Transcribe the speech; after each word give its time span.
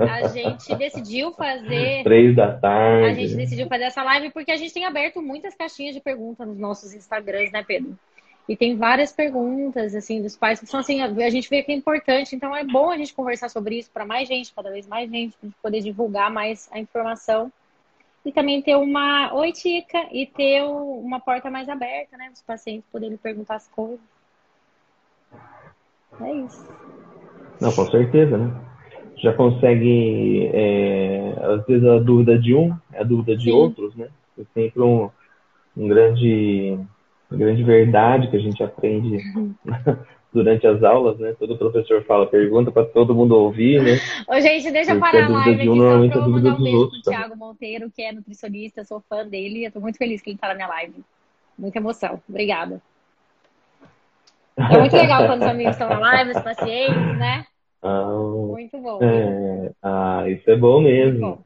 a 0.00 0.28
gente 0.28 0.74
decidiu 0.76 1.32
fazer. 1.32 2.02
Três 2.02 2.34
da 2.34 2.52
tarde. 2.56 3.06
A 3.06 3.14
gente 3.14 3.34
decidiu 3.34 3.68
fazer 3.68 3.84
essa 3.84 4.02
live 4.02 4.30
porque 4.30 4.50
a 4.50 4.56
gente 4.56 4.72
tem 4.72 4.84
aberto 4.84 5.22
muitas 5.22 5.54
caixinhas 5.54 5.94
de 5.94 6.00
perguntas 6.00 6.46
nos 6.46 6.58
nossos 6.58 6.92
Instagrams, 6.94 7.52
né, 7.52 7.62
Pedro? 7.62 7.96
E 8.48 8.54
tem 8.56 8.76
várias 8.76 9.10
perguntas, 9.10 9.94
assim, 9.94 10.20
dos 10.20 10.36
pais 10.36 10.60
que 10.60 10.66
são 10.66 10.80
assim, 10.80 11.00
a 11.00 11.30
gente 11.30 11.48
vê 11.48 11.62
que 11.62 11.72
é 11.72 11.74
importante, 11.74 12.36
então 12.36 12.54
é 12.54 12.62
bom 12.62 12.90
a 12.90 12.96
gente 12.96 13.14
conversar 13.14 13.48
sobre 13.48 13.78
isso 13.78 13.90
para 13.90 14.04
mais 14.04 14.28
gente, 14.28 14.52
cada 14.52 14.70
vez 14.70 14.86
mais 14.86 15.10
gente, 15.10 15.34
para 15.38 15.48
poder 15.62 15.80
divulgar 15.80 16.30
mais 16.30 16.68
a 16.70 16.78
informação. 16.78 17.50
E 18.24 18.32
também 18.32 18.60
ter 18.62 18.74
uma 18.76 19.34
oi, 19.34 19.52
Tica, 19.52 20.06
e 20.10 20.26
ter 20.26 20.62
uma 20.62 21.20
porta 21.20 21.50
mais 21.50 21.68
aberta, 21.68 22.16
né? 22.16 22.30
Os 22.32 22.42
pacientes 22.42 22.88
poderem 22.90 23.16
perguntar 23.16 23.56
as 23.56 23.68
coisas. 23.68 24.00
É 26.20 26.32
isso. 26.32 26.66
Não, 27.60 27.72
com 27.72 27.90
certeza, 27.90 28.36
né? 28.36 28.60
Já 29.24 29.32
consegue, 29.32 30.50
é, 30.52 31.34
às 31.40 31.66
vezes 31.66 31.88
a 31.88 31.98
dúvida 31.98 32.38
de 32.38 32.54
um 32.54 32.76
é 32.92 33.00
a 33.00 33.02
dúvida 33.02 33.34
de 33.34 33.44
Sim. 33.44 33.52
outros, 33.52 33.96
né? 33.96 34.08
É 34.38 34.42
sempre 34.52 34.82
um, 34.82 35.08
um 35.74 35.88
grande, 35.88 36.78
uma 37.30 37.38
grande 37.38 37.62
verdade 37.62 38.28
que 38.28 38.36
a 38.36 38.40
gente 38.40 38.62
aprende 38.62 39.18
durante 40.30 40.66
as 40.66 40.82
aulas, 40.82 41.18
né? 41.18 41.34
Todo 41.38 41.56
professor 41.56 42.04
fala, 42.04 42.26
pergunta 42.26 42.70
para 42.70 42.84
todo 42.84 43.14
mundo 43.14 43.34
ouvir, 43.34 43.82
né? 43.82 43.98
Ô, 44.28 44.38
gente, 44.42 44.70
deixa 44.70 44.92
eu 44.92 45.00
parar 45.00 45.24
a 45.24 45.28
live 45.28 45.60
aqui, 45.62 45.70
um, 45.70 45.76
só 45.76 46.08
pra 46.10 46.20
eu 46.20 46.28
mandar 46.28 46.54
um 46.56 46.62
beijo 46.62 46.90
pro? 46.90 47.02
Thiago 47.02 47.34
Monteiro, 47.34 47.90
que 47.90 48.02
é 48.02 48.12
nutricionista, 48.12 48.84
sou 48.84 49.02
fã 49.08 49.26
dele, 49.26 49.64
eu 49.64 49.72
tô 49.72 49.80
muito 49.80 49.96
feliz 49.96 50.20
que 50.20 50.28
ele 50.28 50.38
tá 50.38 50.48
na 50.48 50.54
minha 50.54 50.68
live. 50.68 51.02
Muita 51.58 51.78
emoção. 51.78 52.20
Obrigada. 52.28 52.78
É 54.54 54.78
muito 54.78 54.94
legal 54.94 55.26
quando 55.26 55.40
os 55.40 55.48
amigos 55.48 55.72
estão 55.72 55.88
na 55.88 55.98
live, 55.98 56.32
os 56.32 56.42
pacientes, 56.42 57.18
né? 57.18 57.46
Ah, 57.84 58.16
muito 58.48 58.78
bom. 58.78 58.98
É, 59.02 59.70
ah, 59.82 60.24
isso 60.28 60.50
é 60.50 60.56
bom 60.56 60.80
mesmo. 60.80 61.20
Bom. 61.20 61.38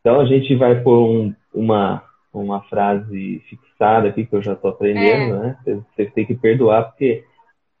Então 0.00 0.20
a 0.20 0.26
gente 0.26 0.54
vai 0.54 0.82
pôr 0.82 1.08
um, 1.08 1.34
uma, 1.54 2.02
uma 2.32 2.62
frase 2.64 3.42
fixada 3.48 4.08
aqui 4.08 4.26
que 4.26 4.36
eu 4.36 4.42
já 4.42 4.52
estou 4.52 4.70
aprendendo, 4.70 5.36
é. 5.36 5.38
né? 5.38 5.56
Você 5.64 6.06
tem 6.06 6.26
que 6.26 6.34
perdoar, 6.34 6.90
porque 6.90 7.24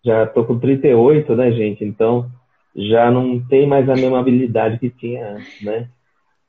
já 0.02 0.24
estou 0.24 0.44
com 0.44 0.58
38, 0.58 1.36
né, 1.36 1.52
gente? 1.52 1.84
Então 1.84 2.30
já 2.74 3.10
não 3.10 3.38
tem 3.46 3.66
mais 3.66 3.86
a 3.88 3.94
mesma 3.94 4.20
habilidade 4.20 4.78
que 4.78 4.88
tinha 4.88 5.34
antes, 5.34 5.62
né? 5.62 5.88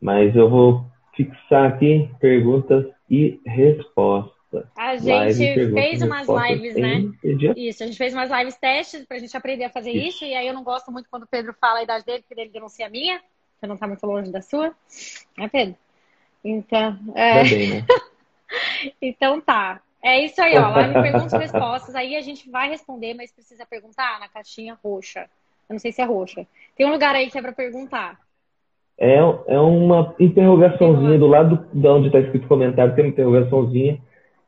Mas 0.02 0.34
eu 0.36 0.50
vou 0.50 0.86
fixar 1.14 1.66
aqui 1.66 2.10
perguntas 2.22 2.86
e 3.10 3.42
respostas. 3.46 4.34
A 4.76 4.98
gente 4.98 5.72
fez 5.74 6.02
umas 6.02 6.28
lives, 6.28 6.76
né? 6.76 7.12
Isso, 7.56 7.84
a 7.84 7.86
gente 7.86 7.98
fez 7.98 8.14
umas 8.14 8.30
lives 8.30 8.56
testes 8.58 9.06
pra 9.06 9.20
gente 9.20 9.36
aprender 9.36 9.66
a 9.66 9.70
fazer 9.70 9.92
isso. 9.92 10.24
isso. 10.24 10.26
E 10.26 10.36
aí 10.36 10.48
eu 10.48 10.54
não 10.54 10.64
gosto 10.64 10.92
muito 10.92 11.10
quando 11.10 11.24
o 11.24 11.28
Pedro 11.28 11.54
fala 11.60 11.80
a 11.80 11.84
idade 11.84 12.06
dele, 12.06 12.24
porque 12.28 12.40
ele 12.40 12.50
denuncia 12.50 12.88
a 12.88 12.90
minha. 12.90 13.22
Você 13.60 13.68
não 13.68 13.78
tá 13.78 13.88
muito 13.88 14.06
longe 14.06 14.32
da 14.32 14.42
sua. 14.42 14.74
Né, 15.38 15.48
Pedro? 15.50 15.76
Então. 16.44 17.00
É... 17.16 17.44
Bem, 17.44 17.70
né? 17.70 17.86
então 19.02 19.40
tá. 19.40 19.82
É 20.04 20.20
isso 20.24 20.42
aí, 20.42 20.58
ó. 20.58 20.70
Live 20.70 20.94
perguntas 20.94 21.34
e 21.34 21.38
respostas. 21.38 21.96
Aí 21.96 22.16
a 22.16 22.22
gente 22.22 22.50
vai 22.50 22.68
responder, 22.70 23.14
mas 23.14 23.32
precisa 23.32 23.66
perguntar 23.66 24.20
na 24.20 24.28
caixinha 24.28 24.78
roxa. 24.84 25.30
Eu 25.70 25.74
não 25.74 25.80
sei 25.80 25.94
se 25.94 26.02
é 26.02 26.06
roxa. 26.06 26.46
Tem 26.76 26.86
um 26.86 26.92
lugar 26.92 27.16
aí 27.16 27.32
que 27.32 27.38
é 27.38 27.42
pra 27.42 27.54
perguntar. 27.54 28.20
É, 29.00 29.16
é 29.48 29.60
uma 29.60 30.14
interrogaçãozinha 30.20 31.18
do 31.18 31.28
lado 31.28 31.68
de 31.74 31.88
onde 31.88 32.08
está 32.08 32.20
escrito 32.20 32.48
comentário, 32.48 32.94
tem 32.94 33.06
uma 33.06 33.12
interrogaçãozinha 33.12 34.00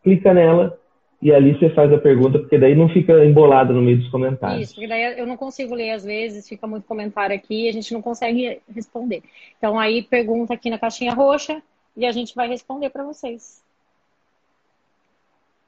clica 0.06 0.34
nela 0.36 0.80
e 1.20 1.34
ali 1.34 1.58
você 1.58 1.72
faz 1.72 1.92
a 1.92 1.98
pergunta, 1.98 2.38
porque 2.38 2.58
daí 2.58 2.76
não 2.76 2.88
fica 2.88 3.26
embolado 3.26 3.74
no 3.74 3.82
meio 3.82 3.98
dos 3.98 4.10
comentários. 4.10 4.62
Isso, 4.62 4.76
porque 4.76 4.88
daí 4.88 5.18
eu 5.18 5.26
não 5.26 5.36
consigo 5.36 5.74
ler 5.74 5.92
às 5.92 6.06
vezes, 6.06 6.48
fica 6.48 6.68
muito 6.68 6.86
comentário 6.86 7.36
aqui 7.36 7.66
e 7.66 7.70
a 7.70 7.74
gente 7.74 7.92
não 7.92 8.02
consegue 8.02 8.62
responder. 8.74 9.24
Então 9.58 9.80
aí 9.80 10.04
pergunta 10.04 10.54
aqui 10.54 10.70
na 10.70 10.78
caixinha 10.78 11.14
roxa 11.14 11.64
e 11.98 12.06
a 12.06 12.12
gente 12.12 12.36
vai 12.36 12.48
responder 12.48 12.92
para 12.92 13.04
vocês. 13.04 13.64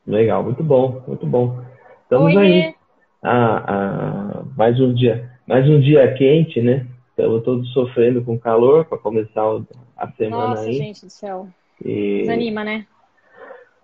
Legal, 0.05 0.43
muito 0.43 0.63
bom, 0.63 1.01
muito 1.07 1.25
bom. 1.25 1.59
Estamos 2.03 2.35
Oi, 2.35 2.37
aí. 2.37 2.75
Ah, 3.23 3.63
ah, 3.67 4.43
mais 4.55 4.79
um 4.79 4.93
dia, 4.93 5.31
mais 5.47 5.67
um 5.67 5.79
dia 5.79 6.13
quente, 6.13 6.61
né? 6.61 6.85
Estamos 7.09 7.43
todos 7.43 7.67
sofrendo 7.73 8.23
com 8.23 8.37
calor 8.37 8.85
para 8.85 8.99
começar 8.99 9.43
a 9.97 10.11
semana 10.11 10.49
Nossa, 10.49 10.61
aí. 10.61 10.67
Nossa, 10.67 10.83
gente 10.83 11.05
do 11.05 11.09
céu. 11.09 11.47
E... 11.83 12.19
Desanima, 12.19 12.63
né? 12.63 12.85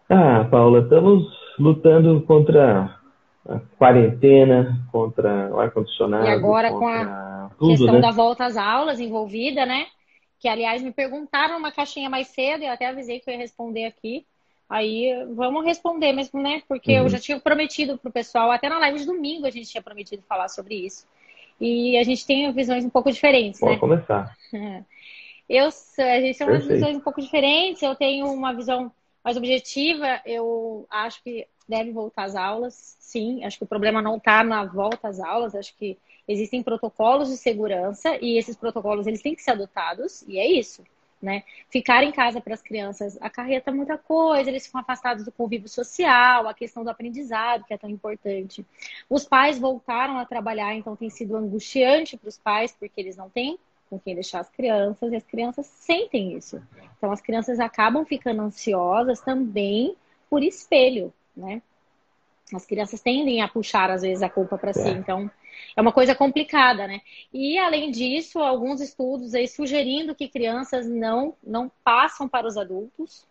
Ah, 0.10 0.46
Paula, 0.50 0.80
estamos 0.80 1.24
lutando 1.58 2.22
contra 2.22 3.00
a 3.48 3.60
quarentena, 3.78 4.86
contra 4.92 5.50
o 5.54 5.60
ar-condicionado. 5.60 6.26
E 6.26 6.30
agora 6.30 6.72
com 6.72 6.88
a 6.88 7.50
tudo, 7.58 7.70
questão 7.70 7.96
né? 7.96 8.02
da 8.02 8.12
volta 8.12 8.46
às 8.46 8.58
aulas 8.58 9.00
envolvida, 9.00 9.66
né? 9.66 9.88
Que, 10.40 10.48
aliás, 10.48 10.82
me 10.82 10.92
perguntaram 10.92 11.58
uma 11.58 11.72
caixinha 11.72 12.10
mais 12.10 12.28
cedo, 12.28 12.64
eu 12.64 12.72
até 12.72 12.88
avisei 12.88 13.20
que 13.20 13.30
eu 13.30 13.34
ia 13.34 13.40
responder 13.40 13.86
aqui. 13.86 14.26
Aí 14.70 15.12
vamos 15.36 15.64
responder 15.64 16.14
mesmo, 16.14 16.42
né? 16.42 16.62
Porque 16.68 16.94
uhum. 16.94 17.04
eu 17.04 17.10
já 17.10 17.20
tinha 17.20 17.40
prometido 17.40 17.98
para 17.98 18.10
o 18.10 18.14
pessoal, 18.14 18.52
até 18.52 18.68
na 18.70 18.80
live 18.80 19.00
de 19.00 19.06
domingo 19.06 19.46
a 19.46 19.52
gente 19.52 19.70
tinha 19.70 19.84
prometido 19.84 20.24
falar 20.28 20.48
sobre 20.48 20.76
isso. 20.76 21.06
E 21.60 21.98
a 21.98 22.04
gente 22.04 22.26
tem 22.26 22.52
visões 22.52 22.84
um 22.84 22.90
pouco 22.90 23.12
diferentes, 23.12 23.60
Pode 23.60 23.74
né? 23.74 23.80
começar. 23.80 24.36
Eu, 25.48 25.66
a 25.68 26.22
gente 26.22 26.38
tem 26.38 26.48
umas 26.48 26.66
visões 26.66 26.96
um 26.96 27.02
pouco 27.02 27.22
diferentes. 27.22 27.82
Eu 27.82 27.96
tenho 27.96 28.26
uma 28.28 28.54
visão 28.54 28.92
mais 29.24 29.38
objetiva, 29.38 30.22
eu 30.26 30.86
acho 30.90 31.24
que 31.24 31.48
deve 31.68 31.92
voltar 31.92 32.26
às 32.26 32.36
aulas, 32.36 32.98
sim. 33.00 33.44
Acho 33.44 33.58
que 33.58 33.64
o 33.64 33.68
problema 33.68 34.02
não 34.02 34.18
está 34.18 34.44
na 34.44 34.66
volta 34.66 35.08
às 35.08 35.20
aulas, 35.20 35.56
acho 35.56 35.76
que 35.78 35.98
existem 36.28 36.62
protocolos 36.62 37.30
de 37.30 37.38
segurança 37.38 38.18
e 38.22 38.38
esses 38.38 38.56
protocolos 38.56 39.08
eles 39.08 39.22
têm 39.22 39.36
que 39.36 39.44
ser 39.44 39.52
adotados, 39.52 40.24
e 40.28 40.38
é 40.38 40.46
isso. 40.46 40.84
Né? 41.22 41.44
Ficar 41.70 42.04
em 42.04 42.12
casa 42.12 42.42
para 42.42 42.54
as 42.54 42.62
crianças 42.62 43.18
acarreta 43.22 43.72
muita 43.72 43.98
coisa, 43.98 44.50
eles 44.50 44.66
ficam 44.66 44.82
afastados 44.82 45.24
do 45.24 45.32
convívio 45.32 45.70
social, 45.70 46.50
a 46.50 46.54
questão 46.54 46.84
do 46.84 46.90
aprendizado, 46.90 47.64
que 47.64 47.74
é 47.74 47.78
tão 47.78 47.90
importante. 47.90 48.66
Os 49.10 49.24
pais 49.24 49.58
voltaram 49.58 50.18
a 50.18 50.26
trabalhar, 50.26 50.76
então 50.76 50.98
tem 50.98 51.10
sido 51.10 51.38
angustiante 51.38 52.18
para 52.18 52.28
os 52.28 52.38
pais, 52.38 52.76
porque 52.78 53.00
eles 53.00 53.16
não 53.16 53.30
têm 53.30 53.58
com 53.94 54.00
quem 54.00 54.16
deixar 54.16 54.40
as 54.40 54.50
crianças, 54.50 55.12
e 55.12 55.16
as 55.16 55.24
crianças 55.24 55.68
sentem 55.68 56.36
isso. 56.36 56.62
Então, 56.98 57.12
as 57.12 57.22
crianças 57.22 57.60
acabam 57.60 58.04
ficando 58.04 58.42
ansiosas 58.42 59.22
também 59.22 59.96
por 60.30 60.42
espelho, 60.42 61.14
né? 61.38 61.62
As 62.54 62.66
crianças 62.66 63.02
tendem 63.02 63.42
a 63.42 63.48
puxar, 63.48 63.92
às 63.92 64.02
vezes, 64.02 64.24
a 64.24 64.30
culpa 64.30 64.58
para 64.58 64.74
si. 64.74 64.88
É. 64.88 64.92
Então, 64.92 65.30
é 65.76 65.82
uma 65.82 65.92
coisa 65.92 66.16
complicada, 66.16 66.88
né? 66.88 67.02
E, 67.32 67.58
além 67.60 67.92
disso, 67.92 68.40
alguns 68.40 68.82
estudos 68.82 69.36
aí 69.36 69.48
sugerindo 69.48 70.16
que 70.16 70.28
crianças 70.28 70.88
não, 70.88 71.36
não 71.44 71.72
passam 71.84 72.28
para 72.28 72.48
os 72.48 72.58
adultos. 72.58 73.28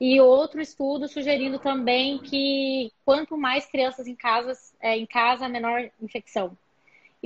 E 0.00 0.20
outro 0.20 0.60
estudo 0.60 1.06
sugerindo 1.06 1.60
também 1.60 2.18
que 2.18 2.90
quanto 3.04 3.36
mais 3.36 3.64
crianças 3.66 4.08
em, 4.08 4.16
casas, 4.16 4.74
é, 4.80 4.96
em 4.98 5.06
casa, 5.06 5.48
menor 5.48 5.88
infecção. 6.02 6.56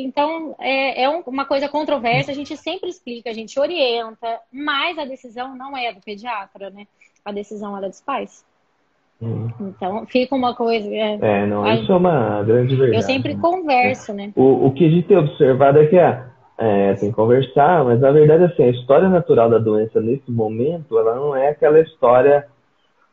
Então, 0.00 0.54
é, 0.60 1.02
é 1.02 1.08
uma 1.08 1.44
coisa 1.44 1.68
controversa, 1.68 2.30
a 2.30 2.34
gente 2.34 2.56
sempre 2.56 2.88
explica, 2.88 3.30
a 3.30 3.32
gente 3.32 3.58
orienta, 3.58 4.38
mas 4.52 4.96
a 4.96 5.04
decisão 5.04 5.56
não 5.56 5.76
é 5.76 5.92
do 5.92 6.00
pediatra, 6.00 6.70
né? 6.70 6.86
A 7.24 7.32
decisão 7.32 7.76
é 7.76 7.80
dos 7.80 8.00
pais. 8.00 8.46
Hum. 9.20 9.48
Então, 9.60 10.06
fica 10.06 10.36
uma 10.36 10.54
coisa. 10.54 10.88
É, 10.88 11.18
é 11.20 11.46
não, 11.46 11.64
a, 11.64 11.74
isso 11.74 11.90
é 11.90 11.96
uma 11.96 12.44
grande 12.44 12.76
verdade. 12.76 12.96
Eu 12.96 13.02
sempre 13.02 13.34
né? 13.34 13.40
converso, 13.40 14.12
né? 14.12 14.32
O, 14.36 14.68
o 14.68 14.72
que 14.72 14.86
a 14.86 14.88
gente 14.88 15.08
tem 15.08 15.16
observado 15.16 15.80
é 15.80 15.86
que 15.86 15.96
é, 15.96 16.94
tem 16.94 17.10
que 17.10 17.16
conversar, 17.16 17.84
mas 17.84 18.00
na 18.00 18.12
verdade, 18.12 18.44
assim, 18.44 18.62
a 18.62 18.70
história 18.70 19.08
natural 19.08 19.50
da 19.50 19.58
doença 19.58 20.00
nesse 20.00 20.30
momento, 20.30 20.96
ela 20.96 21.16
não 21.16 21.34
é 21.34 21.48
aquela 21.48 21.80
história 21.80 22.46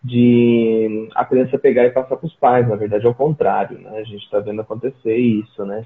de 0.03 1.09
a 1.15 1.25
criança 1.25 1.57
pegar 1.57 1.85
e 1.85 1.89
passar 1.89 2.15
para 2.15 2.27
os 2.27 2.35
pais, 2.35 2.69
na 2.69 2.75
verdade 2.75 3.07
é 3.07 3.09
o 3.09 3.15
contrário, 3.15 3.79
né? 3.79 3.97
A 3.97 4.03
gente 4.03 4.23
está 4.23 4.39
vendo 4.39 4.61
acontecer 4.61 5.17
isso, 5.17 5.65
né? 5.65 5.83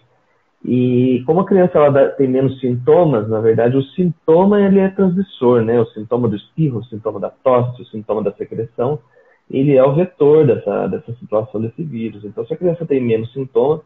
E 0.63 1.23
como 1.25 1.39
a 1.39 1.45
criança 1.45 1.77
ela 1.77 2.09
tem 2.09 2.27
menos 2.27 2.59
sintomas, 2.59 3.29
na 3.29 3.39
verdade, 3.39 3.77
o 3.77 3.83
sintoma 3.83 4.61
ele 4.61 4.79
é 4.79 4.89
transmissor, 4.89 5.61
né? 5.61 5.79
O 5.79 5.85
sintoma 5.88 6.27
do 6.27 6.35
espirro, 6.35 6.79
o 6.79 6.85
sintoma 6.85 7.19
da 7.19 7.29
tosse, 7.29 7.81
o 7.81 7.85
sintoma 7.85 8.21
da 8.21 8.33
secreção, 8.33 9.00
ele 9.50 9.75
é 9.75 9.83
o 9.83 9.95
vetor 9.95 10.45
dessa, 10.45 10.88
dessa 10.88 11.13
situação 11.13 11.61
desse 11.61 11.81
vírus. 11.81 12.23
Então, 12.25 12.45
se 12.45 12.53
a 12.53 12.57
criança 12.57 12.85
tem 12.85 13.01
menos 13.01 13.31
sintomas, 13.31 13.81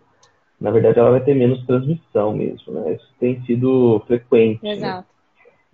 na 0.59 0.71
verdade, 0.71 0.97
ela 0.97 1.11
vai 1.11 1.21
ter 1.21 1.35
menos 1.35 1.63
transmissão 1.65 2.35
mesmo, 2.35 2.73
né? 2.73 2.93
Isso 2.93 3.07
tem 3.19 3.41
sido 3.43 4.01
frequente. 4.07 4.63
Né? 4.63 4.71
Exato. 4.71 4.97
Né? 4.97 5.05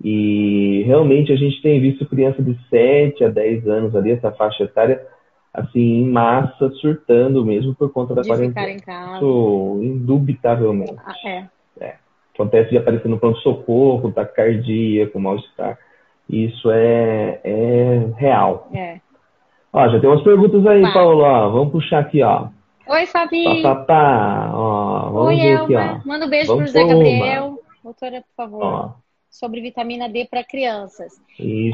E 0.03 0.83
realmente 0.85 1.31
a 1.31 1.35
gente 1.35 1.61
tem 1.61 1.79
visto 1.79 2.05
criança 2.05 2.41
de 2.41 2.57
7 2.69 3.23
a 3.23 3.29
10 3.29 3.67
anos 3.67 3.95
ali, 3.95 4.11
essa 4.11 4.31
faixa 4.31 4.63
etária, 4.63 5.05
assim, 5.53 6.01
em 6.01 6.09
massa, 6.09 6.69
surtando 6.81 7.45
mesmo 7.45 7.75
por 7.75 7.91
conta 7.91 8.13
da 8.15 8.21
de 8.21 8.27
quarentena. 8.27 8.67
Ficar 8.67 8.71
em 8.71 8.79
casa. 8.79 9.17
Isso, 9.17 9.79
indubitavelmente. 9.81 10.95
Ah, 11.05 11.13
é. 11.25 11.45
é. 11.79 11.95
Acontece 12.33 12.69
de 12.69 12.77
aparecer 12.77 13.07
no 13.07 13.19
pronto-socorro, 13.19 14.11
taquicardia, 14.11 15.07
com 15.09 15.19
mal-estar. 15.19 15.77
Isso 16.29 16.69
é, 16.71 17.41
é 17.43 18.11
real. 18.17 18.69
É. 18.73 18.99
Ó, 19.73 19.87
já 19.89 19.99
tem 19.99 20.09
umas 20.09 20.23
perguntas 20.23 20.65
aí, 20.65 20.81
Vai. 20.81 20.93
Paulo. 20.93 21.23
Ó, 21.23 21.49
vamos 21.49 21.71
puxar 21.71 21.99
aqui, 21.99 22.21
ó. 22.23 22.47
Oi, 22.87 23.05
Fabi. 23.07 23.61
Tá, 23.61 23.75
tá, 23.75 23.85
tá. 23.85 24.51
Ó, 24.53 25.09
vamos 25.11 25.27
Oi, 25.29 25.35
ver 25.35 25.47
Elma. 25.51 25.63
aqui, 25.63 25.75
ó. 25.75 26.07
Manda 26.07 26.25
um 26.25 26.29
beijo 26.29 26.47
vamos 26.47 26.63
pro 26.63 26.71
Zé 26.71 26.87
Gabriel. 26.87 27.59
Doutora, 27.83 28.21
por 28.21 28.35
favor. 28.35 28.63
Ó, 28.63 28.91
sobre 29.29 29.61
vitamina 29.61 30.09
D 30.09 30.25
para 30.25 30.43
crianças. 30.43 31.21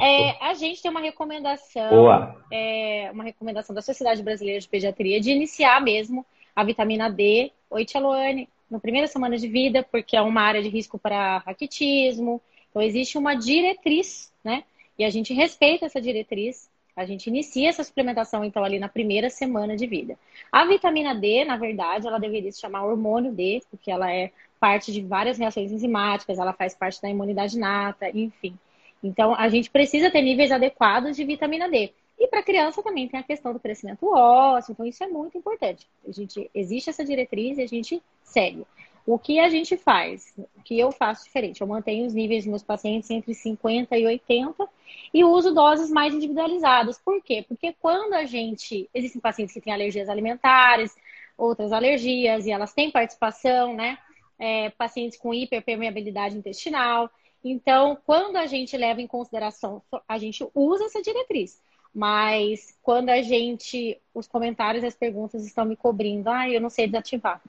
É, 0.02 0.44
a 0.46 0.54
gente 0.54 0.82
tem 0.82 0.92
uma 0.92 1.00
recomendação, 1.00 2.36
é, 2.52 3.10
uma 3.14 3.24
recomendação 3.24 3.74
da 3.74 3.82
Sociedade 3.82 4.22
Brasileira 4.22 4.60
de 4.60 4.68
Pediatria 4.68 5.22
de 5.22 5.32
iniciar 5.32 5.82
mesmo 5.82 6.26
a 6.56 6.64
vitamina 6.64 7.10
D. 7.10 7.52
Oi, 7.70 7.86
Tia 7.86 8.00
Luane, 8.00 8.50
na 8.70 8.80
primeira 8.80 9.08
semana 9.08 9.38
de 9.38 9.48
vida, 9.48 9.84
porque 9.84 10.16
é 10.16 10.22
uma 10.22 10.42
área 10.42 10.62
de 10.62 10.70
risco 10.70 10.98
para 10.98 11.40
raquitismo. 11.40 12.42
Então, 12.70 12.82
existe 12.82 13.18
uma 13.18 13.36
diretriz, 13.36 14.32
né? 14.44 14.64
E 14.98 15.04
a 15.04 15.10
gente 15.10 15.34
respeita 15.34 15.86
essa 15.86 16.02
diretriz. 16.02 16.70
A 16.96 17.06
gente 17.06 17.28
inicia 17.28 17.68
essa 17.68 17.84
suplementação, 17.84 18.46
então, 18.46 18.64
ali 18.64 18.80
na 18.80 18.88
primeira 18.88 19.30
semana 19.30 19.76
de 19.76 19.86
vida. 19.86 20.18
A 20.50 20.66
vitamina 20.66 21.14
D, 21.14 21.44
na 21.44 21.58
verdade, 21.58 22.08
ela 22.08 22.18
deveria 22.18 22.52
se 22.52 22.62
chamar 22.62 22.86
hormônio 22.86 23.34
D, 23.34 23.62
porque 23.70 23.92
ela 23.92 24.10
é 24.12 24.32
parte 24.60 24.92
de 24.92 25.02
várias 25.02 25.38
reações 25.38 25.72
enzimáticas, 25.72 26.40
ela 26.40 26.54
faz 26.54 26.76
parte 26.76 27.02
da 27.02 27.10
imunidade 27.10 27.58
nata, 27.58 28.10
enfim. 28.10 28.58
Então, 29.04 29.36
a 29.36 29.48
gente 29.50 29.70
precisa 29.70 30.10
ter 30.10 30.22
níveis 30.22 30.52
adequados 30.52 31.16
de 31.16 31.24
vitamina 31.24 31.70
D. 31.70 31.94
E 32.18 32.28
para 32.28 32.42
criança 32.42 32.82
também 32.82 33.08
tem 33.08 33.20
a 33.20 33.24
questão 33.24 33.52
do 33.52 33.60
crescimento 33.60 34.08
ósseo, 34.08 34.72
então 34.72 34.86
isso 34.86 35.04
é 35.04 35.08
muito 35.08 35.38
importante. 35.38 35.86
A 36.08 36.12
gente 36.12 36.50
existe 36.54 36.90
essa 36.90 37.04
diretriz 37.04 37.58
e 37.58 37.62
a 37.62 37.68
gente 37.68 38.02
segue. 38.24 38.66
O 39.06 39.20
que 39.20 39.40
a 39.40 39.50
gente 39.50 39.78
faz? 39.78 40.34
O 40.38 40.64
que 40.64 40.80
eu 40.80 40.92
faço 40.92 41.26
diferente? 41.26 41.62
Eu 41.62 41.68
mantenho 41.68 42.08
os 42.08 42.14
níveis 42.14 42.44
dos 42.44 42.50
meus 42.50 42.64
pacientes 42.64 43.10
entre 43.12 43.36
50 43.36 43.96
e 43.96 44.06
80 44.06 44.68
e 45.14 45.24
uso 45.24 45.54
doses 45.54 45.92
mais 45.92 46.14
individualizadas. 46.14 46.98
Por 46.98 47.22
quê? 47.22 47.46
Porque 47.48 47.76
quando 47.80 48.14
a 48.14 48.26
gente. 48.26 48.90
Existem 48.94 49.22
pacientes 49.22 49.54
que 49.54 49.62
têm 49.62 49.74
alergias 49.74 50.10
alimentares, 50.10 50.96
outras 51.38 51.72
alergias, 51.72 52.48
e 52.48 52.52
elas 52.52 52.74
têm 52.74 52.90
participação, 52.90 53.76
né? 53.76 54.00
É, 54.38 54.70
pacientes 54.72 55.18
com 55.18 55.34
hiperpermeabilidade 55.34 56.38
intestinal. 56.38 57.10
Então, 57.44 57.98
quando 58.06 58.38
a 58.38 58.46
gente 58.46 58.76
leva 58.76 59.02
em 59.02 59.08
consideração, 59.08 59.82
a 60.08 60.18
gente 60.18 60.46
usa 60.54 60.86
essa 60.86 61.02
diretriz. 61.02 61.62
Mas 61.94 62.78
quando 62.84 63.10
a 63.10 63.22
gente, 63.22 63.98
os 64.14 64.28
comentários 64.28 64.84
e 64.84 64.88
as 64.88 64.96
perguntas 64.96 65.46
estão 65.46 65.64
me 65.64 65.78
cobrindo, 65.78 66.30
ah, 66.30 66.50
eu 66.50 66.60
não 66.60 66.70
sei 66.70 66.88
desativar. 66.88 67.42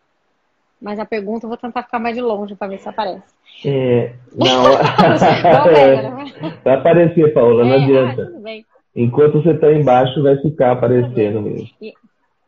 Mas 0.81 1.00
a 1.00 1.05
pergunta 1.05 1.47
eu 1.47 1.49
vou 1.49 1.56
tentar 1.56 1.83
ficar 1.83 1.99
mais 1.99 2.15
de 2.15 2.23
longe 2.23 2.55
para 2.55 2.69
ver 2.69 2.79
se 2.79 2.88
aparece. 2.88 3.25
É, 3.65 4.15
não. 4.37 4.77
vai 6.62 6.75
aparecer, 6.75 7.33
Paula, 7.35 7.65
não 7.65 7.73
é, 7.73 7.83
adianta. 7.83 8.33
Ah, 8.37 8.77
Enquanto 8.94 9.43
você 9.43 9.50
está 9.50 9.73
embaixo, 9.73 10.23
vai 10.23 10.37
ficar 10.41 10.73
aparecendo 10.73 11.43
mesmo. 11.43 11.69
E, 11.83 11.93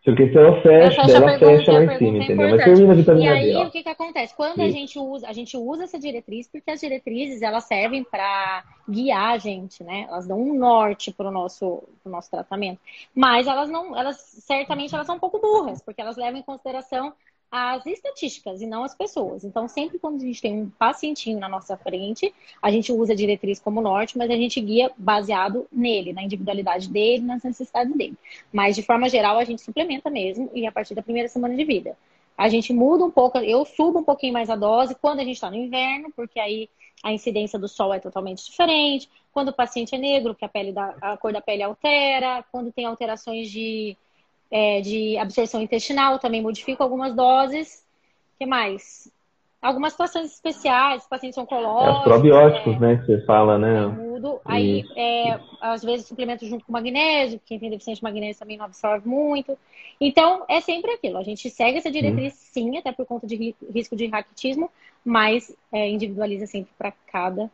porque 0.04 0.28
se 0.28 0.38
ela 0.38 0.62
fecha, 0.62 1.00
ela 1.02 1.38
fecha 1.38 1.72
lá 1.72 1.84
em 1.84 1.98
cima, 1.98 2.24
entendeu? 2.24 2.50
Mas 2.50 2.64
termina 2.64 2.92
a 2.92 2.96
vitamina 2.96 3.26
E 3.26 3.28
aí, 3.28 3.52
D, 3.52 3.56
o 3.66 3.70
que, 3.70 3.82
que 3.82 3.88
acontece? 3.88 4.34
Quando 4.34 4.60
a 4.62 4.70
gente 4.70 4.98
usa, 4.98 5.28
a 5.28 5.32
gente 5.32 5.56
usa 5.56 5.84
essa 5.84 5.98
diretriz, 5.98 6.48
porque 6.48 6.70
as 6.70 6.80
diretrizes, 6.80 7.42
elas 7.42 7.64
servem 7.64 8.04
para 8.04 8.64
guiar 8.88 9.34
a 9.34 9.38
gente, 9.38 9.82
né? 9.84 10.06
Elas 10.08 10.26
dão 10.26 10.40
um 10.40 10.56
norte 10.56 11.12
para 11.12 11.28
o 11.28 11.32
nosso, 11.32 11.82
pro 12.02 12.10
nosso 12.10 12.30
tratamento. 12.30 12.80
Mas 13.14 13.46
elas 13.46 13.68
não, 13.68 13.96
elas, 13.96 14.16
certamente, 14.16 14.94
elas 14.94 15.06
são 15.06 15.16
um 15.16 15.20
pouco 15.20 15.40
burras, 15.40 15.82
porque 15.82 16.00
elas 16.00 16.16
levam 16.16 16.40
em 16.40 16.44
consideração 16.44 17.12
as 17.50 17.84
estatísticas 17.86 18.60
e 18.60 18.66
não 18.66 18.84
as 18.84 18.94
pessoas. 18.94 19.42
Então, 19.42 19.68
sempre 19.68 19.98
quando 19.98 20.16
a 20.16 20.24
gente 20.24 20.40
tem 20.40 20.52
um 20.52 20.70
pacientinho 20.70 21.38
na 21.38 21.48
nossa 21.48 21.76
frente, 21.76 22.32
a 22.60 22.70
gente 22.70 22.92
usa 22.92 23.12
a 23.12 23.16
diretriz 23.16 23.58
como 23.58 23.80
norte, 23.80 24.18
mas 24.18 24.30
a 24.30 24.36
gente 24.36 24.60
guia 24.60 24.90
baseado 24.96 25.66
nele, 25.72 26.12
na 26.12 26.22
individualidade 26.22 26.88
dele, 26.90 27.24
nas 27.24 27.42
necessidades 27.42 27.96
dele. 27.96 28.16
Mas, 28.52 28.76
de 28.76 28.82
forma 28.82 29.08
geral, 29.08 29.38
a 29.38 29.44
gente 29.44 29.62
suplementa 29.62 30.10
mesmo 30.10 30.50
e 30.54 30.66
a 30.66 30.72
partir 30.72 30.94
da 30.94 31.02
primeira 31.02 31.28
semana 31.28 31.56
de 31.56 31.64
vida. 31.64 31.96
A 32.36 32.48
gente 32.48 32.72
muda 32.72 33.04
um 33.04 33.10
pouco, 33.10 33.38
eu 33.38 33.64
subo 33.64 33.98
um 33.98 34.04
pouquinho 34.04 34.32
mais 34.32 34.48
a 34.48 34.54
dose 34.54 34.94
quando 34.94 35.20
a 35.20 35.24
gente 35.24 35.34
está 35.34 35.50
no 35.50 35.56
inverno, 35.56 36.12
porque 36.14 36.38
aí 36.38 36.68
a 37.02 37.12
incidência 37.12 37.58
do 37.58 37.66
sol 37.66 37.92
é 37.92 37.98
totalmente 37.98 38.44
diferente. 38.44 39.08
Quando 39.32 39.48
o 39.48 39.52
paciente 39.52 39.94
é 39.94 39.98
negro, 39.98 40.34
que 40.34 40.44
a, 40.44 40.48
pele 40.48 40.72
da, 40.72 40.94
a 41.00 41.16
cor 41.16 41.32
da 41.32 41.40
pele 41.40 41.62
altera. 41.62 42.44
Quando 42.52 42.72
tem 42.72 42.84
alterações 42.84 43.50
de 43.50 43.96
é, 44.50 44.80
de 44.80 45.16
absorção 45.18 45.60
intestinal, 45.60 46.18
também 46.18 46.42
modifico 46.42 46.82
algumas 46.82 47.14
doses. 47.14 47.84
O 48.34 48.38
que 48.38 48.46
mais? 48.46 49.10
Algumas 49.60 49.92
situações 49.92 50.32
especiais, 50.32 51.04
pacientes 51.08 51.36
oncológicos. 51.36 51.96
É, 51.96 51.98
os 51.98 52.04
probióticos, 52.04 52.76
é, 52.76 52.78
né, 52.78 52.96
que 52.96 53.06
você 53.06 53.24
fala, 53.24 53.58
né? 53.58 53.86
Mudo. 53.86 54.40
Aí, 54.44 54.84
é, 54.96 55.40
às 55.60 55.82
vezes, 55.82 56.06
suplemento 56.06 56.46
junto 56.46 56.64
com 56.64 56.72
magnésio, 56.72 57.40
quem 57.44 57.58
tem 57.58 57.68
deficiência 57.68 58.00
de 58.00 58.04
magnésio 58.04 58.38
também 58.38 58.56
não 58.56 58.66
absorve 58.66 59.08
muito. 59.08 59.58
Então, 60.00 60.44
é 60.48 60.60
sempre 60.60 60.92
aquilo. 60.92 61.18
A 61.18 61.24
gente 61.24 61.50
segue 61.50 61.78
essa 61.78 61.90
diretriz, 61.90 62.34
hum. 62.34 62.36
sim, 62.52 62.78
até 62.78 62.92
por 62.92 63.04
conta 63.04 63.26
de 63.26 63.54
risco 63.74 63.96
de 63.96 64.06
raquitismo, 64.06 64.70
mas 65.04 65.54
é, 65.72 65.88
individualiza 65.88 66.46
sempre 66.46 66.70
para 66.78 66.92
cada 67.10 67.50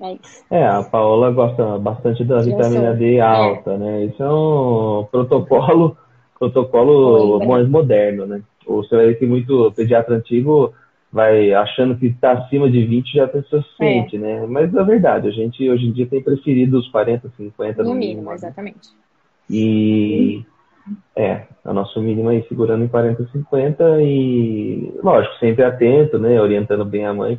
é. 0.00 0.18
É, 0.50 0.66
a 0.66 0.82
Paola 0.82 1.30
gosta 1.30 1.78
bastante 1.78 2.24
da 2.24 2.40
vitamina 2.40 2.94
D 2.94 3.16
é. 3.16 3.20
alta, 3.20 3.72
é. 3.72 3.78
né? 3.78 4.04
Isso 4.04 4.22
é 4.22 4.30
um 4.30 5.06
protocolo, 5.10 5.96
protocolo 6.38 7.44
mais 7.46 7.68
moderno, 7.68 8.26
né? 8.26 8.42
Ou 8.66 8.82
você 8.82 8.96
vai 8.96 9.06
ver 9.06 9.18
que 9.18 9.26
muito 9.26 9.72
pediatra 9.72 10.16
antigo 10.16 10.72
vai 11.10 11.52
achando 11.54 11.96
que 11.96 12.06
está 12.06 12.32
acima 12.32 12.70
de 12.70 12.84
20 12.84 13.14
já 13.14 13.24
está 13.24 13.42
suficiente, 13.42 14.16
é. 14.16 14.18
né? 14.18 14.46
Mas 14.46 14.74
é 14.74 14.84
verdade, 14.84 15.28
a 15.28 15.32
gente 15.32 15.68
hoje 15.68 15.86
em 15.86 15.92
dia 15.92 16.06
tem 16.06 16.22
preferido 16.22 16.78
os 16.78 16.88
40, 16.88 17.30
50 17.36 17.82
no, 17.82 17.90
no 17.90 17.94
mínimo. 17.94 18.10
mínimo 18.10 18.30
né? 18.30 18.36
exatamente. 18.36 18.90
E 19.50 20.44
é, 21.16 21.42
a 21.64 21.72
nosso 21.72 22.00
mínimo 22.00 22.28
aí 22.28 22.44
segurando 22.48 22.84
em 22.84 22.88
40, 22.88 23.28
50 23.32 24.02
e, 24.02 24.92
lógico, 25.02 25.34
sempre 25.36 25.64
atento, 25.64 26.18
né? 26.18 26.40
Orientando 26.40 26.84
bem 26.84 27.06
a 27.06 27.14
mãe 27.14 27.38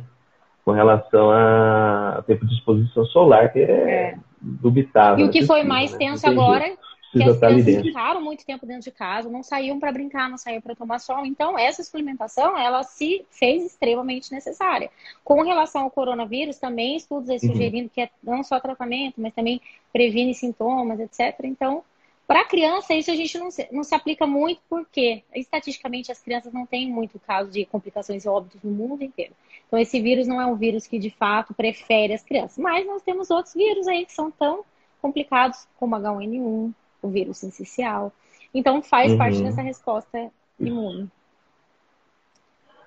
com 0.70 0.76
relação 0.76 1.30
a 1.32 2.22
tempo 2.26 2.46
de 2.46 2.54
exposição 2.54 3.04
solar, 3.06 3.52
que 3.52 3.58
é, 3.58 3.64
é. 3.64 4.18
dubitável. 4.40 5.24
E 5.24 5.28
o 5.28 5.32
que 5.32 5.44
foi 5.44 5.64
mais 5.64 5.90
né? 5.92 5.98
tenso 5.98 6.28
agora, 6.28 6.64
que 7.12 7.22
as 7.24 7.38
crianças 7.38 7.82
ficaram 7.82 8.20
muito 8.20 8.46
tempo 8.46 8.64
dentro 8.64 8.84
de 8.84 8.92
casa, 8.92 9.28
não 9.28 9.42
saíam 9.42 9.80
para 9.80 9.90
brincar, 9.90 10.30
não 10.30 10.38
saíam 10.38 10.60
para 10.60 10.76
tomar 10.76 11.00
sol. 11.00 11.26
Então, 11.26 11.58
essa 11.58 11.82
suplementação, 11.82 12.56
ela 12.56 12.84
se 12.84 13.26
fez 13.30 13.64
extremamente 13.64 14.30
necessária. 14.30 14.90
Com 15.24 15.42
relação 15.42 15.82
ao 15.82 15.90
coronavírus, 15.90 16.58
também 16.58 16.96
estudos 16.96 17.28
aí 17.30 17.38
uhum. 17.42 17.50
sugerindo 17.50 17.84
uhum. 17.84 17.90
que 17.92 18.02
é 18.02 18.10
não 18.22 18.44
só 18.44 18.60
tratamento, 18.60 19.20
mas 19.20 19.34
também 19.34 19.60
previne 19.92 20.32
sintomas, 20.34 21.00
etc. 21.00 21.36
Então, 21.42 21.82
para 22.30 22.44
criança, 22.44 22.94
isso 22.94 23.10
a 23.10 23.16
gente 23.16 23.36
não 23.40 23.50
se, 23.50 23.66
não 23.72 23.82
se 23.82 23.92
aplica 23.92 24.24
muito, 24.24 24.60
porque 24.70 25.24
estatisticamente 25.34 26.12
as 26.12 26.22
crianças 26.22 26.52
não 26.52 26.64
têm 26.64 26.88
muito 26.88 27.18
caso 27.18 27.50
de 27.50 27.64
complicações 27.64 28.24
e 28.24 28.28
óbitos 28.28 28.62
no 28.62 28.70
mundo 28.70 29.02
inteiro. 29.02 29.32
Então, 29.66 29.76
esse 29.76 30.00
vírus 30.00 30.28
não 30.28 30.40
é 30.40 30.46
um 30.46 30.54
vírus 30.54 30.86
que 30.86 30.96
de 30.96 31.10
fato 31.10 31.52
prefere 31.52 32.12
as 32.12 32.22
crianças. 32.22 32.56
Mas 32.56 32.86
nós 32.86 33.02
temos 33.02 33.32
outros 33.32 33.52
vírus 33.52 33.88
aí 33.88 34.06
que 34.06 34.12
são 34.12 34.30
tão 34.30 34.60
complicados, 35.02 35.66
como 35.76 35.96
H1N1, 35.96 36.72
o 37.02 37.08
vírus 37.08 37.38
sincicial. 37.38 38.12
Então, 38.54 38.80
faz 38.80 39.10
uhum. 39.10 39.18
parte 39.18 39.42
dessa 39.42 39.62
resposta 39.62 40.30
imune. 40.60 41.08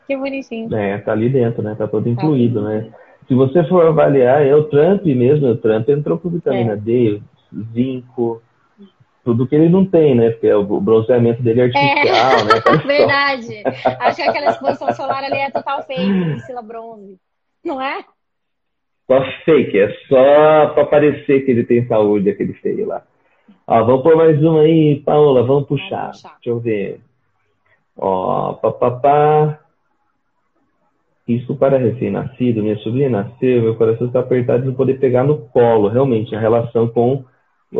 Que 0.07 0.15
bonitinho. 0.15 0.73
É, 0.73 0.99
tá 0.99 1.11
ali 1.11 1.27
dentro, 1.27 1.61
né? 1.61 1.75
Tá 1.75 1.85
todo 1.85 2.07
incluído, 2.07 2.61
tá. 2.61 2.69
né? 2.69 2.93
Se 3.27 3.35
você 3.35 3.61
for 3.65 3.87
avaliar, 3.87 4.41
é 4.41 4.55
o 4.55 4.63
Trump 4.63 5.03
mesmo, 5.03 5.47
o 5.47 5.57
Trump 5.57 5.89
entrou 5.89 6.17
com 6.17 6.29
vitamina 6.29 6.75
é. 6.75 6.77
D, 6.77 7.21
zinco, 7.73 8.41
tudo 9.23 9.47
que 9.47 9.55
ele 9.55 9.69
não 9.69 9.85
tem, 9.85 10.15
né? 10.15 10.31
Porque 10.31 10.51
o 10.53 10.81
bronzeamento 10.81 11.41
dele 11.41 11.61
é 11.61 11.63
artificial, 11.63 12.39
é. 12.39 12.43
né? 12.43 12.83
Verdade. 12.85 13.63
Acho 13.99 14.15
que 14.17 14.21
aquela 14.21 14.51
exposição 14.51 14.91
solar 14.93 15.23
ali 15.23 15.37
é 15.37 15.49
total 15.49 15.83
fake, 15.83 16.25
Priscila 16.31 16.61
Bronze. 16.61 17.17
Não 17.63 17.81
é? 17.81 18.03
Só 19.07 19.23
fake, 19.45 19.79
é 19.79 19.93
só 20.07 20.73
para 20.73 20.85
parecer 20.85 21.45
que 21.45 21.51
ele 21.51 21.63
tem 21.63 21.87
saúde, 21.87 22.29
aquele 22.29 22.53
feio 22.53 22.87
lá. 22.87 23.03
Ó, 23.65 23.83
vamos 23.83 24.03
pôr 24.03 24.15
mais 24.15 24.41
uma 24.41 24.61
aí, 24.61 25.01
Paola, 25.05 25.43
vamos 25.43 25.67
puxar. 25.67 26.01
Vamos 26.01 26.21
puxar. 26.21 26.35
Deixa 26.35 26.49
eu 26.49 26.59
ver. 26.59 27.01
Ó, 27.97 28.53
papapá. 28.53 29.59
Isso 31.25 31.55
para 31.55 31.77
recém-nascido, 31.77 32.61
minha 32.61 32.77
sobrinha 32.79 33.09
nasceu, 33.09 33.61
meu 33.61 33.75
coração 33.75 34.07
está 34.07 34.19
apertado 34.19 34.63
de 34.63 34.67
não 34.67 34.75
poder 34.75 34.99
pegar 34.99 35.23
no 35.23 35.37
colo. 35.37 35.87
Realmente, 35.87 36.35
a 36.35 36.39
relação 36.39 36.89
com 36.89 37.23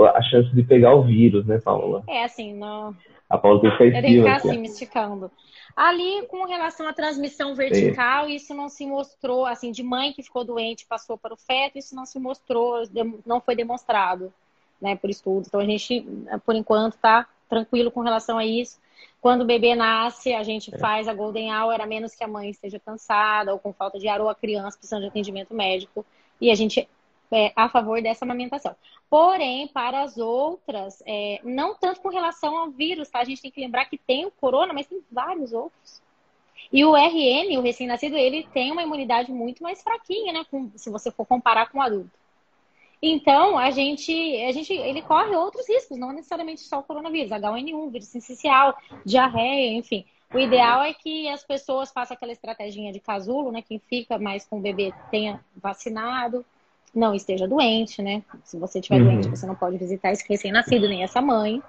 a 0.01 0.21
chance 0.23 0.53
de 0.53 0.63
pegar 0.63 0.95
o 0.95 1.03
vírus, 1.03 1.45
né, 1.45 1.59
Paula? 1.59 2.03
É, 2.07 2.23
assim, 2.23 2.53
no... 2.53 2.95
A 3.29 3.38
Paula 3.38 3.62
tem 3.62 3.71
que 3.71 3.77
ficar 3.77 3.97
Eu 3.97 4.01
tenho 4.01 4.23
que 4.23 4.29
ficar 4.29 4.35
assim, 4.35 4.57
me 4.59 4.67
esticando. 4.67 5.31
Ali, 5.75 6.27
com 6.27 6.45
relação 6.45 6.88
à 6.88 6.93
transmissão 6.93 7.55
vertical, 7.55 8.27
Sim. 8.27 8.35
isso 8.35 8.53
não 8.53 8.69
se 8.69 8.85
mostrou, 8.85 9.45
assim, 9.45 9.71
de 9.71 9.81
mãe 9.81 10.13
que 10.13 10.21
ficou 10.21 10.43
doente 10.43 10.85
passou 10.85 11.17
para 11.17 11.33
o 11.33 11.38
feto, 11.38 11.77
isso 11.77 11.95
não 11.95 12.05
se 12.05 12.19
mostrou, 12.19 12.83
não 13.25 13.41
foi 13.41 13.55
demonstrado, 13.55 14.31
né, 14.79 14.95
por 14.95 15.09
estudos. 15.09 15.47
Então, 15.47 15.59
a 15.59 15.65
gente, 15.65 16.05
por 16.45 16.53
enquanto, 16.53 16.93
está 16.93 17.27
tranquilo 17.50 17.89
com 17.89 18.01
relação 18.01 18.38
a 18.38 18.45
isso. 18.45 18.79
Quando 19.19 19.41
o 19.41 19.45
bebê 19.45 19.73
nasce, 19.73 20.33
a 20.33 20.43
gente 20.43 20.73
é. 20.73 20.77
faz 20.77 21.07
a 21.07 21.13
Golden 21.13 21.51
Hour, 21.51 21.81
a 21.81 21.85
menos 21.88 22.13
que 22.13 22.23
a 22.23 22.27
mãe 22.27 22.50
esteja 22.50 22.79
cansada 22.79 23.51
ou 23.51 23.57
com 23.57 23.73
falta 23.73 23.97
de 23.97 24.07
ar, 24.07 24.21
ou 24.21 24.29
a 24.29 24.35
criança 24.35 24.77
precisando 24.77 25.01
de 25.01 25.07
atendimento 25.07 25.55
médico. 25.55 26.05
E 26.39 26.51
a 26.51 26.55
gente 26.55 26.88
é, 27.34 27.52
a 27.56 27.68
favor 27.68 28.02
dessa 28.02 28.24
amamentação. 28.24 28.75
Porém, 29.10 29.68
para 29.68 30.02
as 30.02 30.18
outras, 30.18 31.02
é, 31.06 31.40
não 31.44 31.75
tanto 31.75 32.02
com 32.02 32.10
relação 32.10 32.56
ao 32.58 32.70
vírus, 32.70 33.10
tá? 33.10 33.20
A 33.20 33.24
gente 33.24 33.42
tem 33.42 33.52
que 33.52 33.62
lembrar 33.62 33.86
que 33.86 33.98
tem 33.98 34.25
o 34.25 34.32
corona, 34.32 34.74
mas 34.74 34.88
tem 34.88 35.02
vários 35.12 35.52
outros. 35.52 36.02
E 36.72 36.86
o 36.86 36.96
RN, 36.96 37.58
o 37.58 37.62
recém-nascido, 37.62 38.16
ele 38.16 38.48
tem 38.54 38.72
uma 38.72 38.84
imunidade 38.84 39.32
muito 39.32 39.62
mais 39.62 39.82
fraquinha, 39.82 40.32
né? 40.32 40.46
Com, 40.50 40.72
se 40.75 40.90
você 40.90 41.12
for 41.12 41.25
comparar 41.25 41.70
com 41.70 41.80
o 41.80 41.82
adulto. 41.82 42.12
Então, 43.02 43.58
a 43.58 43.70
gente, 43.70 44.12
a 44.44 44.52
gente, 44.52 44.72
ele 44.72 45.02
corre 45.02 45.36
outros 45.36 45.68
riscos, 45.68 45.98
não 45.98 46.13
necessariamente 46.13 46.62
só 46.62 46.80
o 46.80 46.84
coronavírus, 46.84 47.32
H1N1, 47.32 47.92
vírus 47.92 48.16
essencial, 48.16 48.78
diarreia, 49.06 49.78
enfim. 49.78 50.06
O 50.34 50.40
ideal 50.40 50.82
é 50.82 50.94
que 50.94 51.28
as 51.28 51.44
pessoas 51.44 51.92
façam 51.92 52.16
aquela 52.16 52.32
estratégia 52.32 52.92
de 52.92 53.00
casulo, 53.00 53.52
né? 53.52 53.62
Quem 53.62 53.78
fica 53.78 54.18
mais 54.18 54.46
com 54.46 54.58
o 54.58 54.62
bebê 54.62 54.94
tenha 55.12 55.44
vacinado, 55.56 56.46
não 56.93 57.13
esteja 57.13 57.47
doente, 57.47 58.01
né? 58.01 58.23
Se 58.43 58.57
você 58.57 58.79
estiver 58.79 59.01
uhum. 59.01 59.05
doente, 59.05 59.29
você 59.29 59.45
não 59.45 59.55
pode 59.55 59.77
visitar 59.77 60.12
esse 60.12 60.27
recém-nascido, 60.27 60.88
nem 60.88 61.03
essa 61.03 61.21
mãe. 61.21 61.62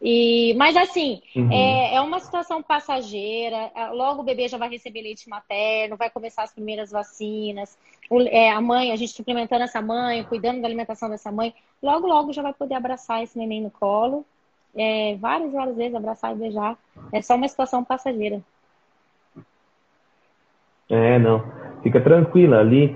E, 0.00 0.54
mas 0.58 0.76
assim, 0.76 1.22
uhum. 1.34 1.50
é, 1.50 1.94
é, 1.94 2.00
uma 2.00 2.20
situação 2.20 2.62
passageira. 2.62 3.70
É, 3.74 3.86
logo 3.88 4.20
o 4.20 4.24
bebê 4.24 4.48
já 4.48 4.58
vai 4.58 4.68
receber 4.68 5.02
leite 5.02 5.28
materno, 5.28 5.96
vai 5.96 6.10
começar 6.10 6.42
as 6.42 6.52
primeiras 6.52 6.90
vacinas. 6.90 7.78
O, 8.10 8.20
é, 8.20 8.50
a 8.50 8.60
mãe, 8.60 8.92
a 8.92 8.96
gente 8.96 9.12
suplementando 9.12 9.64
essa 9.64 9.80
mãe, 9.80 10.24
cuidando 10.24 10.60
da 10.60 10.68
alimentação 10.68 11.08
dessa 11.08 11.32
mãe, 11.32 11.54
logo, 11.82 12.06
logo 12.06 12.32
já 12.32 12.42
vai 12.42 12.52
poder 12.52 12.74
abraçar 12.74 13.22
esse 13.22 13.38
neném 13.38 13.62
no 13.62 13.70
colo. 13.70 14.26
É, 14.76 15.14
várias, 15.16 15.52
várias 15.52 15.76
vezes 15.76 15.94
abraçar 15.94 16.32
e 16.32 16.38
beijar. 16.38 16.76
É 17.12 17.22
só 17.22 17.36
uma 17.36 17.48
situação 17.48 17.84
passageira. 17.84 18.42
É, 20.90 21.18
não. 21.18 21.42
Fica 21.82 22.00
tranquila 22.00 22.58
ali. 22.58 22.94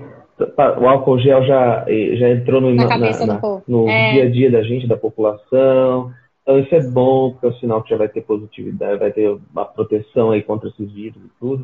O 0.79 0.87
álcool 0.87 1.19
gel 1.19 1.43
já, 1.43 1.85
já 2.13 2.29
entrou 2.29 2.61
no, 2.61 2.73
na, 2.73 2.87
na, 2.87 3.25
na, 3.25 3.61
no 3.67 3.89
é. 3.89 4.11
dia 4.13 4.23
a 4.23 4.29
dia 4.29 4.51
da 4.51 4.63
gente, 4.63 4.87
da 4.87 4.95
população 4.95 6.13
então 6.49 6.59
isso 6.59 6.73
é 6.73 6.81
bom, 6.81 7.29
porque 7.29 7.45
é 7.45 7.49
o 7.49 7.59
sinal 7.59 7.83
que 7.83 7.91
já 7.91 7.97
vai 7.97 8.09
ter 8.09 8.21
positividade, 8.21 8.97
vai 8.97 9.11
ter 9.11 9.29
uma 9.51 9.65
proteção 9.65 10.31
aí 10.31 10.41
contra 10.41 10.67
esses 10.67 10.91
vírus 10.91 11.21
e 11.23 11.29
tudo. 11.39 11.63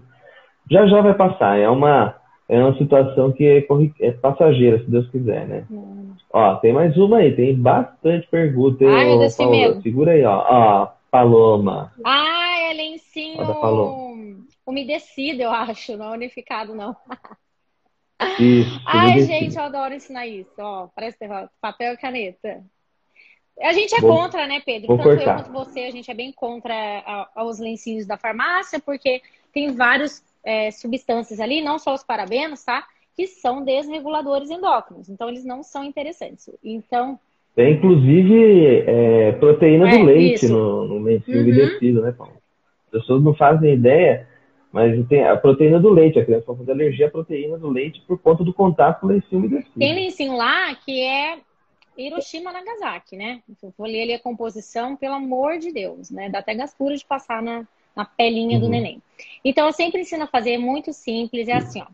Já 0.69 0.85
já 0.85 1.01
vai 1.01 1.15
passar, 1.15 1.57
é 1.57 1.67
uma, 1.67 2.15
é 2.47 2.63
uma 2.63 2.77
situação 2.77 3.31
que 3.31 3.43
é, 3.47 3.65
é 3.99 4.11
passageira, 4.11 4.77
se 4.77 4.91
Deus 4.91 5.09
quiser, 5.09 5.47
né? 5.47 5.65
Hum. 5.71 6.13
Ó, 6.31 6.53
tem 6.57 6.71
mais 6.71 6.95
uma 6.97 7.17
aí, 7.17 7.35
tem 7.35 7.55
bastante 7.59 8.27
pergunta. 8.27 8.85
Ai, 8.85 9.05
meu 9.05 9.17
Deus, 9.17 9.33
Segura 9.81 10.11
aí, 10.11 10.23
ó. 10.23 10.45
Ó, 10.47 10.87
Paloma. 11.09 11.91
Ah, 12.05 12.69
é 12.69 12.73
lencinho 12.75 13.41
umedecido, 14.67 15.41
eu 15.41 15.49
acho, 15.49 15.97
não 15.97 16.11
unificado, 16.11 16.75
não. 16.75 16.95
Isso, 18.39 18.81
Ai, 18.85 19.21
gente, 19.21 19.55
eu 19.55 19.63
adoro 19.63 19.93
ensinar 19.93 20.27
isso. 20.27 20.51
Ó, 20.57 20.87
parece 20.95 21.17
ter 21.17 21.29
papel 21.61 21.93
e 21.93 21.97
caneta. 21.97 22.63
A 23.61 23.71
gente 23.71 23.95
é 23.95 24.01
vou, 24.01 24.17
contra, 24.17 24.45
né, 24.47 24.61
Pedro? 24.65 24.87
Tanto 24.87 25.03
cortar. 25.03 25.21
eu 25.21 25.43
quanto 25.43 25.51
você, 25.51 25.81
a 25.81 25.91
gente 25.91 26.11
é 26.11 26.13
bem 26.13 26.31
contra 26.31 27.29
os 27.37 27.59
lencinhos 27.59 28.05
da 28.05 28.17
farmácia, 28.17 28.79
porque 28.79 29.21
tem 29.53 29.73
várias 29.73 30.23
é, 30.43 30.69
substâncias 30.71 31.39
ali, 31.39 31.61
não 31.61 31.79
só 31.79 31.93
os 31.93 32.03
parabenos, 32.03 32.63
tá? 32.63 32.85
Que 33.15 33.27
são 33.27 33.63
desreguladores 33.63 34.49
endócrinos. 34.49 35.09
Então, 35.09 35.29
eles 35.29 35.45
não 35.45 35.63
são 35.63 35.83
interessantes. 35.83 36.49
Então. 36.63 37.17
Tem, 37.55 37.75
inclusive, 37.75 38.83
é, 38.85 39.31
proteína 39.33 39.89
é, 39.89 39.97
do 39.97 40.03
leite 40.03 40.47
no, 40.47 40.85
no 40.85 40.99
lencinho 40.99 41.99
uhum. 41.99 42.01
né, 42.01 42.11
Paulo? 42.11 42.33
As 42.87 43.01
pessoas 43.01 43.23
não 43.23 43.33
fazem 43.33 43.73
ideia, 43.73 44.27
mas 44.75 45.07
tem 45.07 45.23
a 45.23 45.37
proteína 45.37 45.79
do 45.79 45.89
leite. 45.89 46.19
A 46.19 46.25
criança 46.25 46.45
pode 46.45 46.59
fazer 46.59 46.73
alergia 46.73 47.07
à 47.07 47.09
proteína 47.09 47.57
do 47.57 47.69
leite 47.69 48.01
por 48.01 48.19
conta 48.19 48.43
do 48.43 48.53
contato 48.53 48.99
com 48.99 49.07
o 49.07 49.09
lencinho 49.09 49.39
umedecido. 49.39 49.79
Tem 49.79 49.95
lencinho 49.95 50.35
lá 50.35 50.75
que 50.75 51.01
é 51.01 51.39
Hiroshima 51.97 52.51
Nagasaki, 52.51 53.15
né? 53.15 53.41
Eu 53.63 53.71
for 53.71 53.87
ler 53.87 54.01
ali 54.01 54.13
a 54.15 54.19
composição, 54.19 54.97
pelo 54.97 55.15
amor 55.15 55.59
de 55.59 55.71
Deus, 55.71 56.11
né? 56.11 56.29
Dá 56.29 56.39
até 56.39 56.53
gastura 56.53 56.97
de 56.97 57.05
passar 57.05 57.41
na, 57.41 57.65
na 57.95 58.03
pelinha 58.03 58.57
uhum. 58.57 58.65
do 58.65 58.69
neném. 58.69 59.01
Então, 59.45 59.65
eu 59.65 59.71
sempre 59.71 60.01
ensino 60.01 60.25
a 60.25 60.27
fazer, 60.27 60.55
é 60.55 60.57
muito 60.57 60.91
simples, 60.91 61.47
é 61.47 61.53
assim, 61.53 61.81
ó. 61.81 61.87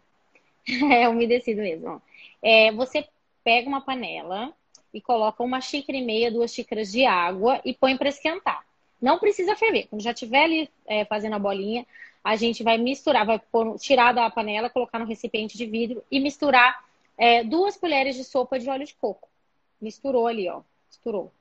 é 0.92 1.08
umedecido 1.08 1.62
mesmo, 1.62 1.88
ó. 1.88 2.00
É, 2.42 2.72
você 2.72 3.06
pega 3.44 3.70
uma 3.70 3.82
panela 3.82 4.52
e 4.92 5.00
coloca 5.00 5.44
uma 5.44 5.62
xícara 5.62 6.00
e 6.00 6.04
meia, 6.04 6.32
duas 6.32 6.52
xícaras 6.52 6.92
de 6.92 7.06
água 7.06 7.62
e 7.64 7.76
põe 7.76 7.96
para 7.96 8.10
esquentar. 8.10 8.66
Não 9.00 9.20
precisa 9.20 9.56
ferver. 9.56 9.86
Quando 9.88 10.02
já 10.02 10.14
estiver 10.14 10.46
ali 10.46 10.70
é, 10.88 11.06
fazendo 11.06 11.36
a 11.36 11.40
bolinha, 11.40 11.86
a 12.24 12.36
gente 12.36 12.64
vai 12.64 12.78
misturar, 12.78 13.26
vai 13.26 13.40
pôr, 13.40 13.78
tirar 13.80 14.14
da 14.14 14.30
panela, 14.30 14.70
colocar 14.70 15.00
no 15.00 15.06
recipiente 15.06 15.58
de 15.58 15.66
vidro 15.66 16.04
e 16.12 16.20
misturar 16.20 16.84
é, 17.18 17.44
duas 17.44 17.76
colheres 17.78 18.16
de 18.16 18.24
sopa 18.24 18.60
de 18.60 18.70
óleo 18.70 18.86
de 18.86 18.96
coco. 18.96 19.28
Misturou 19.82 20.28
ali, 20.28 20.48
ó. 20.48 20.62
Misturou. 20.88 21.32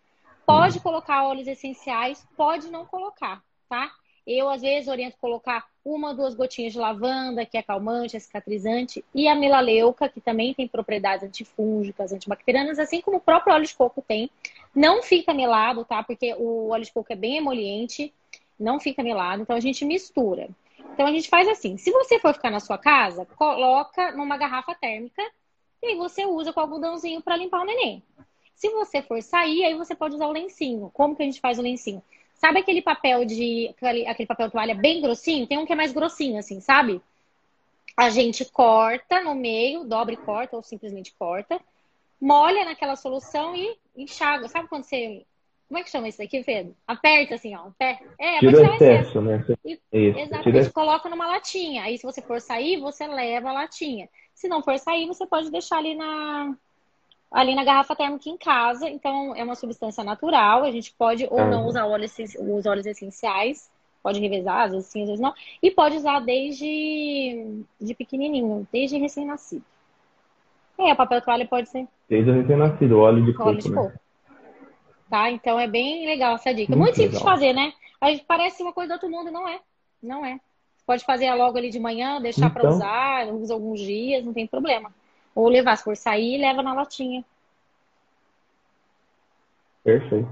Pode 0.46 0.78
hum. 0.78 0.82
colocar 0.82 1.24
óleos 1.24 1.46
essenciais, 1.46 2.26
pode 2.36 2.70
não 2.70 2.84
colocar, 2.84 3.42
tá? 3.68 3.92
Eu, 4.26 4.48
às 4.48 4.62
vezes, 4.62 4.88
oriento 4.88 5.16
colocar 5.20 5.66
uma 5.84 6.10
ou 6.10 6.14
duas 6.14 6.34
gotinhas 6.34 6.72
de 6.72 6.78
lavanda, 6.78 7.44
que 7.44 7.56
é 7.56 7.62
calmante, 7.62 8.16
é 8.16 8.20
cicatrizante, 8.20 9.04
e 9.14 9.26
a 9.26 9.34
melaleuca, 9.34 10.08
que 10.08 10.20
também 10.20 10.54
tem 10.54 10.68
propriedades 10.68 11.24
antifúngicas, 11.24 12.12
antibacterianas, 12.12 12.78
assim 12.78 13.00
como 13.00 13.16
o 13.16 13.20
próprio 13.20 13.54
óleo 13.54 13.66
de 13.66 13.74
coco 13.74 14.02
tem. 14.06 14.30
Não 14.74 15.02
fica 15.02 15.32
melado, 15.34 15.84
tá? 15.84 16.02
Porque 16.02 16.34
o 16.34 16.68
óleo 16.68 16.84
de 16.84 16.92
coco 16.92 17.12
é 17.12 17.16
bem 17.16 17.38
emoliente, 17.38 18.12
não 18.58 18.78
fica 18.78 19.02
melado, 19.02 19.42
então 19.42 19.56
a 19.56 19.60
gente 19.60 19.84
mistura. 19.84 20.48
Então 20.92 21.06
a 21.06 21.12
gente 21.12 21.28
faz 21.28 21.48
assim: 21.48 21.76
se 21.76 21.90
você 21.90 22.18
for 22.18 22.34
ficar 22.34 22.50
na 22.50 22.60
sua 22.60 22.78
casa, 22.78 23.26
coloca 23.36 24.12
numa 24.12 24.36
garrafa 24.36 24.74
térmica 24.74 25.22
e 25.82 25.88
aí 25.88 25.96
você 25.96 26.26
usa 26.26 26.52
com 26.52 26.60
algodãozinho 26.60 27.22
para 27.22 27.36
limpar 27.36 27.62
o 27.62 27.64
neném. 27.64 28.02
Se 28.54 28.68
você 28.68 29.00
for 29.00 29.22
sair, 29.22 29.64
aí 29.64 29.74
você 29.74 29.94
pode 29.94 30.14
usar 30.14 30.26
o 30.26 30.32
lencinho. 30.32 30.90
Como 30.92 31.16
que 31.16 31.22
a 31.22 31.24
gente 31.24 31.40
faz 31.40 31.58
o 31.58 31.62
lencinho? 31.62 32.02
Sabe 32.34 32.60
aquele 32.60 32.82
papel 32.82 33.24
de. 33.24 33.74
aquele 34.06 34.26
papel 34.26 34.50
toalha 34.50 34.74
bem 34.74 35.00
grossinho? 35.00 35.46
Tem 35.46 35.58
um 35.58 35.64
que 35.64 35.72
é 35.72 35.76
mais 35.76 35.92
grossinho, 35.92 36.38
assim, 36.38 36.60
sabe? 36.60 37.00
A 37.96 38.10
gente 38.10 38.44
corta 38.44 39.22
no 39.22 39.34
meio, 39.34 39.84
dobra 39.84 40.14
e 40.14 40.16
corta, 40.16 40.56
ou 40.56 40.62
simplesmente 40.62 41.14
corta, 41.18 41.60
molha 42.20 42.64
naquela 42.64 42.96
solução 42.96 43.56
e 43.56 43.78
enxágua. 43.96 44.48
Sabe 44.48 44.68
quando 44.68 44.84
você. 44.84 45.24
Como 45.70 45.78
é 45.78 45.84
que 45.84 45.90
chama 45.90 46.08
isso 46.08 46.18
daqui, 46.18 46.42
Pedro? 46.42 46.74
Aperta 46.84 47.36
assim, 47.36 47.54
ó. 47.54 47.68
Aperta. 47.68 48.04
É, 48.18 48.40
Tira 48.40 48.58
o 48.58 48.74
excesso, 48.74 49.20
né? 49.20 49.46
E, 49.64 49.78
isso, 49.92 50.18
exatamente, 50.18 50.42
tira... 50.42 50.72
coloca 50.72 51.08
numa 51.08 51.28
latinha. 51.28 51.84
Aí, 51.84 51.96
se 51.96 52.02
você 52.02 52.20
for 52.20 52.40
sair, 52.40 52.80
você 52.80 53.06
leva 53.06 53.50
a 53.50 53.52
latinha. 53.52 54.08
Se 54.34 54.48
não 54.48 54.64
for 54.64 54.76
sair, 54.80 55.06
você 55.06 55.24
pode 55.24 55.48
deixar 55.48 55.78
ali 55.78 55.94
na, 55.94 56.56
ali 57.30 57.54
na 57.54 57.62
garrafa 57.62 57.94
térmica 57.94 58.28
em 58.28 58.36
casa. 58.36 58.90
Então, 58.90 59.32
é 59.36 59.44
uma 59.44 59.54
substância 59.54 60.02
natural. 60.02 60.64
A 60.64 60.72
gente 60.72 60.92
pode 60.98 61.24
ou 61.30 61.46
não 61.46 61.64
usar 61.66 61.86
óleos, 61.86 62.16
os 62.18 62.66
óleos 62.66 62.86
essenciais. 62.86 63.70
Pode 64.02 64.18
revezar, 64.18 64.62
às 64.62 64.72
vezes 64.72 64.88
sim, 64.88 65.02
às 65.02 65.08
vezes 65.08 65.20
não. 65.20 65.32
E 65.62 65.70
pode 65.70 65.98
usar 65.98 66.18
desde 66.18 67.62
de 67.80 67.94
pequenininho, 67.94 68.66
desde 68.72 68.98
recém-nascido. 68.98 69.64
É, 70.76 70.92
o 70.92 70.96
papel 70.96 71.20
toalha 71.20 71.46
pode 71.46 71.68
ser. 71.68 71.86
Desde 72.08 72.32
recém-nascido, 72.32 72.98
óleo 72.98 73.24
de 73.24 73.34
coco. 73.34 73.50
Óleo 73.50 73.58
de 73.58 73.72
coco. 73.72 73.88
Né? 73.88 73.99
Tá? 75.10 75.28
Então 75.28 75.58
é 75.58 75.66
bem 75.66 76.06
legal 76.06 76.36
essa 76.36 76.54
dica. 76.54 76.76
Muito, 76.76 76.84
Muito 76.84 76.96
simples 76.96 77.18
de 77.18 77.24
fazer, 77.24 77.52
né? 77.52 77.72
A 78.00 78.10
gente 78.10 78.24
parece 78.24 78.62
uma 78.62 78.72
coisa 78.72 78.90
do 78.90 78.92
outro 78.92 79.10
mundo, 79.10 79.32
não 79.32 79.46
é. 79.46 79.58
Não 80.00 80.24
é. 80.24 80.38
Pode 80.86 81.04
fazer 81.04 81.32
logo 81.34 81.58
ali 81.58 81.68
de 81.68 81.80
manhã, 81.80 82.20
deixar 82.20 82.46
então... 82.46 82.62
para 82.62 82.70
usar, 82.70 83.26
usa 83.34 83.52
alguns 83.52 83.80
dias, 83.80 84.24
não 84.24 84.32
tem 84.32 84.46
problema. 84.46 84.90
Ou 85.34 85.48
levar, 85.48 85.76
se 85.76 85.84
for 85.84 85.96
sair, 85.96 86.38
leva 86.38 86.62
na 86.62 86.72
latinha. 86.74 87.24
Perfeito. 89.82 90.28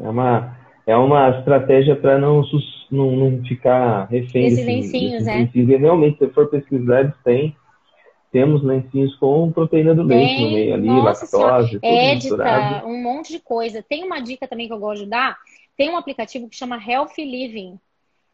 É 0.00 0.08
uma, 0.08 0.56
é 0.86 0.96
uma 0.96 1.30
estratégia 1.38 1.94
para 1.94 2.18
não, 2.18 2.42
não, 2.90 3.10
não 3.12 3.44
ficar 3.44 4.06
refém 4.06 4.48
desses 4.48 4.66
lencinhos, 4.66 5.24
né? 5.24 5.50
E 5.54 5.64
realmente, 5.76 6.18
se 6.18 6.28
for 6.30 6.48
pesquisar, 6.48 7.00
eles 7.00 7.16
têm. 7.22 7.56
Temos 8.32 8.64
lencinhos 8.64 9.14
com 9.16 9.52
proteína 9.52 9.94
do 9.94 10.02
leite 10.02 10.42
no 10.42 10.50
meio 10.50 10.74
ali, 10.74 10.86
Nossa 10.86 11.36
lactose, 11.36 11.78
Edita, 11.82 12.82
um 12.86 13.00
monte 13.00 13.30
de 13.30 13.38
coisa. 13.38 13.84
Tem 13.86 14.02
uma 14.02 14.20
dica 14.20 14.48
também 14.48 14.66
que 14.66 14.72
eu 14.72 14.78
gosto 14.78 15.04
de 15.04 15.10
dar. 15.10 15.38
Tem 15.76 15.90
um 15.90 15.96
aplicativo 15.96 16.48
que 16.48 16.56
chama 16.56 16.82
Healthy 16.82 17.24
Living. 17.24 17.78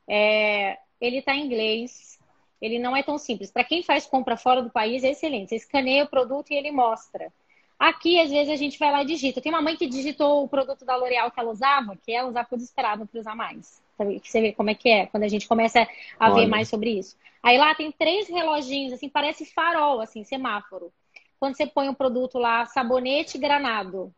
É, 0.08 0.78
ele 1.00 1.18
está 1.18 1.34
em 1.34 1.44
inglês 1.44 2.18
ele 2.60 2.78
não 2.78 2.96
é 2.96 3.02
tão 3.02 3.18
simples. 3.18 3.50
Para 3.50 3.64
quem 3.64 3.82
faz 3.82 4.06
compra 4.06 4.36
fora 4.36 4.62
do 4.62 4.70
país, 4.70 5.04
é 5.04 5.10
excelente. 5.10 5.50
Você 5.50 5.56
escaneia 5.56 6.04
o 6.04 6.08
produto 6.08 6.50
e 6.50 6.56
ele 6.56 6.70
mostra. 6.70 7.32
Aqui, 7.78 8.20
às 8.20 8.30
vezes, 8.30 8.52
a 8.52 8.56
gente 8.56 8.78
vai 8.78 8.90
lá 8.90 9.02
e 9.02 9.06
digita. 9.06 9.40
Tem 9.40 9.52
uma 9.52 9.62
mãe 9.62 9.76
que 9.76 9.86
digitou 9.86 10.42
o 10.42 10.48
produto 10.48 10.84
da 10.84 10.96
L'Oréal 10.96 11.30
que 11.30 11.38
ela 11.38 11.50
usava, 11.50 11.96
que 11.96 12.12
ela 12.12 12.28
usava 12.28 12.48
por 12.48 12.56
desesperado, 12.56 13.00
não 13.00 13.06
para 13.06 13.20
usar 13.20 13.36
mais. 13.36 13.80
Você 14.22 14.40
vê 14.40 14.52
como 14.52 14.70
é 14.70 14.74
que 14.74 14.88
é, 14.88 15.06
quando 15.06 15.24
a 15.24 15.28
gente 15.28 15.48
começa 15.48 15.86
a 16.18 16.26
Olha. 16.26 16.34
ver 16.34 16.46
mais 16.46 16.68
sobre 16.68 16.90
isso. 16.90 17.16
Aí 17.42 17.56
lá 17.58 17.74
tem 17.74 17.90
três 17.92 18.28
reloginhos, 18.28 18.92
assim, 18.92 19.08
parece 19.08 19.44
farol, 19.44 20.00
assim, 20.00 20.24
semáforo. 20.24 20.92
Quando 21.38 21.56
você 21.56 21.66
põe 21.66 21.88
o 21.88 21.92
um 21.92 21.94
produto 21.94 22.38
lá, 22.38 22.66
sabonete 22.66 23.38
granado, 23.38 24.12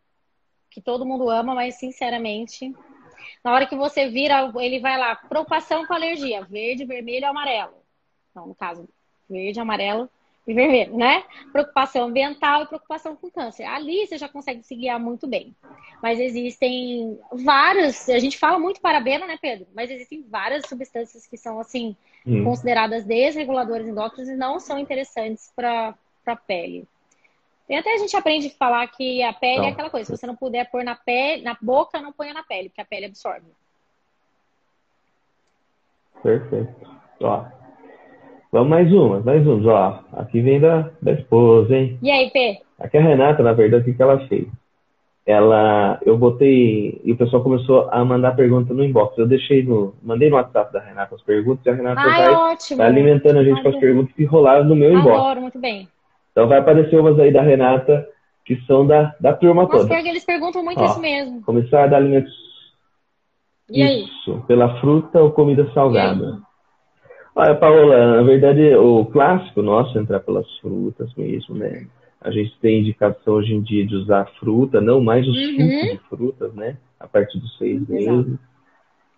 que 0.71 0.81
todo 0.81 1.05
mundo 1.05 1.29
ama, 1.29 1.55
mas 1.55 1.75
sinceramente, 1.77 2.75
na 3.45 3.53
hora 3.53 3.67
que 3.67 3.77
você 3.77 4.09
vira, 4.09 4.51
ele 4.57 4.81
vai 4.81 4.99
lá, 4.99 5.17
preocupação 5.17 5.87
com 5.87 5.93
alergia, 5.93 6.43
verde, 6.45 6.85
vermelho 6.85 7.23
e 7.23 7.25
amarelo. 7.25 7.75
Então, 8.31 8.47
no 8.47 8.55
caso, 8.55 8.89
verde, 9.29 9.61
amarelo, 9.61 10.09
e 10.47 10.55
vermelho, 10.55 10.97
né? 10.97 11.23
Preocupação 11.53 12.05
ambiental 12.07 12.63
e 12.63 12.67
preocupação 12.67 13.15
com 13.15 13.31
câncer. 13.31 13.65
Ali 13.65 14.07
você 14.07 14.17
já 14.17 14.29
consegue 14.29 14.63
se 14.63 14.75
guiar 14.75 14.99
muito 14.99 15.27
bem. 15.27 15.55
Mas 16.03 16.19
existem 16.19 17.19
vários, 17.33 18.09
a 18.09 18.19
gente 18.19 18.39
fala 18.39 18.59
muito 18.59 18.81
parabeno, 18.81 19.27
né, 19.27 19.39
Pedro? 19.41 19.67
Mas 19.75 19.91
existem 19.91 20.25
várias 20.29 20.67
substâncias 20.67 21.27
que 21.27 21.37
são, 21.37 21.61
assim, 21.61 21.95
hum. 22.27 22.43
consideradas 22.45 23.05
desreguladores 23.05 23.87
endócrinos 23.87 24.29
e 24.29 24.37
não 24.37 24.59
são 24.59 24.79
interessantes 24.79 25.53
para 25.55 25.95
a 26.27 26.37
pele. 26.37 26.87
E 27.69 27.75
até 27.77 27.95
a 27.95 27.99
gente 27.99 28.17
aprende 28.17 28.49
a 28.49 28.51
falar 28.51 28.87
que 28.89 29.23
a 29.23 29.33
pele 29.33 29.59
é 29.59 29.59
não. 29.59 29.65
é 29.67 29.71
aquela 29.71 29.91
coisa, 29.91 30.07
se 30.07 30.19
você 30.19 30.27
não 30.27 30.35
puder 30.35 30.69
pôr 30.71 30.83
na 30.83 30.97
pele, 30.97 31.43
na 31.43 31.57
boca, 31.61 32.01
não 32.01 32.13
ponha 32.13 32.35
na 32.35 32.43
pele, 32.43 32.69
porque 32.69 32.81
a 32.81 32.85
pele 32.85 33.07
absorve. 33.07 33.47
Perfeito. 36.21 36.75
Ó, 37.21 37.45
Vamos 38.53 38.69
mais 38.69 38.93
uma, 38.93 39.21
mais 39.21 39.47
uma. 39.47 39.73
Ó, 39.73 40.21
aqui 40.21 40.41
vem 40.41 40.61
da, 40.61 40.91
da 41.01 41.13
esposa, 41.13 41.75
hein? 41.75 41.99
E 42.03 42.11
aí, 42.11 42.31
P? 42.31 42.59
Aqui 42.81 42.99
a 42.99 43.01
Renata, 43.01 43.43
na 43.43 43.53
verdade, 43.53 43.89
o 43.89 43.95
que 43.95 44.03
ela 44.03 44.27
fez? 44.27 44.49
Ela, 45.25 46.01
eu 46.05 46.19
botei, 46.19 47.01
e 47.05 47.13
o 47.13 47.17
pessoal 47.17 47.45
começou 47.45 47.89
a 47.93 48.05
mandar 48.05 48.35
pergunta 48.35 48.75
no 48.75 48.83
inbox. 48.83 49.17
Eu 49.17 49.29
deixei 49.29 49.63
no, 49.63 49.95
mandei 50.03 50.29
no 50.29 50.37
WhatsApp 50.37 50.73
da 50.73 50.81
Renata 50.81 51.15
as 51.15 51.23
perguntas 51.23 51.65
e 51.65 51.71
a 51.71 51.75
Renata 51.75 52.01
Ai, 52.01 52.25
vai, 52.25 52.53
ótimo. 52.53 52.79
vai 52.79 52.87
alimentando 52.89 53.39
a 53.39 53.45
gente 53.45 53.63
com 53.63 53.69
as 53.69 53.77
perguntas 53.77 54.13
que 54.15 54.25
rolaram 54.25 54.65
no 54.65 54.75
meu 54.75 54.93
inbox. 54.93 55.17
Adoro, 55.17 55.43
muito 55.43 55.61
bem. 55.61 55.89
Então 56.33 56.49
vai 56.49 56.59
aparecer 56.59 56.99
umas 56.99 57.19
aí 57.21 57.33
da 57.33 57.43
Renata 57.43 58.09
que 58.45 58.57
são 58.67 58.85
da, 58.85 59.15
da 59.21 59.33
turma 59.33 59.63
Nossa, 59.63 59.77
toda. 59.77 59.95
Porque 59.95 60.09
eles 60.09 60.25
perguntam 60.25 60.65
muito 60.65 60.81
Ó, 60.81 60.87
isso 60.87 61.01
mesmo. 61.01 61.43
Começar 61.43 61.85
a 61.85 61.87
dar 61.87 61.99
alimentos. 61.99 62.33
E 63.71 63.81
isso, 63.81 64.33
aí? 64.33 64.41
pela 64.49 64.81
fruta 64.81 65.21
ou 65.21 65.31
comida 65.31 65.71
salgada. 65.73 66.41
Olha, 67.35 67.55
Paola, 67.55 68.17
na 68.17 68.23
verdade, 68.23 68.75
o 68.75 69.05
clássico 69.07 69.63
nosso 69.63 69.97
é 69.97 70.01
entrar 70.01 70.21
pelas 70.21 70.47
frutas 70.59 71.13
mesmo, 71.15 71.55
né? 71.55 71.87
A 72.21 72.31
gente 72.31 72.53
tem 72.61 72.81
indicação 72.81 73.35
hoje 73.35 73.55
em 73.55 73.63
dia 73.63 73.87
de 73.87 73.95
usar 73.95 74.27
fruta, 74.39 74.81
não 74.81 75.01
mais 75.01 75.27
os 75.27 75.37
uhum. 75.37 75.51
sucos 75.53 75.91
de 75.91 75.99
frutas, 76.09 76.55
né? 76.55 76.77
A 76.99 77.07
partir 77.07 77.39
dos 77.39 77.57
seis 77.57 77.89
meses. 77.89 78.39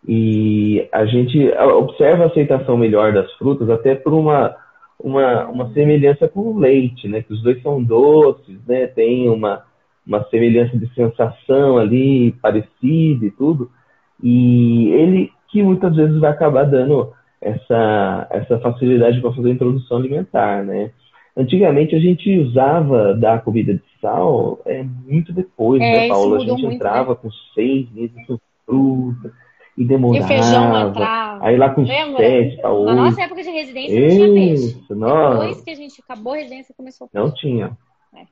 E 0.07 0.88
a 0.92 1.04
gente 1.07 1.49
observa 1.59 2.25
a 2.25 2.26
aceitação 2.26 2.76
melhor 2.76 3.12
das 3.12 3.33
frutas 3.35 3.69
até 3.71 3.95
por 3.95 4.12
uma, 4.12 4.54
uma, 4.99 5.47
uma 5.47 5.73
semelhança 5.73 6.28
com 6.28 6.40
o 6.40 6.59
leite, 6.59 7.09
né? 7.09 7.23
Que 7.23 7.33
os 7.33 7.42
dois 7.42 7.61
são 7.62 7.83
doces, 7.83 8.59
né? 8.66 8.87
Tem 8.87 9.28
uma, 9.28 9.64
uma 10.07 10.23
semelhança 10.25 10.76
de 10.76 10.92
sensação 10.95 11.78
ali 11.78 12.33
parecida 12.42 13.25
e 13.26 13.31
tudo. 13.31 13.71
E 14.23 14.88
ele 14.90 15.33
que 15.49 15.62
muitas 15.62 15.95
vezes 15.95 16.19
vai 16.19 16.31
acabar 16.31 16.64
dando 16.64 17.12
essa, 17.42 18.28
essa 18.30 18.58
facilidade 18.61 19.20
para 19.20 19.32
fazer 19.32 19.50
a 19.50 19.52
introdução 19.52 19.99
alimentar, 19.99 20.64
né? 20.64 20.92
Antigamente 21.37 21.94
a 21.94 21.99
gente 21.99 22.38
usava 22.38 23.14
da 23.14 23.38
comida 23.38 23.75
de 23.75 23.82
sal 24.00 24.61
é, 24.64 24.82
muito 24.82 25.32
depois, 25.32 25.80
né, 25.80 25.87
é, 25.87 26.00
né, 26.02 26.08
Paula? 26.08 26.37
A 26.37 26.40
gente 26.40 26.62
muito, 26.62 26.75
entrava 26.75 27.11
né? 27.12 27.18
com 27.20 27.30
seis 27.54 27.90
meses 27.90 28.14
com 28.26 28.38
fruta 28.66 29.32
e 29.76 29.84
demorava. 29.84 30.25
E 30.25 30.28
feijão. 30.28 30.92
Aí 31.40 31.56
lá 31.56 31.70
com 31.70 31.82
Lembra? 31.82 32.18
sete 32.18 32.61
para 32.61 32.72
oito. 32.72 32.84
Na 32.84 32.94
nossa 32.94 33.22
época 33.22 33.42
de 33.42 33.50
residência 33.50 34.00
não 34.00 34.08
tinha 34.08 34.34
peixe. 34.34 34.84
Nossa. 34.90 35.38
Depois 35.38 35.61
que 35.62 35.70
a 35.70 35.75
gente 35.75 36.02
acabou 36.02 36.32
a 36.34 36.37
residência 36.37 36.75
começou 36.76 37.08
Não 37.12 37.30
tinha. 37.30 37.78
É. 38.14 38.22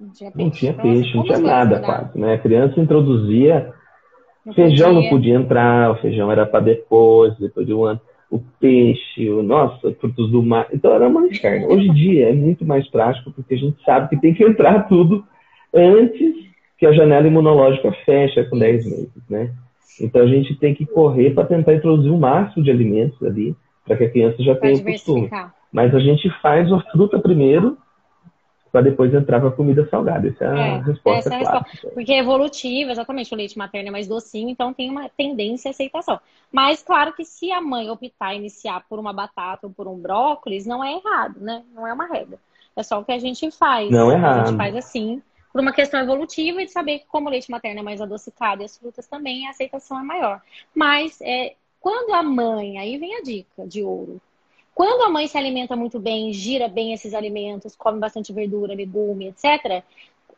Não 0.00 0.10
tinha 0.10 0.30
peixe, 0.30 0.44
não 0.44 0.50
tinha, 0.50 0.74
peixe, 0.74 1.16
não 1.16 1.24
tinha 1.24 1.38
nada 1.38 1.80
quase, 1.80 2.18
né? 2.18 2.34
A 2.34 2.38
criança 2.38 2.80
introduzia 2.80 3.74
não 4.46 4.54
feijão 4.54 4.94
podia. 4.94 5.02
não 5.02 5.10
podia 5.10 5.34
entrar, 5.34 5.90
o 5.90 5.96
feijão 5.96 6.32
era 6.32 6.46
para 6.46 6.60
depois, 6.60 7.36
depois 7.36 7.66
de 7.66 7.74
um 7.74 7.84
ano 7.84 8.00
o 8.30 8.40
peixe, 8.60 9.28
o 9.30 9.42
nossa, 9.42 9.92
frutos 9.94 10.30
do 10.30 10.42
mar. 10.42 10.68
Então 10.72 10.92
era 10.92 11.08
uma 11.08 11.28
carne. 11.40 11.66
Hoje 11.66 11.88
em 11.88 11.94
dia 11.94 12.28
é 12.28 12.32
muito 12.32 12.64
mais 12.64 12.86
prático 12.88 13.30
porque 13.30 13.54
a 13.54 13.58
gente 13.58 13.82
sabe 13.84 14.08
que 14.08 14.20
tem 14.20 14.34
que 14.34 14.44
entrar 14.44 14.88
tudo 14.88 15.24
antes 15.74 16.34
que 16.78 16.86
a 16.86 16.92
janela 16.92 17.26
imunológica 17.26 17.90
fecha 18.04 18.44
com 18.44 18.58
10 18.58 18.84
meses, 18.84 19.28
né? 19.28 19.50
Então 20.00 20.22
a 20.22 20.26
gente 20.26 20.54
tem 20.56 20.74
que 20.74 20.86
correr 20.86 21.30
para 21.30 21.44
tentar 21.44 21.74
introduzir 21.74 22.12
o 22.12 22.18
máximo 22.18 22.62
de 22.62 22.70
alimentos 22.70 23.20
ali 23.22 23.56
para 23.84 23.96
que 23.96 24.04
a 24.04 24.10
criança 24.10 24.42
já 24.42 24.54
tenha 24.54 24.76
o 24.76 24.84
costume. 24.84 25.30
Mas 25.72 25.94
a 25.94 25.98
gente 25.98 26.30
faz 26.40 26.70
a 26.72 26.80
fruta 26.92 27.18
primeiro 27.18 27.76
para 28.78 28.82
depois 28.82 29.12
entrar 29.12 29.40
para 29.40 29.50
comida 29.50 29.88
salgada. 29.88 30.28
Essa 30.28 30.44
é 30.44 30.48
a 30.48 30.56
é, 30.56 30.78
resposta 30.82 31.18
essa 31.18 31.34
é 31.34 31.34
a 31.34 31.38
resposta. 31.38 31.88
Porque 31.92 32.12
é 32.12 32.18
evolutiva, 32.18 32.92
exatamente, 32.92 33.34
o 33.34 33.36
leite 33.36 33.58
materno 33.58 33.88
é 33.88 33.90
mais 33.90 34.06
docinho, 34.06 34.48
então 34.48 34.72
tem 34.72 34.88
uma 34.88 35.08
tendência 35.08 35.68
à 35.68 35.72
aceitação. 35.72 36.20
Mas 36.52 36.80
claro 36.80 37.12
que 37.12 37.24
se 37.24 37.50
a 37.50 37.60
mãe 37.60 37.90
optar 37.90 38.34
iniciar 38.34 38.84
por 38.88 39.00
uma 39.00 39.12
batata 39.12 39.66
ou 39.66 39.72
por 39.72 39.88
um 39.88 39.98
brócolis, 39.98 40.64
não 40.64 40.82
é 40.84 40.92
errado, 40.94 41.40
né? 41.40 41.64
Não 41.74 41.86
é 41.86 41.92
uma 41.92 42.06
regra. 42.06 42.38
É 42.76 42.82
só 42.84 43.00
o 43.00 43.04
que 43.04 43.10
a 43.10 43.18
gente 43.18 43.50
faz. 43.50 43.90
Não 43.90 44.12
é 44.12 44.14
errado. 44.14 44.42
A 44.42 44.44
gente 44.46 44.56
faz 44.56 44.76
assim, 44.76 45.20
por 45.52 45.60
uma 45.60 45.72
questão 45.72 45.98
evolutiva 46.00 46.62
e 46.62 46.66
de 46.66 46.70
saber 46.70 47.00
que 47.00 47.06
como 47.06 47.26
o 47.26 47.30
leite 47.30 47.50
materno 47.50 47.80
é 47.80 47.82
mais 47.82 48.00
adocicado 48.00 48.62
e 48.62 48.64
as 48.64 48.78
frutas 48.78 49.08
também, 49.08 49.48
a 49.48 49.50
aceitação 49.50 49.98
é 49.98 50.04
maior. 50.04 50.40
Mas 50.72 51.20
é, 51.20 51.56
quando 51.80 52.14
a 52.14 52.22
mãe, 52.22 52.78
aí 52.78 52.96
vem 52.96 53.16
a 53.16 53.22
dica 53.22 53.66
de 53.66 53.82
ouro, 53.82 54.20
quando 54.78 55.02
a 55.02 55.08
mãe 55.08 55.26
se 55.26 55.36
alimenta 55.36 55.74
muito 55.74 55.98
bem, 55.98 56.32
gira 56.32 56.68
bem 56.68 56.92
esses 56.92 57.12
alimentos, 57.12 57.74
come 57.74 57.98
bastante 57.98 58.32
verdura, 58.32 58.76
legume, 58.76 59.26
etc., 59.26 59.82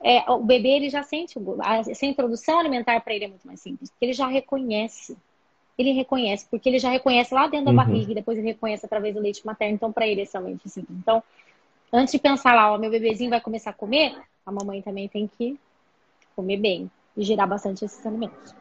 é, 0.03 0.31
o 0.31 0.38
bebê 0.38 0.70
ele 0.70 0.88
já 0.88 1.03
sente 1.03 1.38
essa 1.87 2.07
introdução 2.07 2.59
alimentar 2.59 2.98
para 3.03 3.14
ele 3.14 3.26
é 3.26 3.29
muito 3.29 3.46
mais 3.46 3.61
simples, 3.61 3.90
porque 3.90 4.07
ele 4.07 4.14
já 4.14 4.26
reconhece. 4.26 5.14
Ele 5.76 5.92
reconhece, 5.92 6.46
porque 6.50 6.70
ele 6.70 6.79
já 6.79 6.88
reconhece 6.88 7.35
lá 7.35 7.48
dentro 7.48 7.66
da 7.66 7.70
uhum. 7.72 7.76
barriga, 7.76 8.12
e 8.12 8.14
depois 8.14 8.38
ele 8.38 8.46
reconhece 8.46 8.87
através 8.87 9.14
do 9.14 9.20
leite 9.20 9.44
materno, 9.44 9.74
então 9.74 9.92
para 9.92 10.07
ele 10.07 10.22
é 10.22 10.24
somente 10.24 10.66
simples. 10.70 10.96
Então, 10.96 11.22
antes 11.92 12.12
de 12.12 12.18
pensar 12.18 12.55
lá, 12.55 12.72
ó, 12.72 12.79
meu 12.79 12.90
bebezinho 12.90 13.29
vai 13.29 13.42
começar 13.42 13.68
a 13.68 13.74
comer, 13.74 14.16
a 14.46 14.50
mamãe 14.50 14.81
também 14.81 15.07
tem 15.07 15.29
que 15.37 15.61
comer 16.35 16.57
bem 16.57 16.90
e 17.14 17.22
girar 17.22 17.46
bastante 17.46 17.85
esses 17.85 18.07
alimentos. 18.07 18.55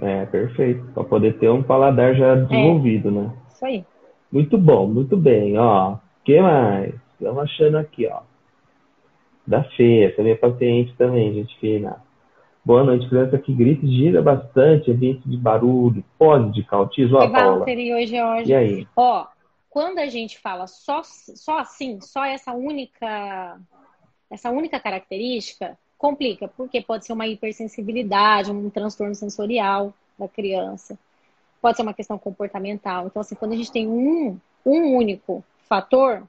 É, 0.00 0.24
perfeito. 0.26 0.84
Para 0.92 1.02
poder 1.02 1.36
ter 1.40 1.50
um 1.50 1.64
paladar 1.64 2.14
já 2.14 2.28
é. 2.28 2.36
desenvolvido, 2.36 3.08
é. 3.08 3.10
né? 3.10 3.45
Isso 3.66 3.74
aí. 3.74 3.84
Muito 4.30 4.56
bom, 4.58 4.86
muito 4.86 5.16
bem. 5.16 5.58
Ó, 5.58 5.96
que 6.24 6.40
mais? 6.40 6.94
Estamos 7.12 7.42
achando 7.42 7.78
aqui, 7.78 8.06
ó. 8.06 8.20
Da 9.46 9.62
Fê, 9.62 10.04
essa 10.04 10.22
minha 10.22 10.36
paciente 10.36 10.94
também, 10.96 11.32
gente 11.34 11.58
fina. 11.58 12.02
Boa 12.64 12.82
noite, 12.82 13.08
criança 13.08 13.38
que 13.38 13.54
grita 13.54 13.86
e 13.86 13.96
gira 13.96 14.20
bastante, 14.20 14.90
ambiente 14.90 15.22
de 15.28 15.36
barulho, 15.36 16.04
pode 16.18 16.52
de 16.52 16.66
autismo, 16.68 17.16
ó, 17.16 17.30
Paula. 17.30 17.64
hoje, 17.64 18.20
hoje. 18.20 18.50
E 18.50 18.54
aí? 18.54 18.88
Ó, 18.96 19.24
quando 19.70 19.98
a 19.98 20.06
gente 20.06 20.38
fala 20.40 20.66
só, 20.66 21.00
só 21.04 21.60
assim, 21.60 22.00
só 22.00 22.24
essa 22.24 22.52
única, 22.52 23.60
essa 24.28 24.50
única 24.50 24.80
característica, 24.80 25.78
complica, 25.96 26.48
porque 26.48 26.80
pode 26.82 27.06
ser 27.06 27.12
uma 27.12 27.28
hipersensibilidade, 27.28 28.50
um 28.50 28.68
transtorno 28.68 29.14
sensorial 29.14 29.94
da 30.18 30.26
criança 30.26 30.98
pode 31.66 31.76
ser 31.78 31.82
uma 31.82 31.94
questão 31.94 32.16
comportamental. 32.16 33.06
Então, 33.08 33.20
assim, 33.20 33.34
quando 33.34 33.50
a 33.52 33.56
gente 33.56 33.72
tem 33.72 33.88
um, 33.88 34.38
um 34.64 34.94
único 34.94 35.42
fator, 35.68 36.22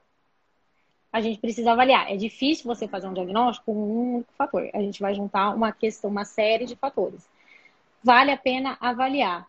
a 1.12 1.20
gente 1.20 1.38
precisa 1.38 1.70
avaliar. 1.70 2.10
É 2.10 2.16
difícil 2.16 2.64
você 2.66 2.88
fazer 2.88 3.06
um 3.06 3.14
diagnóstico 3.14 3.66
com 3.66 3.72
um 3.72 4.14
único 4.14 4.32
fator. 4.32 4.68
A 4.74 4.80
gente 4.80 5.00
vai 5.00 5.14
juntar 5.14 5.50
uma 5.54 5.70
questão, 5.70 6.10
uma 6.10 6.24
série 6.24 6.66
de 6.66 6.74
fatores. 6.74 7.24
Vale 8.02 8.32
a 8.32 8.36
pena 8.36 8.76
avaliar. 8.80 9.46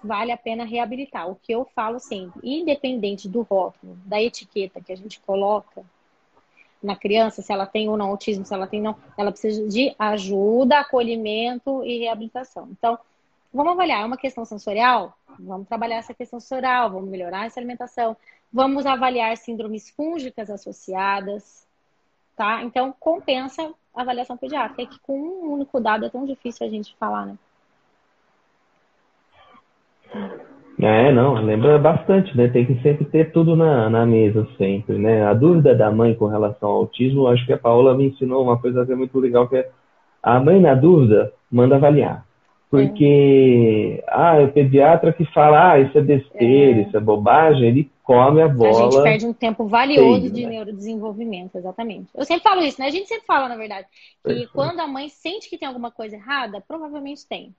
Vale 0.00 0.30
a 0.30 0.36
pena 0.36 0.64
reabilitar. 0.64 1.28
O 1.28 1.34
que 1.34 1.52
eu 1.52 1.64
falo 1.74 1.98
sempre, 1.98 2.40
independente 2.44 3.28
do 3.28 3.42
rótulo, 3.42 3.98
da 4.06 4.22
etiqueta 4.22 4.80
que 4.80 4.92
a 4.92 4.96
gente 4.96 5.18
coloca 5.22 5.82
na 6.80 6.94
criança, 6.94 7.42
se 7.42 7.52
ela 7.52 7.66
tem 7.66 7.88
ou 7.88 7.96
não 7.96 8.10
autismo, 8.10 8.46
se 8.46 8.54
ela 8.54 8.68
tem 8.68 8.78
ou 8.78 8.92
não, 8.92 8.96
ela 9.18 9.32
precisa 9.32 9.66
de 9.66 9.92
ajuda, 9.98 10.78
acolhimento 10.78 11.84
e 11.84 11.98
reabilitação. 11.98 12.68
Então, 12.70 12.96
Vamos 13.52 13.72
avaliar, 13.72 14.02
é 14.02 14.04
uma 14.04 14.16
questão 14.16 14.44
sensorial? 14.44 15.12
Vamos 15.38 15.66
trabalhar 15.66 15.96
essa 15.96 16.14
questão 16.14 16.38
sensorial, 16.38 16.90
vamos 16.90 17.10
melhorar 17.10 17.46
essa 17.46 17.58
alimentação. 17.58 18.16
Vamos 18.52 18.86
avaliar 18.86 19.36
síndromes 19.36 19.90
fúngicas 19.90 20.50
associadas, 20.50 21.66
tá? 22.36 22.62
Então, 22.62 22.94
compensa 22.98 23.72
a 23.94 24.02
avaliação 24.02 24.36
pediátrica, 24.36 24.82
é 24.82 24.86
que 24.86 25.00
com 25.00 25.18
um 25.18 25.52
único 25.52 25.80
dado 25.80 26.06
é 26.06 26.08
tão 26.08 26.24
difícil 26.24 26.66
a 26.66 26.70
gente 26.70 26.94
falar, 26.96 27.26
né? 27.26 27.38
É, 30.82 31.12
não, 31.12 31.34
lembra 31.34 31.78
bastante, 31.78 32.34
né? 32.36 32.48
Tem 32.48 32.64
que 32.64 32.80
sempre 32.82 33.04
ter 33.04 33.32
tudo 33.32 33.54
na, 33.54 33.90
na 33.90 34.06
mesa, 34.06 34.48
sempre, 34.56 34.96
né? 34.96 35.26
A 35.26 35.34
dúvida 35.34 35.74
da 35.74 35.90
mãe 35.90 36.14
com 36.14 36.26
relação 36.26 36.68
ao 36.68 36.76
autismo, 36.76 37.26
acho 37.26 37.44
que 37.44 37.52
a 37.52 37.58
Paola 37.58 37.94
me 37.94 38.08
ensinou 38.08 38.42
uma 38.42 38.58
coisa 38.58 38.86
é 38.88 38.94
muito 38.94 39.18
legal, 39.18 39.48
que 39.48 39.56
é 39.56 39.70
a 40.22 40.40
mãe 40.40 40.60
na 40.60 40.74
dúvida 40.74 41.32
manda 41.50 41.76
avaliar. 41.76 42.24
Porque, 42.70 44.00
é. 44.00 44.04
ah, 44.06 44.42
o 44.44 44.52
pediatra 44.52 45.12
que 45.12 45.24
fala, 45.32 45.72
ah, 45.72 45.80
isso 45.80 45.98
é 45.98 46.00
besteira, 46.00 46.78
é. 46.78 46.82
isso 46.82 46.96
é 46.96 47.00
bobagem, 47.00 47.66
ele 47.66 47.90
come 48.04 48.40
a 48.40 48.48
bola. 48.48 48.70
A 48.70 48.90
gente 48.90 49.02
perde 49.02 49.26
um 49.26 49.32
tempo 49.32 49.66
valioso 49.66 50.30
de 50.30 50.44
né? 50.44 50.50
neurodesenvolvimento, 50.50 51.58
exatamente. 51.58 52.08
Eu 52.14 52.24
sempre 52.24 52.44
falo 52.44 52.62
isso, 52.62 52.80
né? 52.80 52.86
A 52.86 52.90
gente 52.90 53.08
sempre 53.08 53.26
fala, 53.26 53.48
na 53.48 53.56
verdade, 53.56 53.88
que 53.88 54.22
Perfeito. 54.22 54.52
quando 54.52 54.78
a 54.78 54.86
mãe 54.86 55.08
sente 55.08 55.50
que 55.50 55.58
tem 55.58 55.66
alguma 55.66 55.90
coisa 55.90 56.14
errada, 56.14 56.62
provavelmente 56.66 57.26
tem. 57.26 57.52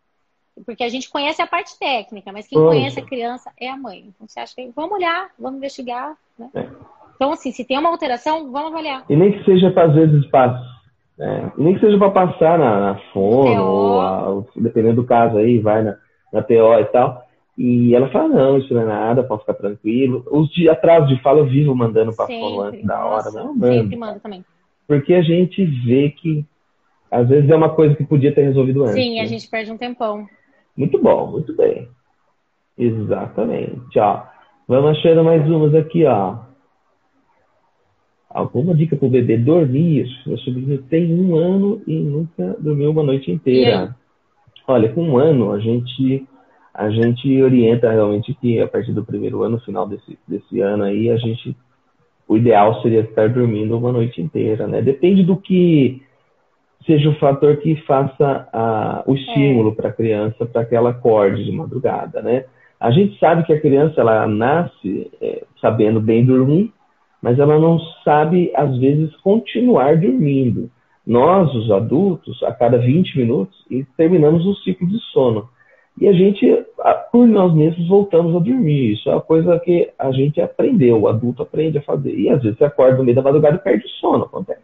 Porque 0.65 0.83
a 0.83 0.89
gente 0.89 1.09
conhece 1.09 1.41
a 1.41 1.47
parte 1.47 1.77
técnica, 1.77 2.31
mas 2.31 2.47
quem 2.47 2.57
conhece 2.57 2.99
a 2.99 3.05
criança 3.05 3.51
é 3.59 3.69
a 3.69 3.75
mãe. 3.75 4.05
Então 4.07 4.27
você 4.27 4.39
acha 4.39 4.55
que 4.55 4.71
vamos 4.73 4.93
olhar, 4.93 5.29
vamos 5.37 5.57
investigar, 5.57 6.15
Né? 6.39 6.49
É. 6.55 6.67
Então, 7.15 7.33
assim, 7.33 7.51
se 7.51 7.63
tem 7.63 7.77
uma 7.77 7.89
alteração, 7.89 8.51
vamos 8.51 8.71
avaliar. 8.71 9.05
E 9.07 9.15
nem 9.15 9.31
que 9.31 9.45
seja 9.45 9.69
para, 9.69 9.89
às 9.89 9.93
vezes, 9.93 10.25
é, 11.21 11.51
nem 11.55 11.75
que 11.75 11.81
seja 11.81 11.99
para 11.99 12.09
passar 12.09 12.57
na, 12.57 12.79
na 12.79 12.95
fono, 13.13 13.63
ou 13.63 14.01
a, 14.01 14.43
dependendo 14.55 14.95
do 14.95 15.07
caso 15.07 15.37
aí, 15.37 15.59
vai 15.59 15.83
na, 15.83 15.95
na 16.33 16.41
TO 16.41 16.79
e 16.79 16.85
tal. 16.85 17.23
E 17.55 17.93
ela 17.93 18.09
fala, 18.09 18.27
não, 18.27 18.57
isso 18.57 18.73
não 18.73 18.81
é 18.81 18.85
nada, 18.85 19.23
pode 19.23 19.41
ficar 19.41 19.53
tranquilo. 19.53 20.25
Os 20.31 20.49
de 20.49 20.67
atraso 20.67 21.07
de 21.07 21.21
fala 21.21 21.39
eu 21.39 21.45
vivo 21.45 21.75
mandando 21.75 22.11
para 22.15 22.25
fono 22.25 22.61
antes 22.61 22.83
da 22.83 23.05
hora. 23.05 23.25
Nossa, 23.25 23.39
não, 23.39 23.53
mando. 23.53 23.73
Sempre 23.73 23.95
mando 23.97 24.19
também. 24.19 24.43
Porque 24.87 25.13
a 25.13 25.21
gente 25.21 25.63
vê 25.63 26.09
que 26.09 26.43
às 27.11 27.29
vezes 27.29 27.47
é 27.51 27.55
uma 27.55 27.69
coisa 27.69 27.93
que 27.93 28.03
podia 28.03 28.33
ter 28.33 28.41
resolvido 28.41 28.81
antes. 28.81 28.95
Sim, 28.95 29.19
a 29.19 29.21
né? 29.21 29.27
gente 29.27 29.47
perde 29.47 29.71
um 29.71 29.77
tempão. 29.77 30.25
Muito 30.75 30.99
bom, 30.99 31.27
muito 31.27 31.55
bem. 31.55 31.87
Exatamente. 32.75 33.99
Ó, 33.99 34.23
vamos 34.67 34.97
achando 34.97 35.23
mais 35.23 35.47
umas 35.47 35.75
aqui, 35.75 36.03
ó. 36.03 36.50
Alguma 38.33 38.73
dica 38.73 38.95
para 38.95 39.05
o 39.05 39.09
bebê 39.09 39.37
dormir? 39.37 40.07
Meu 40.25 40.37
sobrinho 40.39 40.81
tem 40.83 41.13
um 41.13 41.35
ano 41.35 41.81
e 41.85 41.99
nunca 41.99 42.55
dormiu 42.59 42.91
uma 42.91 43.03
noite 43.03 43.31
inteira. 43.31 43.95
Olha, 44.67 44.89
com 44.89 45.03
um 45.03 45.17
ano 45.17 45.51
a 45.51 45.59
gente 45.59 46.25
a 46.73 46.89
gente 46.89 47.41
orienta 47.41 47.91
realmente 47.91 48.33
que 48.35 48.59
a 48.61 48.67
partir 48.67 48.93
do 48.93 49.03
primeiro 49.03 49.43
ano, 49.43 49.59
final 49.59 49.85
desse, 49.87 50.17
desse 50.25 50.61
ano 50.61 50.83
aí, 50.83 51.09
a 51.09 51.17
gente 51.17 51.55
o 52.27 52.37
ideal 52.37 52.81
seria 52.81 53.01
estar 53.01 53.27
dormindo 53.27 53.77
uma 53.77 53.91
noite 53.91 54.21
inteira, 54.21 54.65
né? 54.65 54.81
Depende 54.81 55.21
do 55.21 55.35
que 55.35 56.01
seja 56.85 57.09
o 57.09 57.15
fator 57.15 57.57
que 57.57 57.75
faça 57.81 58.47
a, 58.53 59.03
o 59.05 59.13
estímulo 59.13 59.71
é. 59.71 59.75
para 59.75 59.89
a 59.89 59.93
criança 59.93 60.45
para 60.45 60.63
que 60.63 60.73
ela 60.73 60.91
acorde 60.91 61.43
de 61.43 61.51
madrugada, 61.51 62.21
né? 62.21 62.45
A 62.79 62.89
gente 62.89 63.19
sabe 63.19 63.43
que 63.43 63.53
a 63.53 63.59
criança 63.59 63.99
ela 63.99 64.25
nasce 64.25 65.11
é, 65.21 65.43
sabendo 65.59 65.99
bem 65.99 66.25
dormir, 66.25 66.73
mas 67.21 67.37
ela 67.37 67.59
não 67.59 67.79
sabe, 68.03 68.51
às 68.55 68.77
vezes, 68.77 69.15
continuar 69.17 69.97
dormindo. 69.97 70.69
Nós, 71.05 71.53
os 71.53 71.71
adultos, 71.71 72.41
a 72.43 72.51
cada 72.51 72.77
20 72.77 73.17
minutos, 73.17 73.65
terminamos 73.95 74.45
o 74.45 74.55
ciclo 74.55 74.87
de 74.87 74.99
sono. 75.11 75.47
E 75.99 76.07
a 76.07 76.13
gente, 76.13 76.47
por 77.11 77.27
nós 77.27 77.53
mesmos, 77.53 77.87
voltamos 77.87 78.35
a 78.35 78.39
dormir. 78.39 78.93
Isso 78.93 79.09
é 79.09 79.13
uma 79.13 79.21
coisa 79.21 79.59
que 79.59 79.91
a 79.99 80.11
gente 80.11 80.41
aprendeu, 80.41 81.01
o 81.01 81.07
adulto 81.07 81.43
aprende 81.43 81.77
a 81.77 81.81
fazer. 81.81 82.15
E 82.17 82.29
às 82.29 82.41
vezes 82.41 82.57
você 82.57 82.65
acorda 82.65 82.97
no 82.97 83.03
meio 83.03 83.15
da 83.15 83.21
madrugada 83.21 83.57
e 83.57 83.59
perde 83.59 83.85
o 83.85 83.89
sono, 83.89 84.23
acontece. 84.23 84.61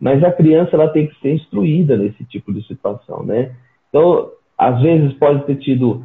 Mas 0.00 0.24
a 0.24 0.32
criança 0.32 0.76
ela 0.76 0.88
tem 0.88 1.08
que 1.08 1.20
ser 1.20 1.34
instruída 1.34 1.96
nesse 1.96 2.24
tipo 2.24 2.54
de 2.54 2.66
situação, 2.66 3.22
né? 3.22 3.54
Então, 3.88 4.30
às 4.56 4.80
vezes 4.80 5.12
pode 5.14 5.44
ter 5.44 5.56
tido 5.56 6.02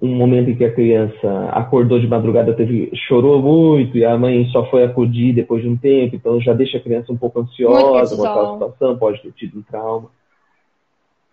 um 0.00 0.14
momento 0.14 0.50
em 0.50 0.56
que 0.56 0.64
a 0.64 0.72
criança 0.72 1.48
acordou 1.52 1.98
de 1.98 2.06
madrugada, 2.06 2.52
teve, 2.52 2.90
chorou 2.94 3.40
muito 3.40 3.96
e 3.96 4.04
a 4.04 4.16
mãe 4.16 4.44
só 4.46 4.66
foi 4.66 4.84
acudir 4.84 5.32
depois 5.32 5.62
de 5.62 5.68
um 5.68 5.76
tempo, 5.76 6.16
então 6.16 6.40
já 6.40 6.52
deixa 6.52 6.76
a 6.76 6.80
criança 6.80 7.12
um 7.12 7.16
pouco 7.16 7.40
ansiosa 7.40 8.14
com 8.16 8.24
aquela 8.24 8.52
situação, 8.52 8.98
pode 8.98 9.22
ter 9.22 9.32
tido 9.32 9.58
um 9.58 9.62
trauma. 9.62 10.10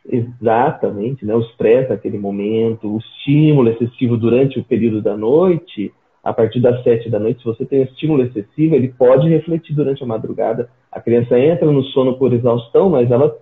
Exatamente, 0.10 1.26
né? 1.26 1.34
O 1.34 1.42
estresse 1.42 1.90
naquele 1.90 2.18
momento, 2.18 2.94
o 2.94 2.98
estímulo 2.98 3.70
excessivo 3.70 4.18
durante 4.18 4.60
o 4.60 4.64
período 4.64 5.02
da 5.02 5.16
noite, 5.16 5.94
a 6.24 6.32
partir 6.32 6.62
das 6.62 6.82
sete 6.84 7.10
da 7.10 7.20
noite, 7.20 7.40
se 7.40 7.46
você 7.46 7.66
tem 7.66 7.82
um 7.82 7.84
estímulo 7.84 8.24
excessivo, 8.24 8.76
ele 8.76 8.90
pode 8.90 9.28
refletir 9.28 9.76
durante 9.76 10.04
a 10.04 10.08
madrugada. 10.08 10.70
A 10.90 11.02
criança 11.02 11.38
entra 11.38 11.70
no 11.70 11.84
sono 11.84 12.18
por 12.18 12.32
exaustão, 12.32 12.90
mas 12.90 13.12
ela 13.12 13.38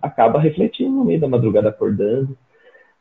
acaba 0.00 0.38
refletindo 0.38 0.90
no 0.90 1.04
meio 1.04 1.20
da 1.20 1.28
madrugada 1.28 1.68
acordando. 1.68 2.36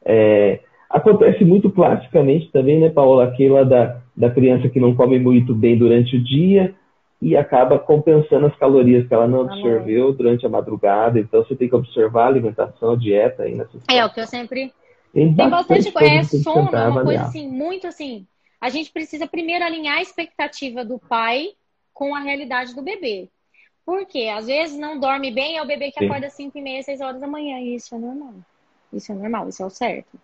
É, 0.04 0.60
Acontece 0.92 1.46
muito 1.46 1.72
classicamente 1.72 2.52
também, 2.52 2.80
né, 2.80 2.90
Paola, 2.90 3.26
aquela 3.26 3.64
da, 3.64 4.02
da 4.16 4.30
criança 4.30 4.70
que 4.70 4.80
não 4.80 4.96
come 4.96 5.18
muito 5.20 5.56
bem 5.56 5.78
durante 5.78 6.18
o 6.18 6.24
dia 6.24 6.76
e 7.22 7.38
acaba 7.38 7.78
compensando 7.80 8.48
as 8.48 8.56
calorias 8.58 9.08
que 9.08 9.14
ela 9.14 9.28
não 9.28 9.42
absorveu 9.42 10.12
durante 10.12 10.46
a 10.46 10.50
madrugada. 10.50 11.20
Então, 11.20 11.44
você 11.44 11.56
tem 11.56 11.70
que 11.70 11.76
observar 11.76 12.24
a 12.26 12.28
alimentação, 12.28 12.92
a 12.92 12.96
dieta 12.96 13.44
aí 13.44 13.56
nessa 13.56 13.78
É, 13.90 14.04
o 14.06 14.10
que 14.10 14.20
eu 14.20 14.28
sempre... 14.28 14.74
Tem, 15.14 15.34
tem 15.34 15.50
bastante 15.50 15.92
coisa, 15.92 16.16
é 16.16 16.24
sono, 16.24 16.70
é 16.76 16.88
uma 16.88 17.04
coisa 17.04 17.24
assim, 17.24 17.48
muito 17.48 17.88
assim... 17.88 18.26
A 18.60 18.70
gente 18.70 18.92
precisa 18.92 19.26
primeiro 19.26 19.66
alinhar 19.66 19.98
a 19.98 20.02
expectativa 20.04 20.86
do 20.86 21.00
pai 21.00 21.50
com 21.94 22.14
a 22.14 22.20
realidade 22.20 22.76
do 22.76 22.84
bebê. 22.84 23.28
Porque 23.84 24.28
às 24.28 24.46
vezes 24.46 24.78
não 24.78 25.00
dorme 25.00 25.32
bem, 25.32 25.58
é 25.58 25.62
o 25.64 25.68
bebê 25.68 25.92
que 25.92 26.00
Sim. 26.00 26.06
acorda 26.06 26.30
5 26.30 26.56
e 26.58 26.62
meia, 26.62 26.84
6 26.84 27.02
horas 27.02 27.20
da 27.20 27.28
manhã. 27.28 27.60
E 27.60 27.76
isso 27.76 27.96
é 27.96 27.98
normal. 27.98 28.36
Isso 28.94 29.12
é 29.12 29.16
normal, 29.16 29.50
isso 29.50 29.64
é 29.64 29.66
o 29.66 29.70
certo. 29.70 30.20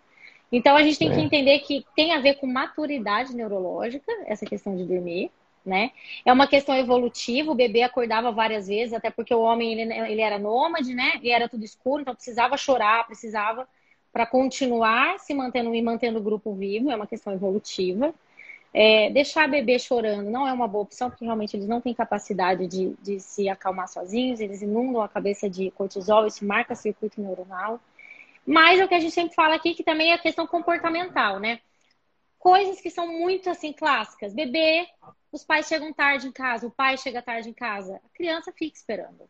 Então 0.50 0.76
a 0.76 0.82
gente 0.82 0.98
tem 0.98 1.10
é. 1.10 1.14
que 1.14 1.20
entender 1.20 1.58
que 1.60 1.84
tem 1.94 2.12
a 2.12 2.20
ver 2.20 2.34
com 2.34 2.46
maturidade 2.46 3.34
neurológica, 3.34 4.10
essa 4.26 4.46
questão 4.46 4.76
de 4.76 4.84
dormir, 4.84 5.30
né? 5.64 5.90
É 6.24 6.32
uma 6.32 6.46
questão 6.46 6.74
evolutiva, 6.74 7.52
o 7.52 7.54
bebê 7.54 7.82
acordava 7.82 8.32
várias 8.32 8.68
vezes, 8.68 8.94
até 8.94 9.10
porque 9.10 9.34
o 9.34 9.40
homem 9.40 9.78
ele, 9.78 9.92
ele 9.92 10.20
era 10.20 10.38
nômade, 10.38 10.94
né? 10.94 11.18
E 11.22 11.30
era 11.30 11.48
tudo 11.48 11.64
escuro, 11.64 12.02
então 12.02 12.14
precisava 12.14 12.56
chorar, 12.56 13.06
precisava 13.06 13.68
para 14.12 14.26
continuar 14.26 15.18
se 15.18 15.34
mantendo 15.34 15.74
e 15.74 15.82
mantendo 15.82 16.18
o 16.18 16.22
grupo 16.22 16.54
vivo, 16.54 16.90
é 16.90 16.96
uma 16.96 17.06
questão 17.06 17.32
evolutiva. 17.32 18.14
É, 18.72 19.10
deixar 19.10 19.48
bebê 19.48 19.78
chorando 19.78 20.30
não 20.30 20.46
é 20.46 20.52
uma 20.52 20.68
boa 20.68 20.82
opção, 20.82 21.08
porque 21.08 21.24
realmente 21.24 21.56
eles 21.56 21.66
não 21.66 21.80
têm 21.80 21.94
capacidade 21.94 22.66
de, 22.66 22.94
de 23.02 23.18
se 23.20 23.48
acalmar 23.48 23.88
sozinhos, 23.88 24.40
eles 24.40 24.62
inundam 24.62 25.00
a 25.02 25.08
cabeça 25.08 25.48
de 25.48 25.70
cortisol, 25.70 26.26
isso 26.26 26.44
marca 26.44 26.74
circuito 26.74 27.20
neuronal. 27.20 27.80
Mas 28.48 28.80
é 28.80 28.84
o 28.86 28.88
que 28.88 28.94
a 28.94 28.98
gente 28.98 29.12
sempre 29.12 29.34
fala 29.34 29.56
aqui, 29.56 29.74
que 29.74 29.84
também 29.84 30.10
é 30.10 30.14
a 30.14 30.18
questão 30.18 30.46
comportamental, 30.46 31.38
né? 31.38 31.60
Coisas 32.38 32.80
que 32.80 32.88
são 32.88 33.06
muito 33.06 33.50
assim 33.50 33.74
clássicas. 33.74 34.32
Bebê, 34.32 34.88
os 35.30 35.44
pais 35.44 35.68
chegam 35.68 35.92
tarde 35.92 36.28
em 36.28 36.32
casa, 36.32 36.66
o 36.66 36.70
pai 36.70 36.96
chega 36.96 37.20
tarde 37.20 37.50
em 37.50 37.52
casa. 37.52 38.00
A 38.02 38.16
criança 38.16 38.50
fica 38.50 38.74
esperando. 38.74 39.28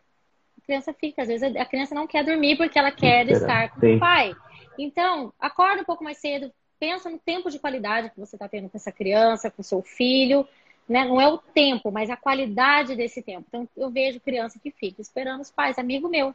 A 0.57 0.64
criança 0.64 0.92
fica, 0.92 1.22
às 1.22 1.26
vezes 1.26 1.57
a 1.57 1.64
criança 1.64 1.96
não 1.96 2.07
quer 2.07 2.24
dormir 2.24 2.57
porque 2.57 2.78
ela 2.78 2.92
quer 2.92 3.28
estar 3.28 3.70
com 3.70 3.81
Sim. 3.81 3.96
o 3.96 3.98
pai. 3.98 4.37
Então, 4.78 5.33
acorda 5.40 5.83
um 5.83 5.87
pouco 5.87 6.04
mais 6.04 6.18
cedo, 6.18 6.52
pensa 6.78 7.11
no 7.11 7.18
tempo 7.18 7.50
de 7.50 7.59
qualidade 7.59 8.11
que 8.11 8.20
você 8.20 8.37
está 8.37 8.48
tendo 8.48 8.68
com 8.68 8.76
essa 8.76 8.92
criança, 8.92 9.50
com 9.50 9.64
seu 9.64 9.83
filho. 9.83 10.46
Né? 10.88 11.04
Não 11.04 11.20
é 11.20 11.26
o 11.26 11.38
tempo, 11.38 11.90
mas 11.90 12.09
a 12.09 12.16
qualidade 12.16 12.94
desse 12.94 13.20
tempo. 13.20 13.46
Então, 13.48 13.68
eu 13.76 13.90
vejo 13.90 14.20
criança 14.20 14.61
que 14.61 14.70
fica 14.70 15.02
esperando 15.02 15.40
os 15.40 15.50
pais, 15.50 15.76
amigo 15.76 16.09
meu 16.09 16.33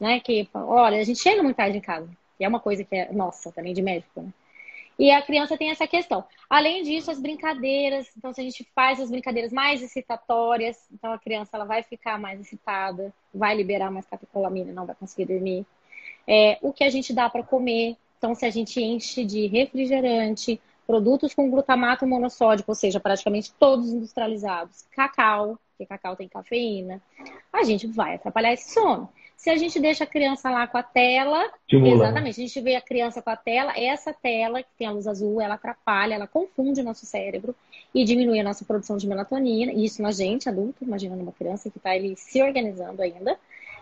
né? 0.00 0.20
Que, 0.20 0.48
olha, 0.54 0.98
a 0.98 1.04
gente 1.04 1.20
chega 1.20 1.42
muito 1.42 1.56
tarde 1.56 1.78
em 1.78 1.80
casa. 1.80 2.08
E 2.38 2.44
é 2.44 2.48
uma 2.48 2.60
coisa 2.60 2.84
que 2.84 2.94
é 2.94 3.12
nossa 3.12 3.50
também 3.52 3.72
de 3.72 3.82
médico, 3.82 4.20
né? 4.20 4.32
E 4.98 5.10
a 5.10 5.20
criança 5.20 5.58
tem 5.58 5.70
essa 5.70 5.86
questão. 5.86 6.24
Além 6.48 6.82
disso, 6.82 7.10
as 7.10 7.20
brincadeiras. 7.20 8.08
Então, 8.16 8.32
se 8.32 8.40
a 8.40 8.44
gente 8.44 8.66
faz 8.74 8.98
as 8.98 9.10
brincadeiras 9.10 9.52
mais 9.52 9.82
excitatórias, 9.82 10.78
então 10.90 11.12
a 11.12 11.18
criança 11.18 11.50
ela 11.54 11.66
vai 11.66 11.82
ficar 11.82 12.18
mais 12.18 12.40
excitada, 12.40 13.12
vai 13.34 13.54
liberar 13.54 13.90
mais 13.90 14.06
catecolamina, 14.06 14.72
não 14.72 14.86
vai 14.86 14.94
conseguir 14.94 15.26
dormir. 15.26 15.66
É, 16.26 16.58
o 16.62 16.72
que 16.72 16.82
a 16.82 16.90
gente 16.90 17.12
dá 17.12 17.28
para 17.28 17.42
comer. 17.42 17.96
Então, 18.16 18.34
se 18.34 18.46
a 18.46 18.50
gente 18.50 18.80
enche 18.82 19.24
de 19.24 19.46
refrigerante, 19.46 20.58
produtos 20.86 21.34
com 21.34 21.50
glutamato 21.50 22.06
monossódico, 22.06 22.70
ou 22.70 22.74
seja, 22.74 22.98
praticamente 22.98 23.52
todos 23.52 23.92
industrializados, 23.92 24.86
cacau, 24.92 25.58
porque 25.70 25.84
cacau 25.84 26.16
tem 26.16 26.26
cafeína, 26.26 27.02
a 27.52 27.62
gente 27.64 27.86
vai 27.86 28.14
atrapalhar 28.14 28.54
esse 28.54 28.72
sono. 28.72 29.10
Se 29.36 29.50
a 29.50 29.56
gente 29.56 29.78
deixa 29.78 30.04
a 30.04 30.06
criança 30.06 30.50
lá 30.50 30.66
com 30.66 30.78
a 30.78 30.82
tela, 30.82 31.50
exatamente, 31.70 32.40
a 32.40 32.46
gente 32.46 32.60
vê 32.60 32.74
a 32.74 32.80
criança 32.80 33.20
com 33.20 33.30
a 33.30 33.36
tela, 33.36 33.72
essa 33.78 34.12
tela 34.12 34.62
que 34.62 34.70
tem 34.78 34.86
a 34.86 34.90
luz 34.90 35.06
azul, 35.06 35.40
ela 35.40 35.54
atrapalha, 35.54 36.14
ela 36.14 36.26
confunde 36.26 36.80
o 36.80 36.84
nosso 36.84 37.04
cérebro 37.04 37.54
e 37.94 38.02
diminui 38.04 38.40
a 38.40 38.44
nossa 38.44 38.64
produção 38.64 38.96
de 38.96 39.06
melatonina, 39.06 39.72
isso 39.72 40.02
na 40.02 40.10
gente, 40.10 40.48
adulto, 40.48 40.82
imagina 40.82 41.14
numa 41.14 41.32
criança 41.32 41.70
que 41.70 41.78
está 41.78 41.90
ali 41.90 42.16
se 42.16 42.42
organizando 42.42 43.02
ainda. 43.02 43.38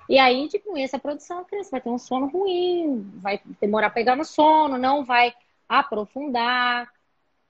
E 0.08 0.18
aí 0.18 0.48
diminui 0.48 0.82
essa 0.82 0.98
produção, 0.98 1.38
a 1.38 1.44
criança 1.44 1.70
vai 1.70 1.80
ter 1.80 1.88
um 1.88 1.98
sono 1.98 2.26
ruim, 2.26 3.10
vai 3.16 3.40
demorar 3.60 3.86
a 3.86 3.90
pegar 3.90 4.16
no 4.16 4.24
sono, 4.24 4.76
não 4.76 5.04
vai 5.04 5.32
aprofundar, 5.68 6.92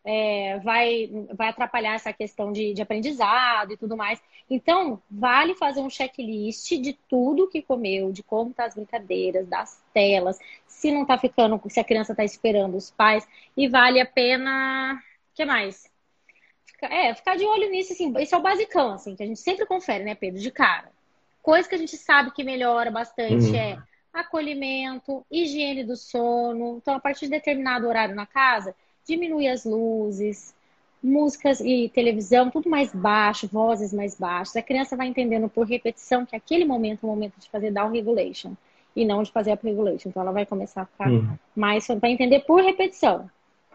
é, 0.04 0.58
vai, 0.58 1.10
vai 1.32 1.48
atrapalhar 1.48 1.94
essa 1.94 2.12
questão 2.12 2.52
de, 2.52 2.74
de 2.74 2.82
aprendizado 2.82 3.72
e 3.72 3.76
tudo 3.76 3.96
mais. 3.96 4.22
Então, 4.50 5.00
vale 5.10 5.54
fazer 5.54 5.80
um 5.80 5.88
checklist 5.88 6.70
de 6.78 6.92
tudo 7.08 7.48
que 7.48 7.62
comeu, 7.62 8.12
de 8.12 8.22
como 8.22 8.52
tá 8.52 8.66
as 8.66 8.74
brincadeiras, 8.74 9.48
das 9.48 9.82
telas, 9.94 10.38
se 10.66 10.92
não 10.92 11.06
tá 11.06 11.16
ficando, 11.16 11.60
se 11.68 11.80
a 11.80 11.84
criança 11.84 12.14
tá 12.14 12.22
esperando 12.22 12.76
os 12.76 12.90
pais, 12.90 13.26
e 13.56 13.66
vale 13.66 14.00
a 14.00 14.06
pena. 14.06 15.02
O 15.32 15.34
que 15.34 15.44
mais? 15.44 15.90
É, 16.82 17.14
ficar 17.14 17.36
de 17.36 17.46
olho 17.46 17.70
nisso, 17.70 17.94
assim, 17.94 18.12
esse 18.18 18.34
é 18.34 18.36
o 18.36 18.42
basicão, 18.42 18.92
assim, 18.92 19.16
que 19.16 19.22
a 19.22 19.26
gente 19.26 19.40
sempre 19.40 19.64
confere, 19.64 20.04
né, 20.04 20.14
Pedro, 20.14 20.38
de 20.38 20.50
cara. 20.50 20.92
Coisa 21.40 21.66
que 21.66 21.74
a 21.74 21.78
gente 21.78 21.96
sabe 21.96 22.30
que 22.30 22.44
melhora 22.44 22.90
bastante 22.90 23.46
uhum. 23.46 23.56
é 23.56 23.78
acolhimento, 24.12 25.24
higiene 25.30 25.82
do 25.82 25.96
sono. 25.96 26.76
Então, 26.76 26.94
a 26.94 27.00
partir 27.00 27.26
de 27.26 27.32
determinado 27.32 27.88
horário 27.88 28.14
na 28.14 28.26
casa, 28.26 28.74
diminui 29.06 29.48
as 29.48 29.64
luzes, 29.64 30.54
músicas 31.02 31.60
e 31.60 31.90
televisão, 31.90 32.50
tudo 32.50 32.70
mais 32.70 32.92
baixo, 32.94 33.46
vozes 33.46 33.92
mais 33.92 34.14
baixas. 34.14 34.56
A 34.56 34.62
criança 34.62 34.96
vai 34.96 35.06
entendendo 35.06 35.48
por 35.48 35.66
repetição 35.66 36.24
que 36.24 36.34
aquele 36.34 36.64
momento 36.64 37.04
é 37.04 37.06
o 37.06 37.10
momento 37.10 37.38
de 37.38 37.48
fazer 37.50 37.70
down 37.70 37.92
regulation 37.92 38.52
e 38.96 39.04
não 39.04 39.22
de 39.22 39.30
fazer 39.30 39.52
up 39.52 39.66
regulation. 39.66 40.08
Então 40.08 40.22
ela 40.22 40.32
vai 40.32 40.46
começar 40.46 40.82
a 40.82 40.86
ficar 40.86 41.10
uhum. 41.10 41.36
mais 41.54 41.86
vai 42.00 42.10
entender 42.10 42.40
por 42.40 42.62
repetição. 42.62 43.28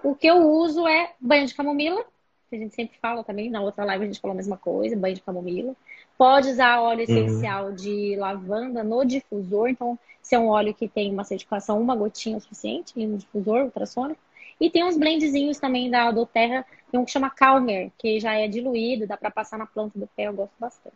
O 0.03 0.15
que 0.15 0.27
eu 0.27 0.37
uso 0.37 0.87
é 0.87 1.11
banho 1.19 1.45
de 1.45 1.53
camomila, 1.53 2.03
que 2.49 2.55
a 2.55 2.59
gente 2.59 2.73
sempre 2.73 2.97
fala 2.99 3.23
também, 3.23 3.49
na 3.49 3.61
outra 3.61 3.85
live 3.85 4.05
a 4.05 4.07
gente 4.07 4.19
falou 4.19 4.33
a 4.33 4.37
mesma 4.37 4.57
coisa, 4.57 4.95
banho 4.95 5.15
de 5.15 5.21
camomila. 5.21 5.75
Pode 6.17 6.49
usar 6.49 6.81
óleo 6.81 7.05
uhum. 7.07 7.17
essencial 7.17 7.65
uhum. 7.67 7.75
de 7.75 8.15
lavanda 8.17 8.83
no 8.83 9.05
difusor, 9.05 9.69
então 9.69 9.99
se 10.21 10.35
é 10.35 10.39
um 10.39 10.47
óleo 10.47 10.73
que 10.73 10.87
tem 10.87 11.11
uma 11.11 11.23
certificação, 11.23 11.79
uma 11.79 11.95
gotinha 11.95 12.35
é 12.35 12.37
o 12.37 12.41
suficiente 12.41 12.93
no 13.05 13.17
difusor 13.17 13.65
ultrassônico. 13.65 14.19
E 14.59 14.69
tem 14.69 14.83
uns 14.83 14.97
blendzinhos 14.97 15.59
também 15.59 15.89
da 15.89 16.11
doTERRA, 16.11 16.65
tem 16.91 16.99
um 16.99 17.05
que 17.05 17.11
chama 17.11 17.29
Calmer, 17.29 17.91
que 17.97 18.19
já 18.19 18.33
é 18.33 18.47
diluído, 18.47 19.07
dá 19.07 19.15
para 19.15 19.31
passar 19.31 19.57
na 19.57 19.65
planta 19.65 19.97
do 19.97 20.07
pé, 20.07 20.23
eu 20.23 20.33
gosto 20.33 20.53
bastante. 20.59 20.95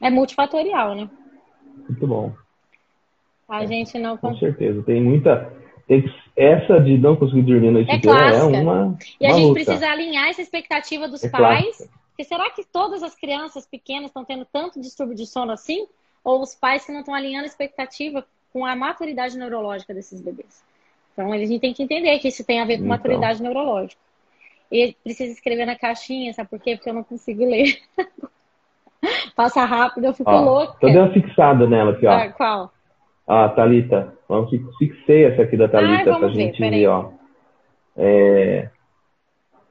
É 0.00 0.10
multifatorial, 0.10 0.94
né? 0.94 1.10
Muito 1.88 2.06
bom. 2.06 2.32
A 3.48 3.62
é, 3.62 3.66
gente 3.66 3.98
não 3.98 4.16
Com 4.16 4.36
certeza. 4.36 4.82
Tem 4.82 5.02
muita. 5.02 5.52
Essa 6.36 6.80
de 6.80 6.98
não 6.98 7.16
conseguir 7.16 7.42
dormir 7.42 7.68
a 7.68 7.72
noite 7.72 7.90
é 7.90 7.96
inteira 7.96 8.34
é 8.34 8.42
uma. 8.42 8.98
E 9.20 9.26
uma 9.26 9.32
a 9.32 9.36
gente 9.36 9.46
luta. 9.46 9.64
precisa 9.64 9.88
alinhar 9.88 10.28
essa 10.28 10.42
expectativa 10.42 11.08
dos 11.08 11.24
é 11.24 11.28
pais. 11.28 11.64
Clássica. 11.64 11.90
Porque 12.08 12.24
será 12.24 12.50
que 12.50 12.64
todas 12.64 13.02
as 13.02 13.14
crianças 13.14 13.66
pequenas 13.66 14.06
estão 14.06 14.24
tendo 14.24 14.44
tanto 14.44 14.80
distúrbio 14.80 15.14
de 15.14 15.26
sono 15.26 15.52
assim? 15.52 15.86
Ou 16.24 16.42
os 16.42 16.54
pais 16.54 16.84
que 16.84 16.92
não 16.92 17.00
estão 17.00 17.14
alinhando 17.14 17.44
a 17.44 17.46
expectativa 17.46 18.26
com 18.52 18.64
a 18.64 18.74
maturidade 18.74 19.38
neurológica 19.38 19.94
desses 19.94 20.20
bebês? 20.20 20.64
Então 21.16 21.32
a 21.32 21.38
gente 21.38 21.58
tem 21.58 21.72
que 21.72 21.82
entender 21.82 22.18
que 22.18 22.28
isso 22.28 22.44
tem 22.44 22.60
a 22.60 22.66
ver 22.66 22.74
com 22.74 22.84
então. 22.84 22.88
maturidade 22.88 23.42
neurológica. 23.42 24.00
E 24.70 24.94
precisa 25.02 25.32
escrever 25.32 25.64
na 25.64 25.74
caixinha, 25.74 26.34
sabe 26.34 26.50
por 26.50 26.60
quê? 26.60 26.76
Porque 26.76 26.90
eu 26.90 26.94
não 26.94 27.02
consigo 27.02 27.42
ler. 27.42 27.78
Passa 29.34 29.64
rápido, 29.64 30.04
eu 30.04 30.12
fico 30.12 30.30
ó, 30.30 30.40
louca. 30.40 30.76
Tô 30.78 30.88
dando 30.88 31.06
uma 31.06 31.12
fixada 31.12 31.66
nela 31.66 31.92
aqui, 31.92 32.06
ó. 32.06 32.12
Ah, 32.12 32.28
qual? 32.28 32.72
Ah, 33.26 33.48
Thalita. 33.48 34.12
Vamos 34.28 34.50
fixei 34.78 35.24
essa 35.24 35.42
aqui 35.42 35.56
da 35.56 35.68
Thalita 35.68 36.12
ah, 36.14 36.18
pra 36.18 36.28
ver, 36.28 36.34
gente 36.34 36.58
ver, 36.58 36.86
ó. 36.86 37.10
É, 37.96 38.68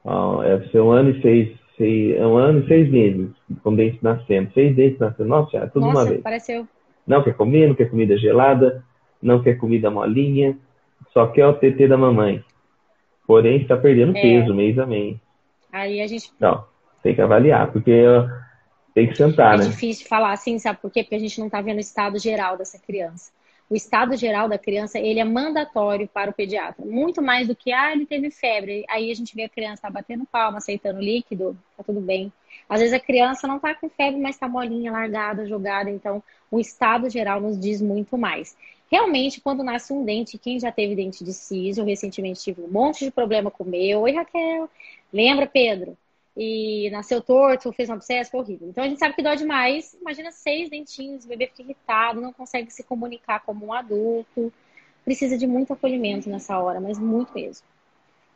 ó, 0.04 0.42
é 0.42 0.60
ser 0.68 0.80
um 0.80 0.90
ano 0.90 1.10
e 1.10 1.22
seis, 1.22 1.56
seis, 1.76 2.16
é 2.16 2.26
um 2.26 2.36
ano 2.36 2.64
e 2.64 2.66
seis 2.66 2.90
meses 2.90 3.30
com 3.62 3.74
dentes 3.74 4.02
nascendo. 4.02 4.50
Seis 4.52 4.74
dentes 4.74 4.98
nascendo. 4.98 5.28
Nossa, 5.28 5.58
é 5.58 5.66
tudo 5.66 5.86
Nossa, 5.86 5.98
uma 5.98 6.04
vez. 6.06 6.22
Pareceu. 6.22 6.66
Não 7.06 7.22
quer 7.22 7.36
comer, 7.36 7.68
não 7.68 7.74
quer 7.76 7.88
comida 7.88 8.16
gelada, 8.18 8.82
não 9.22 9.42
quer 9.42 9.54
comida 9.54 9.90
molinha, 9.90 10.58
só 11.12 11.26
quer 11.26 11.46
o 11.46 11.54
TT 11.54 11.88
da 11.88 11.96
mamãe. 11.96 12.44
Porém, 13.26 13.62
está 13.62 13.76
perdendo 13.76 14.16
é. 14.16 14.20
peso 14.20 14.54
mês 14.54 14.78
a 14.78 14.86
mês. 14.86 15.16
Aí 15.72 16.00
a 16.00 16.06
gente. 16.06 16.32
Não, 16.38 16.64
tem 17.02 17.14
que 17.14 17.20
avaliar, 17.20 17.70
porque 17.72 18.04
tem 18.94 19.08
que 19.08 19.16
sentar, 19.16 19.54
é 19.54 19.58
né? 19.58 19.64
É 19.64 19.68
difícil 19.68 20.06
falar 20.08 20.32
assim, 20.32 20.58
sabe 20.58 20.78
por 20.80 20.90
quê? 20.90 21.02
Porque 21.02 21.16
a 21.16 21.20
gente 21.20 21.38
não 21.38 21.46
está 21.46 21.60
vendo 21.60 21.78
o 21.78 21.80
estado 21.80 22.18
geral 22.18 22.56
dessa 22.56 22.78
criança. 22.78 23.30
O 23.68 23.74
estado 23.74 24.16
geral 24.16 24.48
da 24.48 24.56
criança, 24.56 24.96
ele 24.96 25.18
é 25.18 25.24
mandatório 25.24 26.06
para 26.06 26.30
o 26.30 26.32
pediatra. 26.32 26.86
Muito 26.86 27.20
mais 27.20 27.48
do 27.48 27.56
que, 27.56 27.72
ah, 27.72 27.92
ele 27.92 28.06
teve 28.06 28.30
febre. 28.30 28.84
Aí 28.88 29.10
a 29.10 29.14
gente 29.14 29.34
vê 29.34 29.42
a 29.44 29.48
criança 29.48 29.82
tá 29.82 29.90
batendo 29.90 30.24
palma, 30.24 30.58
aceitando 30.58 31.00
líquido, 31.00 31.58
tá 31.76 31.82
tudo 31.82 32.00
bem. 32.00 32.32
Às 32.68 32.80
vezes 32.80 32.94
a 32.94 33.00
criança 33.00 33.48
não 33.48 33.58
tá 33.58 33.74
com 33.74 33.88
febre, 33.88 34.20
mas 34.20 34.38
tá 34.38 34.48
molinha, 34.48 34.92
largada, 34.92 35.46
jogada. 35.46 35.90
Então, 35.90 36.22
o 36.48 36.60
estado 36.60 37.10
geral 37.10 37.40
nos 37.40 37.58
diz 37.58 37.82
muito 37.82 38.16
mais. 38.16 38.56
Realmente, 38.90 39.40
quando 39.40 39.64
nasce 39.64 39.92
um 39.92 40.04
dente, 40.04 40.38
quem 40.38 40.60
já 40.60 40.70
teve 40.70 40.94
dente 40.94 41.24
de 41.24 41.32
siso, 41.32 41.84
recentemente 41.84 42.40
tive 42.40 42.62
um 42.62 42.68
monte 42.68 43.04
de 43.04 43.10
problema 43.10 43.50
com 43.50 43.64
o 43.64 43.68
meu. 43.68 44.00
Oi, 44.00 44.12
Raquel. 44.12 44.70
Lembra, 45.12 45.46
Pedro? 45.46 45.96
e 46.36 46.90
nasceu 46.90 47.22
torto, 47.22 47.72
fez 47.72 47.88
um 47.88 47.94
abscesso, 47.94 48.30
foi 48.30 48.40
horrível. 48.40 48.68
Então 48.68 48.84
a 48.84 48.88
gente 48.88 48.98
sabe 48.98 49.14
que 49.14 49.22
dói 49.22 49.36
demais. 49.36 49.96
Imagina 50.00 50.30
seis 50.30 50.68
dentinhos, 50.68 51.24
o 51.24 51.28
bebê 51.28 51.46
fica 51.46 51.62
irritado, 51.62 52.20
não 52.20 52.32
consegue 52.32 52.70
se 52.70 52.82
comunicar 52.82 53.40
como 53.40 53.66
um 53.66 53.72
adulto. 53.72 54.52
Precisa 55.04 55.38
de 55.38 55.46
muito 55.46 55.72
acolhimento 55.72 56.28
nessa 56.28 56.58
hora, 56.58 56.78
mas 56.78 56.98
muito 56.98 57.32
mesmo. 57.32 57.66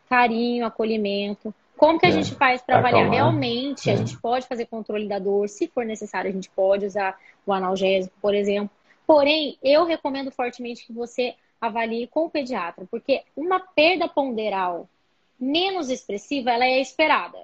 Carinho, 0.09 0.65
acolhimento. 0.65 1.55
Como 1.77 1.99
que 1.99 2.07
a 2.07 2.09
é, 2.09 2.13
gente 2.13 2.35
faz 2.35 2.63
para 2.63 2.79
avaliar? 2.79 3.11
Realmente, 3.11 3.91
é. 3.91 3.93
a 3.93 3.97
gente 3.97 4.17
pode 4.19 4.47
fazer 4.47 4.67
controle 4.67 5.07
da 5.07 5.19
dor, 5.19 5.49
se 5.49 5.69
for 5.69 5.85
necessário, 5.85 6.31
a 6.31 6.33
gente 6.33 6.49
pode 6.51 6.87
usar 6.87 7.19
o 7.45 7.53
analgésico, 7.53 8.15
por 8.21 8.35
exemplo. 8.35 8.71
Porém, 9.11 9.59
eu 9.61 9.85
recomendo 9.85 10.31
fortemente 10.31 10.87
que 10.87 10.93
você 10.93 11.35
avalie 11.61 12.07
com 12.07 12.27
o 12.27 12.31
pediatra, 12.31 12.87
porque 12.89 13.25
uma 13.37 13.59
perda 13.59 14.07
ponderal 14.09 14.89
menos 15.37 15.91
expressiva, 15.91 16.53
ela 16.53 16.65
é 16.65 16.81
esperada. 16.81 17.37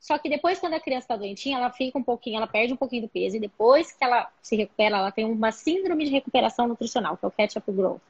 Só 0.00 0.18
que 0.18 0.28
depois, 0.28 0.58
quando 0.58 0.74
a 0.74 0.80
criança 0.80 1.04
está 1.04 1.16
doentinha, 1.16 1.56
ela 1.56 1.70
fica 1.70 1.96
um 1.96 2.02
pouquinho, 2.02 2.38
ela 2.38 2.48
perde 2.48 2.72
um 2.72 2.76
pouquinho 2.76 3.02
do 3.02 3.08
peso. 3.08 3.36
E 3.36 3.38
depois 3.38 3.92
que 3.92 4.02
ela 4.02 4.28
se 4.42 4.56
recupera, 4.56 4.96
ela 4.96 5.12
tem 5.12 5.24
uma 5.24 5.52
síndrome 5.52 6.04
de 6.04 6.10
recuperação 6.10 6.66
nutricional, 6.66 7.16
que 7.16 7.24
é 7.24 7.28
o 7.28 7.30
catch-up 7.30 7.70
growth. 7.70 8.02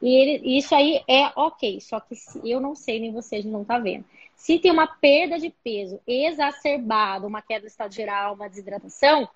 E 0.00 0.14
ele, 0.14 0.58
isso 0.58 0.76
aí 0.76 1.02
é 1.08 1.26
ok. 1.34 1.80
Só 1.80 1.98
que 1.98 2.14
se, 2.14 2.40
eu 2.48 2.60
não 2.60 2.76
sei, 2.76 3.00
nem 3.00 3.10
você, 3.10 3.34
a 3.34 3.38
gente 3.40 3.50
não 3.50 3.62
está 3.62 3.80
vendo. 3.80 4.04
Se 4.36 4.60
tem 4.60 4.70
uma 4.70 4.86
perda 4.86 5.40
de 5.40 5.50
peso 5.50 5.98
exacerbada, 6.06 7.26
uma 7.26 7.42
queda 7.42 7.62
do 7.62 7.66
estado 7.66 7.92
geral, 7.92 8.34
uma 8.34 8.48
desidratação, 8.48 9.28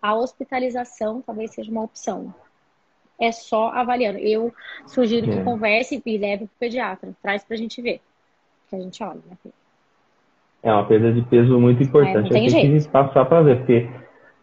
a 0.00 0.14
hospitalização 0.14 1.22
talvez 1.22 1.52
seja 1.52 1.70
uma 1.70 1.82
opção. 1.82 2.32
É 3.20 3.32
só 3.32 3.70
avaliando. 3.70 4.18
Eu 4.18 4.52
sugiro 4.86 5.26
que 5.26 5.38
é. 5.38 5.42
converse 5.42 6.00
e 6.04 6.18
leve 6.18 6.46
para 6.46 6.54
o 6.54 6.58
pediatra. 6.60 7.16
Traz 7.20 7.44
para 7.44 7.56
a 7.56 7.58
gente 7.58 7.82
ver. 7.82 8.00
Que 8.70 8.76
a 8.76 8.80
gente 8.80 9.02
olha, 9.02 9.20
né? 9.28 9.36
É 10.62 10.72
uma 10.72 10.84
perda 10.86 11.12
de 11.12 11.22
peso 11.22 11.58
muito 11.58 11.82
importante. 11.82 12.28
É, 12.28 12.32
tem 12.32 12.48
jeito. 12.48 12.84
que 12.84 12.90
passar 12.90 13.24
para 13.24 13.42
ver, 13.42 13.58
porque 13.58 13.88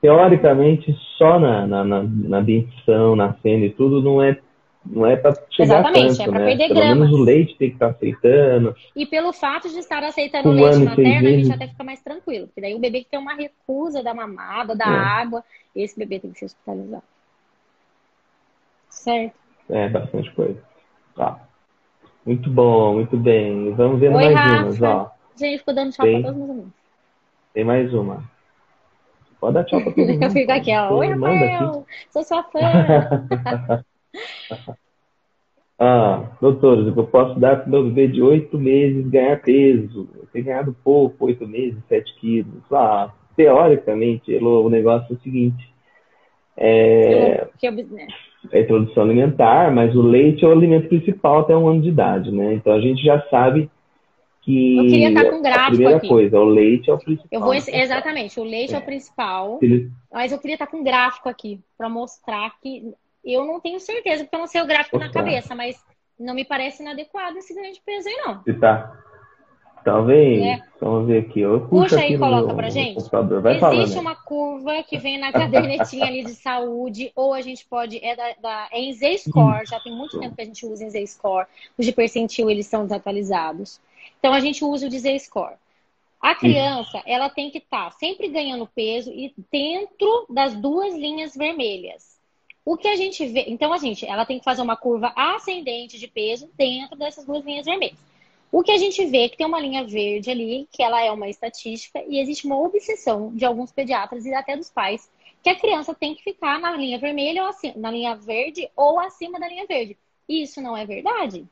teoricamente 0.02 0.94
só 1.18 1.40
na, 1.40 1.66
na, 1.66 1.84
na, 1.84 2.04
na 2.04 2.42
dentição, 2.42 3.16
na 3.16 3.34
cena 3.36 3.66
e 3.66 3.70
tudo, 3.72 4.02
não 4.02 4.22
é 4.22 4.38
não 4.86 5.06
é 5.06 5.16
para 5.16 5.34
chegar 5.50 5.80
Exatamente, 5.80 6.18
tanto, 6.18 6.22
é 6.22 6.26
para 6.26 6.40
né? 6.40 6.46
perder 6.46 6.68
Pelo 6.68 6.80
gramas. 6.80 6.98
menos 6.98 7.20
o 7.20 7.24
leite 7.24 7.58
tem 7.58 7.70
que 7.70 7.76
estar 7.76 7.88
tá 7.88 7.96
aceitando. 7.96 8.76
E 8.96 9.06
pelo 9.06 9.34
fato 9.34 9.70
de 9.70 9.80
estar 9.80 10.04
aceitando 10.04 10.50
o 10.50 10.52
leite 10.52 10.80
materno, 10.80 11.28
a 11.28 11.32
gente 11.32 11.52
até 11.52 11.68
fica 11.68 11.84
mais 11.84 12.02
tranquilo. 12.02 12.48
Porque 12.48 12.62
daí 12.62 12.76
o 12.76 12.80
bebê 12.80 13.04
que 13.04 13.10
tem 13.10 13.20
uma 13.20 13.34
recusa 13.34 14.04
da 14.04 14.14
mamada, 14.14 14.76
da 14.76 14.86
é. 14.86 14.88
água, 14.88 15.44
esse 15.76 15.98
bebê 15.98 16.20
tem 16.20 16.32
que 16.32 16.40
ser 16.40 16.46
hospitalizado. 16.46 17.04
Certo? 18.90 19.36
É, 19.70 19.90
bastante 19.90 20.32
coisa. 20.32 20.62
Tá. 21.16 21.40
Muito 22.26 22.50
bom, 22.50 22.94
muito 22.94 23.18
bem. 23.18 23.74
Vamos 23.74 24.00
ver 24.00 24.12
mais 24.12 24.34
Rafa. 24.34 24.64
umas, 24.64 24.82
ó. 24.82 25.12
Gente, 25.36 25.60
ficou 25.60 25.74
dando 25.74 25.92
tchau 25.92 26.06
tem, 26.06 26.22
pra 26.22 26.32
todos 26.32 26.44
os 26.44 26.50
amigos. 26.50 26.72
Tem 27.54 27.64
mais 27.64 27.94
uma. 27.94 28.24
Pode 29.40 29.54
dar 29.54 29.64
tchau 29.66 29.82
pra 29.82 29.92
todo 29.92 30.08
mundo. 30.08 30.22
Eu 30.24 30.32
fico 30.32 30.52
aqui, 30.52 30.76
ó. 30.76 30.94
Oi, 30.94 31.08
Rafael. 31.08 31.86
Sou 32.10 32.24
sua 32.24 32.44
fã. 32.44 32.60
ah, 35.80 36.24
doutores, 36.42 36.88
eu 36.88 37.08
posso 37.08 37.40
dar 37.40 37.58
para 37.58 37.70
meu 37.70 37.84
bebê 37.86 38.08
de 38.08 38.22
oito 38.22 38.58
meses 38.58 39.08
ganhar 39.08 39.42
peso. 39.42 40.10
Eu 40.16 40.28
tenho 40.32 40.46
ganhado 40.46 40.76
pouco, 40.84 41.26
oito 41.26 41.48
meses, 41.48 41.78
sete 41.88 42.14
quilos. 42.16 42.64
Ah, 42.72 43.12
teoricamente, 43.36 44.36
o 44.36 44.70
negócio 44.70 45.14
é 45.14 45.16
o 45.16 45.22
seguinte. 45.22 45.74
É, 46.58 47.48
né? 47.92 48.08
é 48.52 48.62
introdução 48.62 49.04
alimentar, 49.04 49.74
mas 49.74 49.94
o 49.96 50.02
leite 50.02 50.46
é 50.46 50.48
o 50.48 50.52
alimento 50.52 50.88
principal 50.88 51.40
até 51.40 51.56
um 51.56 51.68
ano 51.68 51.82
de 51.82 51.90
idade, 51.90 52.32
né? 52.32 52.54
Então 52.54 52.74
a 52.74 52.80
gente 52.80 53.04
já 53.04 53.22
sabe 53.30 53.70
que. 54.42 54.78
Eu 54.78 54.84
queria 54.84 55.10
estar 55.10 55.30
com 55.30 55.42
gráfico 55.42 55.66
a 55.66 55.70
primeira 55.70 55.98
aqui. 55.98 56.08
coisa, 56.08 56.40
o 56.40 56.46
leite 56.46 56.90
é 56.90 56.94
o 56.94 56.98
principal. 56.98 57.28
Eu 57.32 57.42
vou, 57.42 57.54
exatamente, 57.54 58.40
o 58.40 58.44
leite 58.44 58.74
é, 58.74 58.78
é 58.78 58.80
o 58.80 58.84
principal. 58.84 59.60
Mas 60.14 60.32
eu 60.32 60.40
queria 60.40 60.56
estar 60.56 60.68
com 60.68 60.84
gráfico 60.84 61.28
aqui, 61.28 61.60
para 61.78 61.90
mostrar 61.90 62.54
que 62.62 62.94
eu 63.34 63.46
não 63.46 63.60
tenho 63.60 63.80
certeza, 63.80 64.24
porque 64.24 64.36
eu 64.36 64.40
não 64.40 64.48
sei 64.48 64.62
o 64.62 64.68
gráfico 64.68 64.98
na 64.98 65.12
cabeça, 65.12 65.56
mas 65.56 65.84
não 66.20 66.34
me 66.34 66.46
parece 66.46 66.82
inadequado 66.82 67.38
esse 67.38 67.54
ganho 67.54 67.74
de 67.74 67.82
peso 67.82 68.08
aí, 68.08 68.16
não. 68.26 68.44
Se 68.44 68.54
tá. 68.54 69.02
Talvez. 69.84 70.42
É. 70.42 70.62
Vamos 70.82 71.08
ver 71.08 71.20
aqui. 71.20 71.42
Eu 71.42 71.68
Puxa 71.68 72.00
aí 72.00 72.16
e 72.16 72.18
coloca 72.18 72.48
no, 72.48 72.56
pra 72.56 72.70
gente. 72.70 72.98
Existe 72.98 74.00
uma 74.00 74.16
curva 74.16 74.82
que 74.82 74.98
vem 74.98 75.20
na 75.20 75.32
cadernetinha 75.32 76.08
ali 76.08 76.24
de 76.24 76.34
saúde, 76.34 77.12
ou 77.16 77.36
a 77.36 77.42
gente 77.42 77.64
pode. 77.68 78.04
É 78.04 78.16
da, 78.16 78.34
da 78.42 78.68
é 78.72 78.82
em 78.82 78.92
Z-Score, 78.94 79.68
já 79.68 79.80
tem 79.80 79.96
muito 79.96 80.20
tempo 80.20 80.36
que 80.36 80.42
a 80.42 80.46
gente 80.46 80.66
usa 80.66 80.84
em 80.84 80.90
Z-Score. 80.90 81.46
Os 81.78 81.86
de 81.86 81.92
percentil, 81.92 82.50
eles 82.50 82.66
são 82.66 82.82
desatualizados. 82.82 83.80
Então 84.18 84.34
a 84.34 84.40
gente 84.40 84.66
usa 84.66 84.88
o 84.88 84.90
dizer 84.90 85.20
score. 85.20 85.54
A 86.20 86.34
criança, 86.34 87.04
ela 87.06 87.30
tem 87.30 87.52
que 87.52 87.60
estar 87.60 87.86
tá 87.86 87.92
sempre 87.92 88.28
ganhando 88.28 88.68
peso 88.74 89.12
e 89.12 89.32
dentro 89.52 90.26
das 90.28 90.56
duas 90.56 90.96
linhas 90.96 91.36
vermelhas. 91.36 92.15
O 92.66 92.76
que 92.76 92.88
a 92.88 92.96
gente 92.96 93.24
vê, 93.28 93.46
então 93.48 93.72
a 93.72 93.78
gente, 93.78 94.08
ela 94.08 94.26
tem 94.26 94.40
que 94.40 94.44
fazer 94.44 94.64
uma 94.64 94.76
curva 94.76 95.14
ascendente 95.16 96.00
de 96.00 96.08
peso 96.08 96.50
dentro 96.58 96.98
dessas 96.98 97.24
duas 97.24 97.46
linhas 97.46 97.66
vermelhas. 97.66 98.00
O 98.52 98.64
que 98.64 98.72
a 98.72 98.78
gente 98.78 99.06
vê 99.06 99.26
é 99.26 99.30
que 99.30 99.38
tem 99.38 99.46
uma 99.46 99.60
linha 99.60 99.84
verde 99.84 100.32
ali, 100.32 100.68
que 100.72 100.82
ela 100.82 101.00
é 101.00 101.12
uma 101.12 101.30
estatística, 101.30 102.04
e 102.08 102.20
existe 102.20 102.48
uma 102.48 102.60
obsessão 102.60 103.32
de 103.36 103.46
alguns 103.46 103.72
pediatras 103.72 104.26
e 104.26 104.34
até 104.34 104.58
dos 104.58 104.72
pais, 104.72 105.08
que 105.44 105.50
a 105.50 105.60
criança 105.60 105.94
tem 105.94 106.16
que 106.16 106.24
ficar 106.24 106.60
na 106.60 106.72
linha 106.72 106.98
vermelha 106.98 107.44
ou 107.44 107.50
acima, 107.50 107.74
na 107.78 107.92
linha 107.92 108.16
verde 108.16 108.68
ou 108.76 109.00
acima 109.00 109.40
da 109.40 109.48
linha 109.48 109.68
verde. 109.68 109.96
E 110.28 110.42
isso 110.42 110.60
não 110.60 110.76
é 110.76 110.86
verdade. 110.88 111.46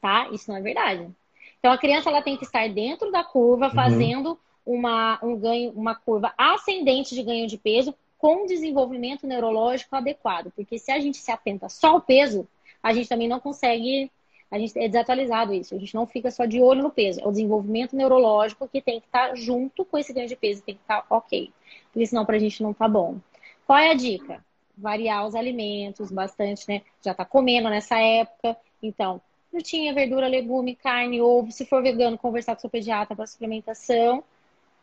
Tá? 0.00 0.28
Isso 0.32 0.50
não 0.50 0.56
é 0.56 0.62
verdade. 0.62 1.10
Então 1.58 1.70
a 1.70 1.78
criança 1.78 2.08
ela 2.08 2.22
tem 2.22 2.38
que 2.38 2.44
estar 2.44 2.66
dentro 2.70 3.10
da 3.10 3.22
curva, 3.22 3.66
uhum. 3.66 3.74
fazendo 3.74 4.38
uma, 4.64 5.18
um 5.22 5.36
ganho, 5.36 5.72
uma 5.72 5.94
curva 5.94 6.32
ascendente 6.38 7.14
de 7.14 7.22
ganho 7.22 7.46
de 7.46 7.58
peso 7.58 7.94
com 8.26 8.44
desenvolvimento 8.44 9.24
neurológico 9.24 9.94
adequado. 9.94 10.50
Porque 10.50 10.80
se 10.80 10.90
a 10.90 10.98
gente 10.98 11.18
se 11.18 11.30
atenta 11.30 11.68
só 11.68 11.90
ao 11.90 12.00
peso, 12.00 12.44
a 12.82 12.92
gente 12.92 13.08
também 13.08 13.28
não 13.28 13.38
consegue 13.38 14.10
A 14.50 14.58
gente 14.58 14.76
é 14.76 14.88
desatualizado 14.88 15.54
isso. 15.54 15.76
A 15.76 15.78
gente 15.78 15.94
não 15.94 16.08
fica 16.08 16.28
só 16.32 16.44
de 16.44 16.60
olho 16.60 16.82
no 16.82 16.90
peso. 16.90 17.20
É 17.20 17.24
o 17.24 17.30
desenvolvimento 17.30 17.94
neurológico 17.94 18.66
que 18.66 18.80
tem 18.80 18.98
que 18.98 19.06
estar 19.06 19.36
junto 19.36 19.84
com 19.84 19.96
esse 19.96 20.12
ganho 20.12 20.26
de 20.26 20.34
peso, 20.34 20.60
tem 20.60 20.74
que 20.74 20.80
estar 20.80 21.06
ok. 21.08 21.52
Porque 21.92 22.04
senão 22.04 22.26
pra 22.26 22.36
gente 22.36 22.64
não 22.64 22.74
tá 22.74 22.88
bom. 22.88 23.18
Qual 23.64 23.78
é 23.78 23.90
a 23.90 23.94
dica? 23.94 24.44
Variar 24.76 25.24
os 25.24 25.36
alimentos 25.36 26.10
bastante, 26.10 26.68
né? 26.68 26.82
Já 27.04 27.14
tá 27.14 27.24
comendo 27.24 27.70
nessa 27.70 27.96
época. 28.00 28.56
Então, 28.82 29.20
frutinha, 29.52 29.94
verdura, 29.94 30.26
legume, 30.26 30.74
carne, 30.74 31.22
ovo. 31.22 31.52
Se 31.52 31.64
for 31.64 31.80
vegano, 31.80 32.18
conversar 32.18 32.56
com 32.56 32.60
seu 32.60 32.70
pediatra 32.70 33.14
para 33.14 33.26
suplementação. 33.26 34.24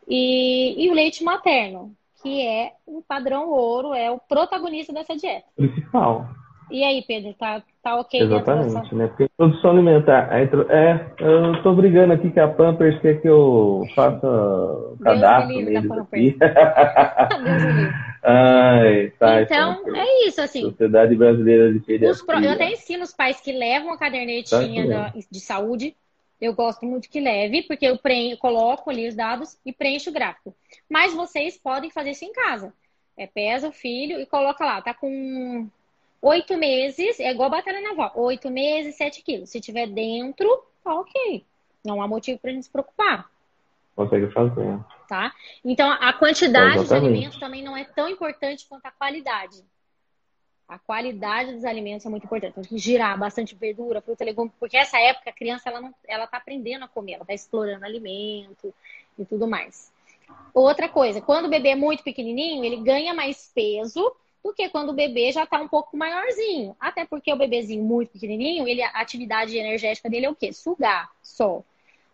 E, 0.08 0.82
e 0.82 0.90
o 0.90 0.94
leite 0.94 1.22
materno, 1.22 1.94
que 2.24 2.40
é 2.40 2.72
o 2.86 3.02
padrão 3.02 3.50
ouro, 3.50 3.92
é 3.92 4.10
o 4.10 4.18
protagonista 4.18 4.94
dessa 4.94 5.14
dieta. 5.14 5.44
Principal. 5.54 6.26
E 6.70 6.82
aí, 6.82 7.04
Pedro, 7.06 7.34
tá, 7.34 7.62
tá 7.82 7.96
ok? 7.96 8.22
Exatamente, 8.22 8.94
né? 8.94 9.06
Porque 9.08 9.28
produção 9.36 9.72
alimentar. 9.72 10.30
É, 10.32 11.12
eu 11.20 11.62
tô 11.62 11.74
brigando 11.74 12.14
aqui 12.14 12.30
que 12.30 12.40
a 12.40 12.48
Pampers 12.48 12.98
quer 13.02 13.20
que 13.20 13.28
eu 13.28 13.82
faça 13.94 14.26
o 14.26 14.96
cadastro 15.02 15.54
neles 15.54 15.90
aqui. 15.90 16.38
Ai, 18.24 19.12
tá, 19.18 19.42
então, 19.42 19.74
Pampers. 19.74 19.98
é 19.98 20.26
isso, 20.26 20.40
assim. 20.40 20.62
Sociedade 20.62 21.14
Brasileira 21.14 21.70
de 21.70 21.80
Pediatria. 21.80 22.24
Pro... 22.24 22.42
Eu 22.42 22.52
até 22.52 22.72
ensino 22.72 23.02
os 23.02 23.12
pais 23.12 23.38
que 23.42 23.52
levam 23.52 23.92
a 23.92 23.98
cadernetinha 23.98 24.88
tá 24.88 24.88
da, 24.88 25.12
de 25.30 25.40
saúde. 25.40 25.94
Eu 26.40 26.52
gosto 26.52 26.84
muito 26.84 27.08
que 27.08 27.20
leve, 27.20 27.62
porque 27.62 27.86
eu 27.86 27.98
coloco 28.38 28.90
ali 28.90 29.08
os 29.08 29.14
dados 29.14 29.58
e 29.64 29.72
preencho 29.72 30.10
o 30.10 30.12
gráfico. 30.12 30.54
Mas 30.88 31.14
vocês 31.14 31.56
podem 31.56 31.90
fazer 31.90 32.10
isso 32.10 32.24
em 32.24 32.32
casa. 32.32 32.72
É, 33.16 33.26
pesa 33.26 33.68
o 33.68 33.72
filho 33.72 34.20
e 34.20 34.26
coloca 34.26 34.64
lá, 34.64 34.82
tá 34.82 34.92
com 34.92 35.68
Oito 36.24 36.56
meses, 36.56 37.20
é 37.20 37.30
igual 37.30 37.50
batalha 37.50 37.82
naval. 37.82 38.10
Oito 38.14 38.50
meses, 38.50 38.96
sete 38.96 39.22
quilos. 39.22 39.50
Se 39.50 39.60
tiver 39.60 39.86
dentro, 39.86 40.48
tá 40.82 40.94
ok. 40.94 41.44
Não 41.84 42.00
há 42.00 42.08
motivo 42.08 42.38
pra 42.38 42.50
gente 42.50 42.64
se 42.64 42.70
preocupar. 42.70 43.28
Consegue 43.94 44.30
fazer. 44.30 44.80
Tá? 45.06 45.34
Então, 45.62 45.90
a 45.92 46.14
quantidade 46.14 46.78
Exatamente. 46.78 46.88
de 46.88 46.94
alimentos 46.94 47.38
também 47.38 47.62
não 47.62 47.76
é 47.76 47.84
tão 47.84 48.08
importante 48.08 48.66
quanto 48.66 48.86
a 48.86 48.90
qualidade. 48.90 49.62
A 50.66 50.78
qualidade 50.78 51.52
dos 51.52 51.64
alimentos 51.64 52.06
é 52.06 52.08
muito 52.08 52.24
importante. 52.24 52.54
Tem 52.54 52.64
que 52.64 52.78
girar 52.78 53.18
bastante 53.18 53.54
verdura, 53.54 54.00
fruta, 54.00 54.24
legume, 54.24 54.50
porque 54.58 54.76
essa 54.76 54.98
época 54.98 55.30
a 55.30 55.32
criança 55.32 55.68
ela 55.68 55.80
não, 55.80 55.94
ela 56.06 56.26
tá 56.26 56.38
aprendendo 56.38 56.84
a 56.84 56.88
comer, 56.88 57.14
ela 57.14 57.24
tá 57.24 57.34
explorando 57.34 57.84
alimento 57.84 58.72
e 59.18 59.24
tudo 59.24 59.46
mais. 59.46 59.92
Outra 60.54 60.88
coisa, 60.88 61.20
quando 61.20 61.46
o 61.46 61.50
bebê 61.50 61.70
é 61.70 61.76
muito 61.76 62.02
pequenininho, 62.02 62.64
ele 62.64 62.76
ganha 62.76 63.12
mais 63.12 63.50
peso 63.54 64.14
do 64.42 64.52
que 64.52 64.68
quando 64.68 64.90
o 64.90 64.94
bebê 64.94 65.32
já 65.32 65.44
está 65.44 65.60
um 65.60 65.68
pouco 65.68 65.96
maiorzinho. 65.96 66.76
Até 66.78 67.04
porque 67.04 67.32
o 67.32 67.36
bebezinho 67.36 67.82
muito 67.82 68.10
pequenininho, 68.12 68.66
ele, 68.68 68.82
a 68.82 69.00
atividade 69.00 69.56
energética 69.56 70.08
dele 70.08 70.26
é 70.26 70.30
o 70.30 70.34
quê? 70.34 70.52
Sugar 70.52 71.10
só. 71.22 71.62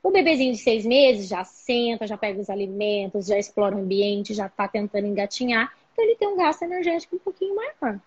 O 0.03 0.11
bebezinho 0.11 0.53
de 0.53 0.59
seis 0.59 0.87
meses 0.87 1.29
já 1.29 1.45
senta, 1.45 2.07
já 2.07 2.17
pega 2.17 2.41
os 2.41 2.49
alimentos, 2.49 3.27
já 3.27 3.39
explora 3.39 3.77
o 3.77 3.81
ambiente, 3.81 4.33
já 4.33 4.47
está 4.47 4.67
tentando 4.67 5.07
engatinhar. 5.07 5.73
Então 5.93 6.05
ele 6.05 6.17
tem 6.17 6.29
um 6.29 6.37
gasto 6.37 6.63
energético 6.63 7.17
um 7.17 7.19
pouquinho 7.19 7.55
maior. 7.55 8.01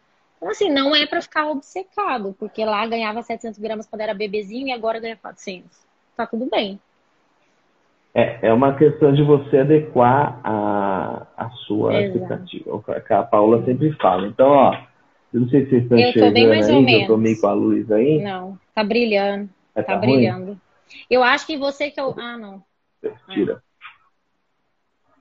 Então, 0.44 0.52
assim, 0.52 0.70
não 0.70 0.94
é 0.94 1.08
para 1.08 1.22
ficar 1.22 1.50
obcecado, 1.50 2.36
porque 2.38 2.66
lá 2.66 2.86
ganhava 2.86 3.24
700 3.24 3.58
gramas 3.58 3.88
quando 3.88 4.02
era 4.02 4.14
bebezinho 4.14 4.68
e 4.68 4.74
agora 4.74 5.00
ganha 5.00 5.16
400. 5.16 5.72
Tá 6.18 6.28
tudo 6.28 6.50
bem. 6.50 6.78
É, 8.14 8.50
é 8.50 8.54
uma 8.54 8.76
questão 8.76 9.14
de 9.14 9.24
você 9.24 9.60
adequar 9.60 10.42
a, 10.44 11.26
a 11.38 11.50
sua 11.66 11.94
Exato. 11.94 12.18
expectativa. 12.18 12.76
O 12.76 12.84
que 12.84 13.14
a 13.14 13.24
Paula 13.24 13.64
sempre 13.64 13.94
fala. 13.94 14.28
Então, 14.28 14.50
ó, 14.50 14.74
eu 15.34 15.40
não 15.40 15.48
sei 15.48 15.64
se 15.64 15.70
vocês 15.70 15.84
estão 15.84 15.98
eu 15.98 16.10
enxergando 16.10 16.34
bem 16.34 16.48
mais 16.50 16.70
aí, 16.70 16.76
ou 16.76 16.82
menos. 16.82 17.02
eu 17.02 17.08
tô 17.08 17.18
meio 17.18 17.40
com 17.40 17.48
a 17.48 17.54
luz 17.54 17.90
aí. 17.90 18.22
Não, 18.22 18.60
tá 18.76 18.84
brilhando. 18.84 19.50
É, 19.74 19.82
tá, 19.82 19.94
tá 19.94 20.00
brilhando. 20.00 20.60
Eu 21.10 21.24
acho 21.24 21.48
que 21.48 21.56
você 21.58 21.90
que 21.90 22.02
eu. 22.02 22.14
Ah, 22.20 22.38
não. 22.38 22.62
Tira. 23.34 23.64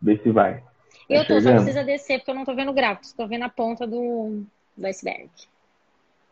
Vê 0.03 0.19
se 0.19 0.31
vai. 0.33 0.59
Tá 0.59 0.65
eu 1.09 1.25
tô, 1.25 1.41
só 1.41 1.53
precisa 1.53 1.85
descer, 1.85 2.19
porque 2.19 2.33
eu 2.33 2.35
não 2.35 2.45
tô 2.45 2.57
vendo 2.57 2.73
o 2.73 2.75
gráfico, 2.75 3.17
tô 3.17 3.27
vendo 3.29 3.45
a 3.45 3.49
ponta 3.49 3.87
do, 3.87 4.45
do 4.83 4.89
iceberg. 4.89 5.31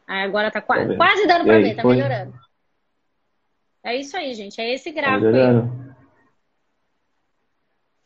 Aí 0.07 0.23
agora 0.25 0.51
tá 0.51 0.61
quase, 0.61 0.97
quase 0.97 1.27
dando 1.27 1.45
pra 1.45 1.59
ver, 1.59 1.75
tá 1.77 1.83
foi? 1.83 1.97
melhorando. 1.97 2.35
É 3.83 3.97
isso 3.97 4.17
aí, 4.17 4.35
gente. 4.35 4.61
É 4.61 4.75
esse 4.75 4.93
tá 4.93 5.01
gráfico 5.01 5.33
tá 5.33 5.39
aí. 5.39 5.81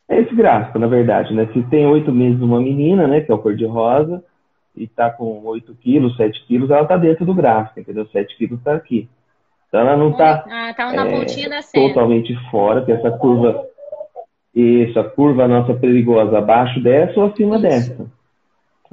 É 0.06 0.20
esse 0.20 0.34
gráfico, 0.34 0.78
na 0.78 0.86
verdade, 0.86 1.34
né? 1.34 1.48
Se 1.52 1.62
tem 1.64 1.86
oito 1.86 2.12
meses 2.12 2.40
uma 2.40 2.60
menina, 2.60 3.08
né, 3.08 3.22
que 3.22 3.32
é 3.32 3.34
o 3.34 3.38
cor-de-rosa, 3.38 4.22
e 4.76 4.86
tá 4.86 5.10
com 5.10 5.42
8 5.44 5.74
quilos, 5.76 6.16
7 6.16 6.44
quilos, 6.46 6.70
ela 6.70 6.84
tá 6.84 6.96
dentro 6.96 7.24
do 7.24 7.34
gráfico, 7.34 7.80
entendeu? 7.80 8.06
7 8.08 8.36
quilos 8.36 8.62
tá 8.62 8.74
aqui. 8.74 9.08
Então 9.68 9.80
ela 9.80 9.96
não 9.96 10.12
tá, 10.12 10.44
ah, 10.48 10.74
tá 10.74 10.92
na 10.92 11.06
é, 11.06 11.24
totalmente 11.72 12.34
fora, 12.50 12.84
que 12.84 12.92
essa 12.92 13.10
curva, 13.10 13.66
isso, 14.54 14.98
a 14.98 15.04
curva 15.04 15.48
nossa 15.48 15.74
perigosa 15.74 16.38
abaixo 16.38 16.80
dessa 16.80 17.18
ou 17.18 17.26
acima 17.26 17.56
isso. 17.56 17.62
dessa. 17.62 18.23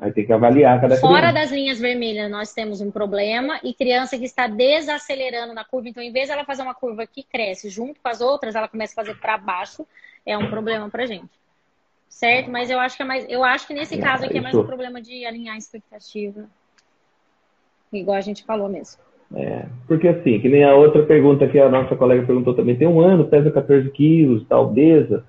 Aí 0.02 0.12
tem 0.12 0.26
que 0.26 0.34
avaliar 0.34 0.82
cada 0.82 0.98
Fora 0.98 1.28
criança. 1.28 1.34
das 1.34 1.52
linhas 1.52 1.80
vermelhas, 1.80 2.30
nós 2.32 2.52
temos 2.52 2.82
um 2.82 2.90
problema 2.90 3.60
e 3.64 3.72
criança 3.72 4.18
que 4.18 4.26
está 4.26 4.48
desacelerando 4.48 5.54
na 5.54 5.64
curva. 5.64 5.90
Então, 5.90 6.02
em 6.02 6.12
vez 6.12 6.32
ela 6.32 6.44
fazer 6.44 6.64
uma 6.64 6.74
curva 6.74 7.06
que 7.06 7.22
cresce 7.22 7.70
junto 7.70 8.02
com 8.02 8.10
as 8.10 8.20
outras, 8.20 8.56
ela 8.56 8.68
começa 8.68 8.94
a 8.94 9.06
fazer 9.06 9.20
para 9.20 9.38
baixo 9.38 9.86
é 10.26 10.36
um 10.36 10.50
problema 10.50 10.90
pra 10.90 11.06
gente. 11.06 11.30
Certo? 12.10 12.50
Mas 12.50 12.72
eu 12.72 12.80
acho 12.80 12.98
que 12.98 13.04
é 13.04 13.06
mais. 13.06 13.30
Eu 13.30 13.44
acho 13.44 13.68
que 13.68 13.76
nesse 13.76 13.98
caso 14.00 14.26
aqui 14.26 14.40
é 14.40 14.42
mais 14.42 14.56
um 14.56 14.66
problema 14.66 15.00
de 15.00 15.24
alinhar 15.24 15.54
a 15.54 15.58
expectativa. 15.58 16.50
Igual 17.94 18.18
a 18.18 18.22
gente 18.22 18.44
falou 18.44 18.68
mesmo. 18.68 19.00
É, 19.34 19.66
porque 19.88 20.08
assim, 20.10 20.40
que 20.40 20.50
nem 20.50 20.64
a 20.64 20.76
outra 20.76 21.04
pergunta 21.04 21.48
que 21.48 21.58
a 21.58 21.70
nossa 21.70 21.96
colega 21.96 22.26
perguntou 22.26 22.54
também, 22.54 22.76
tem 22.76 22.88
um 22.88 23.00
ano, 23.00 23.26
pesa 23.26 23.50
14 23.50 23.90
quilos, 23.92 24.46
tá 24.48 24.60
obesa. 24.60 25.24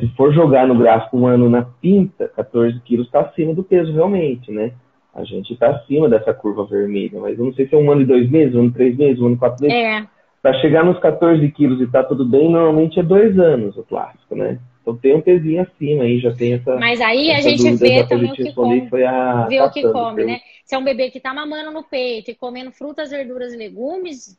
Se 0.00 0.08
for 0.16 0.32
jogar 0.32 0.66
no 0.66 0.76
gráfico 0.76 1.16
um 1.16 1.26
ano 1.26 1.48
na 1.48 1.62
pinta, 1.62 2.28
14 2.28 2.78
quilos 2.80 3.06
está 3.06 3.20
acima 3.20 3.54
do 3.54 3.62
peso 3.62 3.92
realmente, 3.92 4.50
né? 4.50 4.72
A 5.14 5.24
gente 5.24 5.52
está 5.52 5.68
acima 5.70 6.08
dessa 6.08 6.32
curva 6.32 6.64
vermelha, 6.64 7.20
mas 7.20 7.38
eu 7.38 7.44
não 7.44 7.52
sei 7.52 7.66
se 7.66 7.74
é 7.74 7.78
um 7.78 7.90
ano 7.90 8.02
e 8.02 8.06
dois 8.06 8.30
meses, 8.30 8.54
um 8.54 8.60
ano 8.60 8.68
e 8.68 8.72
três 8.72 8.96
meses, 8.96 9.20
um 9.20 9.26
ano 9.26 9.34
e 9.34 9.38
quatro 9.38 9.62
meses. 9.62 9.76
É. 9.76 10.06
Para 10.40 10.54
chegar 10.54 10.84
nos 10.84 10.98
14 10.98 11.46
quilos 11.52 11.80
e 11.80 11.86
tá 11.86 12.02
tudo 12.02 12.24
bem, 12.24 12.50
normalmente 12.50 12.98
é 12.98 13.02
dois 13.02 13.38
anos 13.38 13.76
o 13.76 13.82
clássico, 13.82 14.34
né? 14.34 14.58
Então 14.82 14.96
tem 14.96 15.14
um 15.14 15.20
pezinho 15.20 15.62
acima 15.62 16.04
aí, 16.04 16.18
já 16.18 16.34
tem 16.34 16.54
essa. 16.54 16.76
Mas 16.76 17.00
aí 17.00 17.30
a 17.30 17.40
gente 17.40 17.76
vê 17.76 18.04
também 18.04 18.32
o 18.32 18.34
que 18.34 18.52
come. 18.52 18.88
Foi 18.88 19.04
a 19.04 19.46
vê 19.46 19.60
o 19.60 19.70
que 19.70 19.82
come, 19.82 20.24
né? 20.24 20.40
Se 20.64 20.74
é 20.74 20.78
um 20.78 20.84
bebê 20.84 21.10
que 21.10 21.20
tá 21.20 21.32
mamando 21.32 21.70
no 21.70 21.84
peito 21.84 22.30
e 22.30 22.34
comendo 22.34 22.72
frutas, 22.72 23.10
verduras 23.10 23.52
e 23.52 23.56
legumes, 23.56 24.36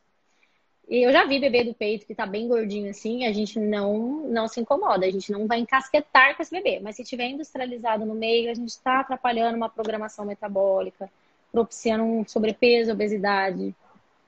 eu 0.86 1.10
já 1.10 1.24
vi 1.24 1.40
bebê 1.40 1.64
do 1.64 1.72
peito 1.72 2.06
que 2.06 2.14
tá 2.14 2.26
bem 2.26 2.46
gordinho 2.46 2.90
assim, 2.90 3.26
a 3.26 3.32
gente 3.32 3.58
não, 3.58 4.28
não 4.28 4.46
se 4.46 4.60
incomoda, 4.60 5.06
a 5.06 5.10
gente 5.10 5.32
não 5.32 5.46
vai 5.46 5.58
encasquetar 5.60 6.36
com 6.36 6.42
esse 6.42 6.50
bebê. 6.50 6.78
Mas 6.82 6.96
se 6.96 7.04
tiver 7.04 7.28
industrializado 7.28 8.04
no 8.04 8.14
meio, 8.14 8.50
a 8.50 8.54
gente 8.54 8.68
está 8.68 9.00
atrapalhando 9.00 9.56
uma 9.56 9.70
programação 9.70 10.26
metabólica, 10.26 11.10
propiciando 11.50 12.04
um 12.04 12.24
sobrepeso, 12.26 12.92
obesidade 12.92 13.74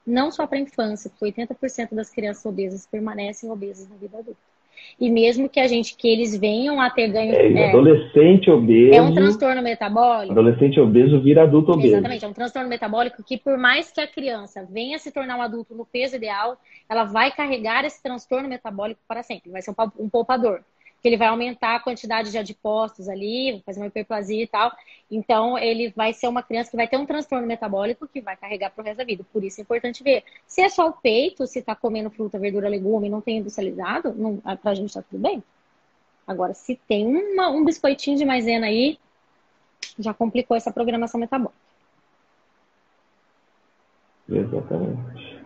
não 0.06 0.30
só 0.30 0.46
para 0.46 0.56
a 0.56 0.60
infância, 0.60 1.10
porque 1.10 1.42
80% 1.42 1.94
das 1.94 2.10
crianças 2.10 2.46
obesas 2.46 2.86
permanecem 2.86 3.50
obesas 3.50 3.88
na 3.88 3.96
vida 3.96 4.18
adulta. 4.18 4.40
E 5.00 5.10
mesmo 5.10 5.48
que 5.48 5.60
a 5.60 5.66
gente 5.66 5.96
que 5.96 6.08
eles 6.08 6.36
venham 6.36 6.80
a 6.80 6.90
ter 6.90 7.08
ganho. 7.08 7.34
É, 7.34 7.52
é, 7.52 7.68
adolescente 7.70 8.50
obeso. 8.50 8.94
É 8.94 9.02
um 9.02 9.14
transtorno 9.14 9.62
metabólico. 9.62 10.32
Adolescente 10.32 10.80
obeso 10.80 11.20
vira 11.20 11.42
adulto 11.42 11.72
obeso. 11.72 11.88
Exatamente, 11.88 12.24
é 12.24 12.28
um 12.28 12.32
transtorno 12.32 12.68
metabólico 12.68 13.22
que, 13.22 13.36
por 13.36 13.56
mais 13.58 13.90
que 13.90 14.00
a 14.00 14.06
criança 14.06 14.66
venha 14.70 14.98
se 14.98 15.10
tornar 15.12 15.36
um 15.36 15.42
adulto 15.42 15.74
no 15.74 15.84
peso 15.84 16.16
ideal, 16.16 16.58
ela 16.88 17.04
vai 17.04 17.30
carregar 17.30 17.84
esse 17.84 18.02
transtorno 18.02 18.48
metabólico 18.48 19.00
para 19.06 19.22
sempre. 19.22 19.50
Vai 19.50 19.62
ser 19.62 19.70
um, 19.70 20.04
um 20.04 20.08
poupador 20.08 20.62
ele 21.08 21.16
vai 21.16 21.28
aumentar 21.28 21.76
a 21.76 21.80
quantidade 21.80 22.30
de 22.30 22.38
adipócitos 22.38 23.08
ali, 23.08 23.62
fazer 23.64 23.80
uma 23.80 23.86
hiperplasia 23.86 24.42
e 24.42 24.46
tal. 24.46 24.72
Então, 25.10 25.58
ele 25.58 25.92
vai 25.94 26.12
ser 26.12 26.28
uma 26.28 26.42
criança 26.42 26.70
que 26.70 26.76
vai 26.76 26.88
ter 26.88 26.96
um 26.96 27.06
transtorno 27.06 27.46
metabólico 27.46 28.08
que 28.08 28.20
vai 28.20 28.36
carregar 28.36 28.70
pro 28.70 28.84
resto 28.84 28.98
da 28.98 29.04
vida. 29.04 29.24
Por 29.32 29.44
isso 29.44 29.60
é 29.60 29.62
importante 29.62 30.02
ver. 30.02 30.24
Se 30.46 30.62
é 30.62 30.68
só 30.68 30.88
o 30.88 30.92
peito, 30.92 31.46
se 31.46 31.62
tá 31.62 31.74
comendo 31.74 32.10
fruta, 32.10 32.38
verdura, 32.38 32.68
legume, 32.68 33.08
não 33.08 33.20
tem 33.20 33.38
industrializado, 33.38 34.14
não, 34.14 34.38
pra 34.56 34.74
gente 34.74 34.94
tá 34.94 35.02
tudo 35.02 35.20
bem. 35.20 35.42
Agora, 36.26 36.54
se 36.54 36.78
tem 36.88 37.06
uma, 37.06 37.48
um 37.50 37.64
biscoitinho 37.64 38.16
de 38.16 38.24
maisena 38.24 38.66
aí, 38.66 38.98
já 39.98 40.12
complicou 40.12 40.56
essa 40.56 40.72
programação 40.72 41.20
metabólica. 41.20 41.54
Exatamente. 44.28 45.40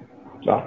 Ó. 0.49 0.63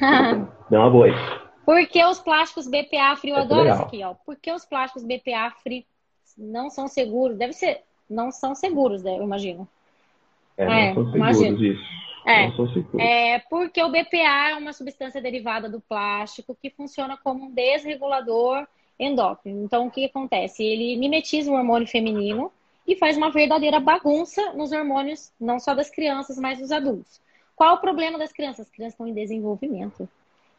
Dá 0.70 0.80
uma 0.80 0.90
boa 0.90 1.06
aí. 1.06 1.43
Por 1.64 1.86
que 1.86 2.04
os 2.04 2.18
plásticos 2.18 2.66
BPA 2.66 3.16
Free? 3.16 3.30
Eu 3.30 3.36
é 3.36 3.40
adoro 3.40 3.68
isso 3.68 3.82
aqui, 3.82 4.02
ó. 4.04 4.14
Por 4.14 4.36
que 4.36 4.52
os 4.52 4.64
plásticos 4.64 5.02
BPA 5.02 5.50
Free 5.62 5.86
não 6.36 6.68
são 6.68 6.88
seguros? 6.88 7.38
Deve 7.38 7.52
ser, 7.52 7.82
não 8.08 8.30
são 8.30 8.54
seguros, 8.54 9.02
né, 9.02 9.18
eu 9.18 9.22
imagino. 9.22 9.66
É, 10.56 10.66
não 10.66 10.72
é, 10.72 10.94
são 10.94 11.04
seguros 11.10 11.14
imagino. 11.14 11.62
isso. 11.64 11.84
É, 12.26 12.46
não 12.46 12.56
são 12.56 12.68
seguros. 12.68 13.00
é, 13.00 13.38
porque 13.50 13.82
o 13.82 13.88
BPA 13.88 14.50
é 14.50 14.54
uma 14.56 14.72
substância 14.72 15.20
derivada 15.20 15.68
do 15.68 15.80
plástico 15.80 16.56
que 16.60 16.70
funciona 16.70 17.16
como 17.16 17.44
um 17.44 17.50
desregulador 17.50 18.66
endócrino. 18.98 19.64
Então, 19.64 19.86
o 19.86 19.90
que 19.90 20.04
acontece? 20.04 20.62
Ele 20.62 20.96
mimetiza 20.96 21.50
o 21.50 21.54
hormônio 21.54 21.88
feminino 21.88 22.52
e 22.86 22.96
faz 22.96 23.16
uma 23.16 23.30
verdadeira 23.30 23.80
bagunça 23.80 24.52
nos 24.52 24.72
hormônios, 24.72 25.32
não 25.40 25.58
só 25.58 25.74
das 25.74 25.90
crianças, 25.90 26.38
mas 26.38 26.58
dos 26.58 26.70
adultos. 26.70 27.20
Qual 27.56 27.74
o 27.74 27.80
problema 27.80 28.18
das 28.18 28.32
crianças? 28.32 28.66
As 28.66 28.72
crianças 28.72 28.94
estão 28.94 29.06
em 29.06 29.14
desenvolvimento. 29.14 30.08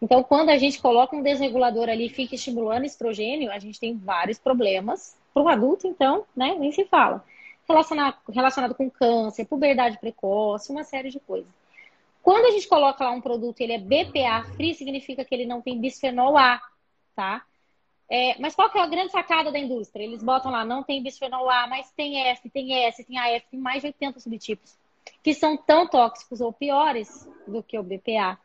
Então, 0.01 0.23
quando 0.23 0.49
a 0.49 0.57
gente 0.57 0.81
coloca 0.81 1.15
um 1.15 1.21
desregulador 1.21 1.89
ali 1.89 2.07
e 2.07 2.09
fica 2.09 2.35
estimulando 2.35 2.85
estrogênio, 2.85 3.51
a 3.51 3.59
gente 3.59 3.79
tem 3.79 3.97
vários 3.97 4.37
problemas. 4.37 5.17
Para 5.33 5.43
o 5.43 5.49
adulto, 5.49 5.87
então, 5.87 6.25
né, 6.35 6.55
nem 6.57 6.71
se 6.71 6.85
fala. 6.85 7.23
Relacionado, 7.67 8.17
relacionado 8.29 8.75
com 8.75 8.89
câncer, 8.89 9.45
puberdade 9.45 9.97
precoce, 9.97 10.71
uma 10.71 10.83
série 10.83 11.09
de 11.09 11.19
coisas. 11.19 11.49
Quando 12.21 12.45
a 12.45 12.51
gente 12.51 12.67
coloca 12.67 13.03
lá 13.03 13.11
um 13.11 13.21
produto, 13.21 13.61
ele 13.61 13.73
é 13.73 13.77
BPA 13.77 14.43
free, 14.55 14.73
significa 14.73 15.23
que 15.23 15.35
ele 15.35 15.45
não 15.45 15.61
tem 15.61 15.79
bisfenol 15.79 16.37
A, 16.37 16.61
tá? 17.15 17.43
É, 18.09 18.39
mas 18.39 18.55
qual 18.55 18.69
que 18.69 18.77
é 18.77 18.81
a 18.81 18.87
grande 18.87 19.11
sacada 19.11 19.51
da 19.51 19.59
indústria? 19.59 20.03
Eles 20.03 20.23
botam 20.23 20.51
lá, 20.51 20.63
não 20.63 20.83
tem 20.83 21.01
bisfenol 21.01 21.49
A, 21.49 21.67
mas 21.67 21.91
tem 21.91 22.19
F, 22.29 22.49
tem 22.49 22.85
S, 22.85 23.03
tem 23.03 23.17
AF, 23.17 23.45
tem 23.49 23.59
mais 23.59 23.81
de 23.81 23.87
80 23.87 24.19
subtipos, 24.19 24.77
que 25.23 25.33
são 25.33 25.57
tão 25.57 25.87
tóxicos 25.87 26.41
ou 26.41 26.53
piores 26.53 27.27
do 27.47 27.61
que 27.63 27.77
o 27.77 27.83
BPA. 27.83 28.39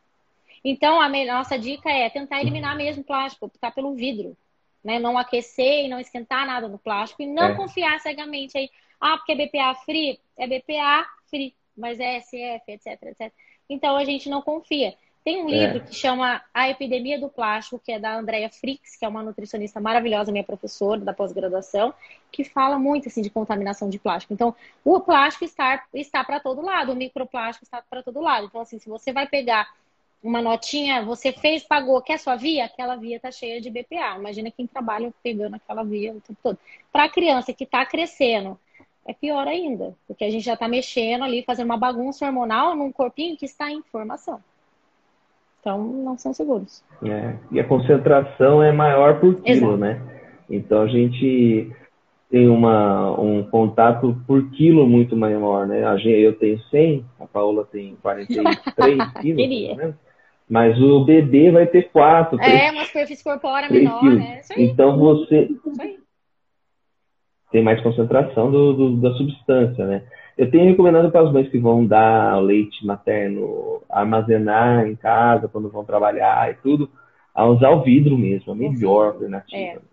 Então, 0.65 1.01
a 1.01 1.09
nossa 1.09 1.59
dica 1.59 1.91
é 1.91 2.09
tentar 2.11 2.41
eliminar 2.41 2.77
mesmo 2.77 3.03
o 3.03 3.05
plástico, 3.05 3.47
optar 3.47 3.73
pelo 3.73 3.95
vidro. 3.95 4.37
Né? 4.83 4.99
Não 4.99 5.19
aquecer 5.19 5.85
e 5.85 5.89
não 5.89 6.01
esquentar 6.01 6.47
nada 6.47 6.69
no 6.69 6.79
plástico 6.79 7.23
e 7.23 7.27
não 7.27 7.49
é. 7.49 7.55
confiar 7.55 7.99
cegamente 8.01 8.57
aí. 8.57 8.71
Ah, 9.01 9.17
porque 9.17 9.33
é 9.33 9.35
BPA 9.35 9.75
free? 9.85 10.21
É 10.39 10.47
BPA 10.47 11.07
free, 11.29 11.55
mas 11.77 11.99
é 11.99 12.21
SF, 12.21 12.63
etc, 12.69 13.03
etc. 13.03 13.33
Então, 13.69 13.97
a 13.97 14.05
gente 14.05 14.29
não 14.29 14.43
confia. 14.43 14.95
Tem 15.23 15.43
um 15.43 15.49
livro 15.49 15.79
é. 15.79 15.81
que 15.81 15.95
chama 15.95 16.43
A 16.53 16.71
Epidemia 16.71 17.21
do 17.21 17.29
Plástico, 17.29 17.79
que 17.79 17.93
é 17.93 17.99
da 17.99 18.17
Andrea 18.17 18.49
Frix, 18.49 18.97
que 18.97 19.05
é 19.05 19.09
uma 19.09 19.23
nutricionista 19.23 19.79
maravilhosa, 19.79 20.33
minha 20.33 20.45
professora 20.45 21.01
da 21.01 21.13
pós-graduação, 21.13 21.93
que 22.33 22.43
fala 22.43 22.79
muito 22.79 23.09
assim 23.09 23.21
de 23.21 23.29
contaminação 23.29 23.91
de 23.91 23.99
plástico. 23.99 24.33
Então, 24.33 24.55
o 24.83 24.99
plástico 25.01 25.45
está, 25.45 25.85
está 25.93 26.25
para 26.25 26.41
todo 26.41 26.63
lado, 26.63 26.93
o 26.93 26.97
microplástico 26.97 27.65
está 27.65 27.83
para 27.83 28.03
todo 28.03 28.21
lado. 28.21 28.47
Então, 28.47 28.63
assim, 28.63 28.79
se 28.79 28.89
você 28.89 29.13
vai 29.13 29.27
pegar 29.27 29.69
uma 30.23 30.43
notinha, 30.43 31.03
você 31.03 31.33
fez, 31.33 31.63
pagou, 31.63 32.01
quer 32.03 32.19
sua 32.19 32.37
via? 32.37 32.67
Aquela 32.67 32.97
via 32.97 33.17
está 33.17 33.31
cheia 33.31 33.61
de 33.61 33.71
BPA. 33.71 34.17
Imagina 34.19 34.51
quem 34.51 34.67
trabalha 34.67 35.13
pegando 35.23 35.57
aquela 35.57 35.83
via 35.83 36.13
o 36.13 36.21
tempo 36.21 36.39
todo. 36.43 36.59
Para 36.93 37.05
a 37.05 37.09
criança 37.09 37.53
que 37.53 37.65
está 37.65 37.85
crescendo, 37.87 38.59
é 39.07 39.15
pior 39.15 39.49
ainda, 39.49 39.95
porque 40.07 40.25
a 40.25 40.31
gente 40.31 40.45
já 40.45 40.55
está 40.55 40.69
mexendo 40.69 41.25
ali, 41.25 41.43
fazendo 41.43 41.67
uma 41.67 41.77
bagunça 41.77 42.27
hormonal 42.27 42.77
num 42.77 42.93
corpinho 42.93 43.37
que 43.37 43.47
está 43.47 43.71
em 43.71 43.83
formação. 43.91 44.41
Então, 45.61 45.83
não 45.83 46.17
são 46.17 46.33
seguros. 46.33 46.83
É, 47.03 47.37
e 47.51 47.61
a 47.61 47.65
concentração 47.65 48.63
é 48.63 48.73
maior 48.73 49.21
por 49.21 49.37
quilo, 49.43 49.75
Exato. 49.75 49.77
né? 49.77 50.01
Então, 50.49 50.83
a 50.83 50.89
gente 50.89 51.71
tem 52.31 52.49
uma, 52.49 53.19
um 53.19 53.43
contato 53.43 54.17
por 54.27 54.51
quilo 54.51 54.87
muito 54.87 55.17
maior, 55.17 55.67
né? 55.67 55.83
Eu 56.05 56.39
tenho 56.39 56.61
100, 56.71 57.05
a 57.19 57.27
Paola 57.27 57.67
tem 57.71 57.97
43 58.01 59.13
quilos, 59.21 59.77
né? 59.77 59.95
Mas 60.51 60.77
o 60.83 61.05
bebê 61.05 61.53
vai 61.53 61.65
ter 61.65 61.91
4. 61.93 62.41
É, 62.41 62.73
uma 62.73 62.85
superfície 62.85 63.23
corpórea 63.23 63.71
menor, 63.71 64.03
né? 64.03 64.41
Então, 64.57 64.99
você 64.99 65.49
tem 67.53 67.63
mais 67.63 67.81
concentração 67.81 68.51
do, 68.51 68.73
do, 68.73 68.97
da 68.97 69.13
substância, 69.13 69.87
né? 69.87 70.03
Eu 70.37 70.51
tenho 70.51 70.69
recomendado 70.69 71.09
para 71.13 71.21
as 71.21 71.33
mães 71.33 71.49
que 71.49 71.59
vão 71.59 71.87
dar 71.87 72.43
leite 72.43 72.85
materno, 72.85 73.81
armazenar 73.89 74.89
em 74.89 74.97
casa 74.97 75.47
quando 75.47 75.71
vão 75.71 75.85
trabalhar 75.85 76.51
e 76.51 76.55
tudo, 76.55 76.91
a 77.33 77.47
usar 77.47 77.71
o 77.71 77.83
vidro 77.83 78.19
mesmo, 78.19 78.53
a 78.53 78.57
melhor 78.57 79.13
alternativa. 79.13 79.57
É. 79.57 79.91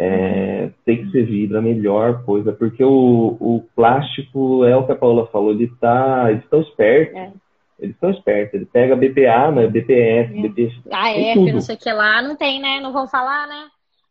É, 0.00 0.70
tem 0.84 1.04
que 1.04 1.10
ser 1.10 1.24
vidro, 1.24 1.58
a 1.58 1.62
melhor 1.62 2.24
coisa, 2.24 2.52
porque 2.52 2.84
o, 2.84 3.36
o 3.40 3.64
plástico 3.74 4.64
é 4.64 4.76
o 4.76 4.86
que 4.86 4.92
a 4.92 4.96
Paula 4.96 5.26
falou, 5.26 5.50
ele 5.50 5.66
tá, 5.80 6.30
eles 6.30 6.44
estão 6.44 6.60
espertos. 6.60 7.16
É. 7.16 7.32
Eles 7.78 7.94
estão 7.94 8.10
espertos, 8.10 8.54
ele 8.54 8.66
pega 8.66 8.96
BPA, 8.96 9.52
mas 9.52 9.70
BPF, 9.70 10.36
é. 10.36 10.42
BP. 10.42 10.72
Ah, 10.90 11.12
F, 11.12 11.52
não 11.52 11.60
sei 11.60 11.76
o 11.76 11.78
que 11.78 11.92
lá, 11.92 12.20
não 12.20 12.34
tem, 12.34 12.60
né? 12.60 12.80
Não 12.80 12.92
vão 12.92 13.06
falar, 13.06 13.46
né? 13.46 13.68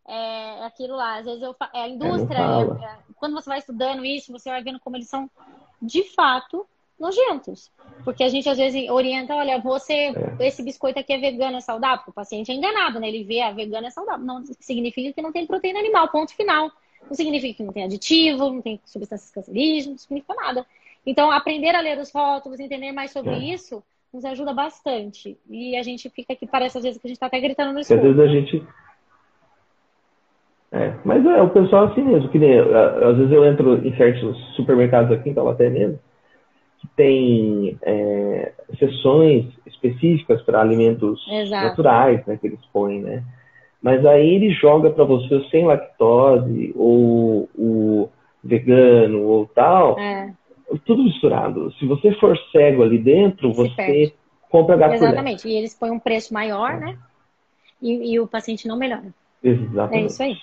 É 0.07 0.65
aquilo 0.65 0.95
lá. 0.95 1.18
Às 1.18 1.26
vezes 1.26 1.41
eu, 1.41 1.53
é 1.74 1.82
a 1.82 1.89
indústria, 1.89 2.38
é, 2.38 2.86
é, 2.86 2.97
quando 3.18 3.34
você 3.34 3.49
vai 3.49 3.59
estudando 3.59 4.05
isso, 4.05 4.32
você 4.32 4.49
vai 4.49 4.63
vendo 4.63 4.80
como 4.80 4.95
eles 4.95 5.09
são 5.09 5.30
de 5.82 6.03
fato 6.15 6.65
nojentos. 6.97 7.70
Porque 8.05 8.24
a 8.24 8.30
gente 8.30 8.47
às 8.49 8.57
vezes 8.57 8.89
orienta, 8.89 9.36
olha, 9.36 9.59
você, 9.59 10.13
é. 10.39 10.47
esse 10.47 10.63
biscoito 10.63 10.99
aqui 10.99 11.11
é 11.11 11.18
vegano, 11.18 11.57
é 11.57 11.61
saudável. 11.61 12.05
O 12.07 12.13
paciente 12.13 12.51
é 12.51 12.55
enganado, 12.55 13.01
né? 13.01 13.09
Ele 13.09 13.26
vê 13.26 13.41
a 13.41 13.51
vegana 13.51 13.88
é 13.88 13.91
saudável. 13.91 14.26
Não 14.26 14.43
significa 14.61 15.11
que 15.11 15.22
não 15.22 15.34
tem 15.34 15.45
proteína 15.45 15.80
animal, 15.80 16.07
ponto 16.07 16.34
final. 16.34 16.72
Não 17.05 17.13
significa 17.13 17.57
que 17.57 17.63
não 17.63 17.74
tem 17.74 17.84
aditivo, 17.84 18.49
não 18.49 18.61
tem 18.61 18.80
substâncias 18.86 19.32
cancerígenas, 19.32 19.88
não 19.88 19.97
significa 19.97 20.34
nada. 20.36 20.65
Então, 21.08 21.32
aprender 21.32 21.74
a 21.74 21.80
ler 21.80 21.97
os 21.97 22.12
rótulos, 22.12 22.60
entender 22.60 22.91
mais 22.91 23.12
sobre 23.12 23.32
é. 23.32 23.39
isso, 23.39 23.82
nos 24.14 24.26
ajuda 24.26 24.53
bastante. 24.53 25.38
E 25.49 25.78
a 25.78 25.82
gente 25.82 26.10
fica 26.10 26.34
aqui, 26.34 26.45
parece 26.45 26.78
às 26.78 26.84
vezes 26.84 26.99
que 26.99 27.08
a 27.08 27.10
gente 27.10 27.16
está 27.16 27.28
até 27.28 27.39
gritando 27.39 27.72
no 27.72 27.80
escuro. 27.80 27.99
Às 28.01 28.05
vezes 28.05 28.20
a 28.20 28.28
gente 28.28 28.68
é, 30.72 30.93
mas 31.05 31.26
é 31.26 31.41
o 31.41 31.49
pessoal 31.49 31.86
assim 31.86 32.01
mesmo, 32.01 32.30
que 32.30 32.38
nem, 32.38 32.60
às 32.60 33.18
vezes 33.18 33.32
eu 33.32 33.45
entro 33.45 33.88
em 33.88 33.95
certos 33.95 34.38
supermercados 34.55 35.12
aqui 35.12 35.30
em 35.30 35.34
Taubaté 35.34 35.70
mesmo, 35.70 35.97
que 36.80 36.88
tem 36.89 37.78
é, 37.84 38.51
sessões 38.78 39.45
específicas 39.66 40.41
para 40.41 40.60
alimentos 40.60 41.26
Exato. 41.32 41.68
naturais, 41.68 42.26
né, 42.26 42.38
que 42.38 42.47
eles 42.47 42.60
põem, 42.74 43.01
né? 43.01 43.24
Mas 43.82 44.05
aí 44.05 44.36
ele 44.36 44.51
joga 44.51 44.89
para 44.89 45.05
você 45.05 45.36
o 45.36 45.45
sem 45.45 45.66
lactose, 45.66 46.74
ou 46.76 47.47
o 47.55 48.10
vegano, 48.43 49.24
ou 49.24 49.45
tal, 49.45 49.97
é. 49.97 50.34
Tudo 50.86 51.03
misturado. 51.03 51.72
Se 51.74 51.86
você 51.86 52.11
for 52.13 52.38
cego 52.51 52.84
ali 52.84 52.97
dentro, 52.97 53.51
Se 53.51 53.57
você 53.57 53.76
perde. 53.76 54.13
compra 54.49 54.76
gato 54.76 54.95
Exatamente, 54.95 55.47
e 55.47 55.55
eles 55.55 55.74
põem 55.74 55.91
um 55.91 55.99
preço 55.99 56.34
maior, 56.34 56.72
é. 56.72 56.80
né? 56.80 56.97
E, 57.82 58.13
e 58.13 58.20
o 58.20 58.28
paciente 58.28 58.68
não 58.68 58.78
melhora. 58.78 59.13
Exatamente. 59.43 60.03
É 60.03 60.05
isso 60.05 60.24
aí. 60.24 60.38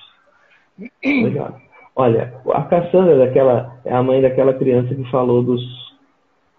Legal. 1.22 1.61
Olha, 1.97 2.35
a 2.53 2.62
Cassandra 2.62 3.18
daquela, 3.18 3.79
é 3.85 3.95
a 3.95 4.03
mãe 4.03 4.20
daquela 4.20 4.53
criança 4.55 4.95
que 4.95 5.11
falou 5.11 5.43
dos, 5.43 5.62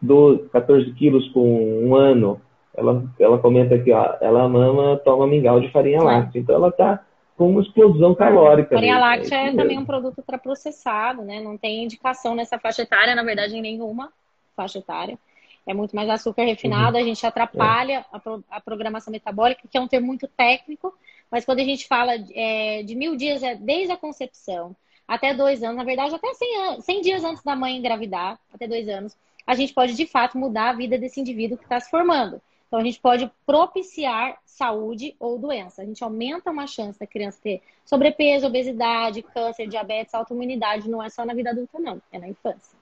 dos 0.02 0.48
14 0.52 0.92
quilos 0.94 1.28
com 1.30 1.86
um 1.86 1.96
ano. 1.96 2.40
Ela, 2.74 3.04
ela 3.20 3.38
comenta 3.38 3.76
aqui, 3.76 3.92
ó, 3.92 4.16
ela 4.22 4.48
mama, 4.48 4.98
toma 5.04 5.28
mingau 5.28 5.60
de 5.60 5.72
farinha 5.72 6.02
láctea. 6.02 6.40
Então 6.40 6.56
ela 6.56 6.70
está 6.70 7.04
com 7.38 7.50
uma 7.50 7.62
explosão 7.62 8.16
calórica. 8.16 8.76
Farinha 8.76 9.00
láctea 9.00 9.36
é, 9.36 9.48
é 9.50 9.56
também 9.56 9.78
um 9.78 9.86
produto 9.86 10.20
ultraprocessado, 10.20 11.22
né? 11.22 11.42
Não 11.42 11.58
tem 11.58 11.84
indicação 11.84 12.34
nessa 12.34 12.58
faixa 12.58 12.84
etária, 12.84 13.14
na 13.14 13.24
verdade, 13.24 13.56
em 13.56 13.62
nenhuma 13.62 14.12
faixa 14.56 14.80
etária. 14.80 15.20
É 15.68 15.74
muito 15.74 15.96
mais 15.96 16.10
açúcar 16.10 16.44
refinado, 16.44 16.96
uhum. 16.96 17.04
a 17.04 17.06
gente 17.06 17.26
atrapalha 17.26 18.00
é. 18.00 18.06
a, 18.12 18.20
pro, 18.20 18.44
a 18.50 18.62
programação 18.62 19.12
metabólica, 19.12 19.68
que 19.70 19.78
é 19.78 19.82
um 19.82 19.88
termo 19.88 20.08
muito 20.08 20.28
técnico, 20.28 20.94
mas 21.30 21.44
quando 21.44 21.60
a 21.60 21.64
gente 21.64 21.88
fala 21.88 22.14
é, 22.34 22.84
de 22.84 22.96
mil 22.96 23.16
dias, 23.16 23.42
é 23.42 23.56
desde 23.56 23.92
a 23.92 23.98
concepção 23.98 24.76
até 25.08 25.34
dois 25.34 25.64
anos, 25.64 25.78
na 25.78 25.84
verdade, 25.84 26.16
até 26.16 26.34
100, 26.34 26.82
100 26.82 27.02
dias 27.02 27.24
antes 27.24 27.44
da 27.44 27.56
mãe 27.56 27.78
engravidar, 27.78 28.40
até 28.54 28.68
dois 28.68 28.88
anos, 28.88 29.18
a 29.46 29.56
gente 29.56 29.74
pode 29.74 29.96
de 29.96 30.06
fato 30.06 30.38
mudar 30.38 30.70
a 30.70 30.74
vida 30.74 30.98
desse 30.98 31.20
indivíduo 31.20 31.58
que 31.58 31.64
está 31.64 31.80
se 31.80 31.90
formando. 31.90 32.42
Então, 32.76 32.82
a 32.82 32.84
gente 32.84 33.00
pode 33.00 33.32
propiciar 33.46 34.38
saúde 34.46 35.16
ou 35.18 35.40
doença. 35.40 35.82
A 35.82 35.86
gente 35.86 36.04
aumenta 36.04 36.52
uma 36.52 36.68
chance 36.68 37.00
da 37.00 37.08
criança 37.08 37.40
ter 37.42 37.62
sobrepeso, 37.86 38.48
obesidade, 38.48 39.22
câncer, 39.22 39.66
diabetes, 39.66 40.14
autoimunidade. 40.14 40.90
Não 40.90 41.02
é 41.02 41.10
só 41.10 41.24
na 41.24 41.34
vida 41.34 41.52
adulta, 41.52 41.80
não, 41.80 42.02
é 42.12 42.20
na 42.20 42.28
infância. 42.28 42.78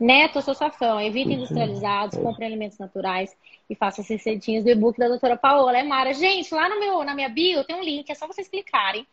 Neto, 0.00 0.38
eu 0.38 0.42
sou 0.42 0.56
sua 0.56 0.70
fã. 0.72 1.00
Evita 1.04 1.30
industrializados, 1.30 2.18
compre 2.18 2.44
alimentos 2.44 2.76
naturais 2.76 3.36
e 3.70 3.76
faça 3.76 4.00
as 4.00 4.08
receitinhas 4.08 4.64
do 4.64 4.70
e-book 4.70 4.98
da 4.98 5.06
doutora 5.06 5.36
Paola. 5.36 5.78
É 5.78 5.84
Mara. 5.84 6.12
Gente, 6.12 6.52
lá 6.52 6.68
no 6.68 6.80
meu, 6.80 7.04
na 7.04 7.14
minha 7.14 7.28
bio 7.28 7.62
tem 7.62 7.76
um 7.76 7.82
link, 7.82 8.10
é 8.10 8.14
só 8.16 8.26
vocês 8.26 8.48
clicarem. 8.48 9.06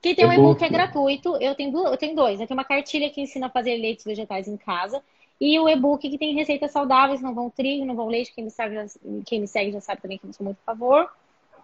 Que 0.00 0.14
tem 0.14 0.24
um 0.24 0.32
e-book 0.32 0.56
que 0.60 0.64
é 0.64 0.68
gratuito. 0.68 1.36
Eu 1.40 1.56
tenho, 1.56 1.76
eu 1.76 1.96
tenho 1.96 2.14
dois. 2.14 2.40
Eu 2.40 2.46
tenho 2.46 2.56
uma 2.56 2.64
cartilha 2.64 3.10
que 3.10 3.20
ensina 3.20 3.48
a 3.48 3.50
fazer 3.50 3.74
leites 3.74 4.04
vegetais 4.04 4.46
em 4.46 4.56
casa. 4.56 5.02
E 5.40 5.58
o 5.58 5.68
e-book 5.68 6.08
que 6.08 6.18
tem 6.18 6.34
receitas 6.34 6.70
saudáveis, 6.70 7.22
não 7.22 7.34
vão 7.34 7.48
trigo, 7.48 7.86
não 7.86 7.96
vão 7.96 8.08
leite. 8.08 8.34
Quem 8.34 8.44
me, 8.44 8.50
segue 8.50 8.74
já, 8.74 8.84
quem 9.24 9.40
me 9.40 9.48
segue 9.48 9.72
já 9.72 9.80
sabe 9.80 10.02
também 10.02 10.18
que 10.18 10.26
eu 10.26 10.32
sou 10.32 10.44
muito 10.44 10.58
a 10.66 10.72
favor. 10.72 11.08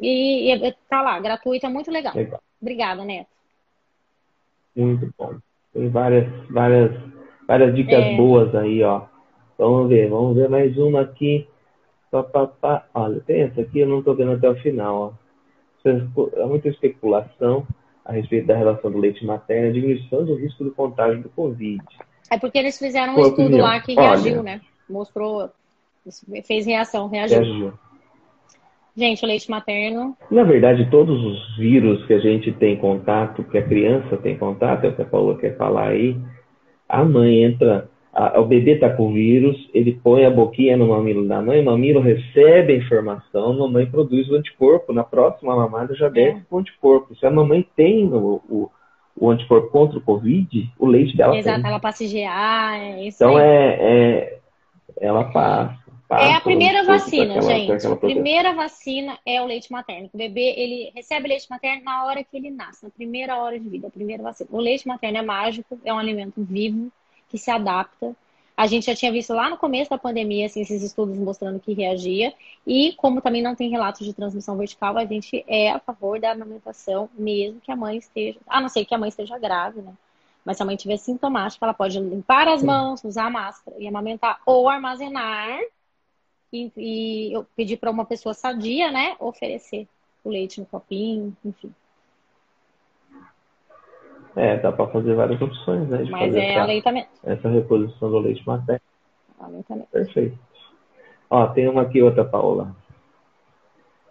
E, 0.00 0.50
e 0.52 0.72
tá 0.88 1.02
lá, 1.02 1.20
gratuito, 1.20 1.66
é 1.66 1.68
muito 1.68 1.90
legal. 1.90 2.14
legal. 2.14 2.40
Obrigada, 2.60 3.04
Neto. 3.04 3.28
Muito 4.74 5.12
bom. 5.18 5.34
Tem 5.72 5.88
várias, 5.90 6.26
várias 6.48 6.92
Várias 7.46 7.74
dicas 7.74 8.04
é. 8.04 8.16
boas 8.16 8.54
aí, 8.54 8.82
ó. 8.82 9.02
Vamos 9.56 9.88
ver, 9.88 10.10
vamos 10.10 10.34
ver 10.34 10.48
mais 10.48 10.76
uma 10.76 11.02
aqui. 11.02 11.46
Pá, 12.10 12.22
pá, 12.22 12.46
pá. 12.46 12.86
Olha, 12.92 13.20
tem 13.20 13.42
essa 13.42 13.60
aqui, 13.60 13.80
eu 13.80 13.86
não 13.86 14.00
estou 14.00 14.16
vendo 14.16 14.32
até 14.32 14.50
o 14.50 14.56
final, 14.56 14.96
ó. 14.96 15.88
É 16.34 16.44
muita 16.46 16.68
especulação 16.68 17.64
a 18.04 18.12
respeito 18.12 18.48
da 18.48 18.56
relação 18.56 18.90
do 18.90 18.98
leite 18.98 19.24
materno 19.24 19.68
e 19.68 19.72
diminuição 19.72 20.24
do 20.24 20.34
risco 20.34 20.64
do 20.64 20.72
contágio 20.72 21.22
do 21.22 21.28
Covid. 21.28 21.84
É 22.30 22.38
porque 22.38 22.58
eles 22.58 22.78
fizeram 22.78 23.14
um 23.14 23.20
estudo 23.20 23.42
opinião. 23.42 23.66
lá 23.66 23.80
que 23.80 23.94
reagiu, 23.94 24.32
Olha, 24.34 24.42
né? 24.42 24.60
Mostrou, 24.88 25.50
fez 26.44 26.66
reação, 26.66 27.08
reagiu. 27.08 27.40
reagiu. 27.40 27.72
Gente, 28.96 29.22
o 29.22 29.28
leite 29.28 29.50
materno. 29.50 30.16
Na 30.30 30.42
verdade, 30.42 30.88
todos 30.90 31.22
os 31.22 31.56
vírus 31.58 32.04
que 32.06 32.14
a 32.14 32.18
gente 32.18 32.50
tem 32.52 32.76
contato, 32.76 33.44
que 33.44 33.58
a 33.58 33.62
criança 33.62 34.16
tem 34.16 34.38
contato, 34.38 34.84
é 34.84 34.88
o 34.88 34.96
que 34.96 35.02
a 35.02 35.04
Paula 35.04 35.36
quer 35.36 35.54
falar 35.58 35.88
aí, 35.88 36.16
a 36.88 37.04
mãe 37.04 37.44
entra, 37.44 37.90
a, 38.10 38.40
o 38.40 38.46
bebê 38.46 38.72
está 38.72 38.88
com 38.88 39.12
vírus, 39.12 39.68
ele 39.74 40.00
põe 40.02 40.24
a 40.24 40.30
boquinha 40.30 40.78
no 40.78 40.88
mamilo 40.88 41.28
da 41.28 41.42
mãe, 41.42 41.60
o 41.60 41.64
mamilo 41.64 42.00
recebe 42.00 42.72
a 42.72 42.76
informação, 42.76 43.52
a 43.52 43.56
mamãe 43.58 43.84
produz 43.84 44.30
o 44.30 44.36
anticorpo, 44.36 44.94
na 44.94 45.04
próxima 45.04 45.54
mamada 45.54 45.94
já 45.94 46.08
desce 46.08 46.38
é. 46.38 46.46
o 46.50 46.58
anticorpo. 46.58 47.14
Se 47.16 47.26
a 47.26 47.30
mamãe 47.30 47.66
tem 47.76 48.06
o, 48.06 48.40
o, 48.48 48.70
o, 49.16 49.30
anticorpo 49.30 49.68
contra 49.70 49.98
o 49.98 50.02
Covid, 50.02 50.72
o 50.78 50.86
leite 50.86 51.16
dela 51.16 51.36
Exato, 51.36 51.62
tem. 51.62 51.70
ela 51.70 51.80
passa 51.80 52.04
IgA, 52.04 52.76
é 52.76 53.04
isso 53.06 53.22
Então 53.22 53.36
aí. 53.36 53.44
é, 53.44 53.78
é, 53.80 54.38
ela 55.00 55.24
passa. 55.24 55.86
É 56.08 56.34
a 56.34 56.40
primeira 56.40 56.84
vacina, 56.84 57.42
gente. 57.42 57.84
A 57.84 57.96
primeira 57.96 58.52
vacina 58.54 59.18
é 59.26 59.42
o 59.42 59.46
leite 59.46 59.72
materno. 59.72 60.08
O 60.12 60.16
bebê, 60.16 60.54
ele 60.56 60.92
recebe 60.94 61.26
leite 61.26 61.48
materno 61.50 61.82
na 61.82 62.04
hora 62.04 62.22
que 62.22 62.36
ele 62.36 62.50
nasce, 62.50 62.84
na 62.84 62.90
primeira 62.90 63.36
hora 63.36 63.58
de 63.58 63.68
vida, 63.68 63.88
a 63.88 63.90
primeira 63.90 64.22
vacina. 64.22 64.48
O 64.52 64.60
leite 64.60 64.86
materno 64.86 65.18
é 65.18 65.22
mágico, 65.22 65.80
é 65.84 65.92
um 65.92 65.98
alimento 65.98 66.44
vivo 66.44 66.92
que 67.28 67.36
se 67.36 67.50
adapta. 67.50 68.14
A 68.56 68.66
gente 68.66 68.86
já 68.86 68.94
tinha 68.94 69.12
visto 69.12 69.34
lá 69.34 69.50
no 69.50 69.58
começo 69.58 69.90
da 69.90 69.98
pandemia 69.98 70.46
assim, 70.46 70.62
esses 70.62 70.82
estudos 70.82 71.18
mostrando 71.18 71.60
que 71.60 71.74
reagia. 71.74 72.32
E 72.66 72.94
como 72.94 73.20
também 73.20 73.42
não 73.42 73.54
tem 73.54 73.68
relatos 73.68 74.06
de 74.06 74.14
transmissão 74.14 74.56
vertical, 74.56 74.96
a 74.96 75.04
gente 75.04 75.44
é 75.46 75.70
a 75.70 75.78
favor 75.78 76.18
da 76.18 76.32
amamentação, 76.32 77.10
mesmo 77.14 77.60
que 77.60 77.70
a 77.70 77.76
mãe 77.76 77.98
esteja. 77.98 78.38
A 78.46 78.60
não 78.60 78.68
ser 78.68 78.84
que 78.84 78.94
a 78.94 78.98
mãe 78.98 79.08
esteja 79.08 79.38
grávida, 79.38 79.82
né? 79.82 79.92
Mas 80.44 80.56
se 80.56 80.62
a 80.62 80.66
mãe 80.66 80.76
tiver 80.76 80.96
sintomática, 80.96 81.66
ela 81.66 81.74
pode 81.74 81.98
limpar 81.98 82.48
as 82.48 82.62
mãos, 82.62 83.02
usar 83.04 83.28
máscara 83.30 83.76
e 83.80 83.88
amamentar 83.88 84.40
ou 84.46 84.68
armazenar 84.68 85.58
e, 86.52 86.72
e 86.76 87.32
eu 87.32 87.44
pedi 87.56 87.76
para 87.76 87.90
uma 87.90 88.04
pessoa 88.04 88.34
sadia, 88.34 88.90
né, 88.90 89.16
oferecer 89.18 89.88
o 90.24 90.30
leite 90.30 90.60
no 90.60 90.66
copinho, 90.66 91.36
enfim. 91.44 91.74
É, 94.36 94.58
dá 94.58 94.70
para 94.70 94.86
fazer 94.88 95.14
várias 95.14 95.40
opções, 95.40 95.88
né? 95.88 96.06
Mas 96.10 96.34
é 96.34 96.50
essa, 96.50 96.62
aleitamento. 96.62 97.08
Essa 97.24 97.48
reposição 97.48 98.10
do 98.10 98.18
leite 98.18 98.46
materno. 98.46 98.82
Aleitamento. 99.40 99.88
Perfeito. 99.90 100.38
Ó, 101.30 101.46
tem 101.48 101.66
uma 101.68 101.82
aqui, 101.82 102.02
outra, 102.02 102.22
Paola. 102.22 102.76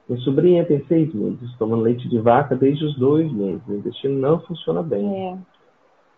Minha 0.09 0.21
sobrinha 0.21 0.65
tem 0.65 0.83
seis 0.87 1.13
meses, 1.13 1.55
tomando 1.57 1.83
leite 1.83 2.09
de 2.09 2.19
vaca 2.19 2.55
desde 2.55 2.83
os 2.85 2.97
dois 2.97 3.31
meses. 3.31 3.61
O 3.67 3.75
intestino 3.75 4.19
não 4.19 4.39
funciona 4.41 4.81
bem. 4.81 5.29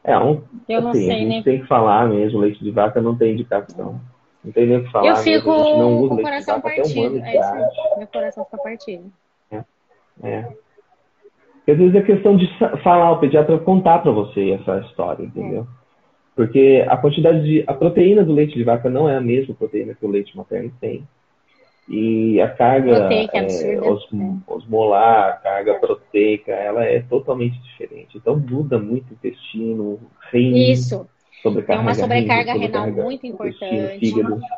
É. 0.04 0.14
É, 0.14 0.18
um, 0.18 0.42
Eu 0.70 0.82
não 0.82 0.92
assim, 0.92 1.06
sei, 1.06 1.12
a 1.12 1.18
gente 1.18 1.38
né? 1.38 1.44
tem 1.44 1.62
que 1.62 1.68
falar 1.68 2.08
mesmo, 2.08 2.40
leite 2.40 2.64
de 2.64 2.72
vaca 2.72 3.02
não 3.02 3.18
tem 3.18 3.34
indicação. 3.34 4.00
É. 4.14 4.18
Não 4.46 4.52
tem 4.54 4.68
nem 4.68 4.78
o 4.78 4.86
que 4.86 4.92
falar. 4.92 5.10
Eu 5.10 5.16
fico 5.18 5.54
com 5.54 6.06
o 6.06 6.22
coração 6.22 6.62
partido. 6.62 7.20
É 7.20 7.38
isso 7.38 7.98
Meu 7.98 8.08
coração 8.08 8.46
fica 8.46 8.58
partido. 8.58 9.12
É. 9.52 9.64
é. 10.24 10.58
Porque 11.68 11.72
às 11.74 11.78
vezes 11.80 11.96
é 11.96 12.02
questão 12.02 12.38
de 12.38 12.48
falar, 12.82 13.12
o 13.12 13.20
pediatra 13.20 13.58
contar 13.58 14.00
para 14.00 14.10
você 14.10 14.52
essa 14.52 14.80
história, 14.88 15.26
entendeu? 15.26 15.64
É. 15.64 15.88
Porque 16.34 16.86
a 16.88 16.96
quantidade 16.96 17.44
de. 17.44 17.64
A 17.68 17.74
proteína 17.74 18.24
do 18.24 18.32
leite 18.32 18.56
de 18.56 18.64
vaca 18.64 18.90
não 18.90 19.10
é 19.10 19.18
a 19.18 19.22
mesma 19.22 19.54
proteína 19.54 19.94
que 19.94 20.06
o 20.06 20.10
leite 20.10 20.38
materno 20.38 20.72
tem. 20.80 21.06
E 21.90 22.40
a 22.40 22.48
carga 22.48 22.96
proteica, 22.96 23.38
é, 23.38 23.82
os, 23.82 24.08
é. 24.14 24.54
osmolar, 24.54 25.30
a 25.30 25.34
carga 25.34 25.74
proteica, 25.74 26.54
ela 26.54 26.86
é 26.86 27.02
totalmente 27.02 27.60
diferente. 27.62 28.18
Então 28.18 28.38
muda 28.38 28.80
muito 28.80 29.12
o 29.12 29.14
intestino, 29.14 30.00
rim. 30.32 30.72
Isso. 30.72 31.06
Tem 31.44 31.80
uma 31.80 31.94
sobrecarga 31.94 32.54
renal 32.54 32.90
muito 32.92 33.28
importante. 33.28 34.14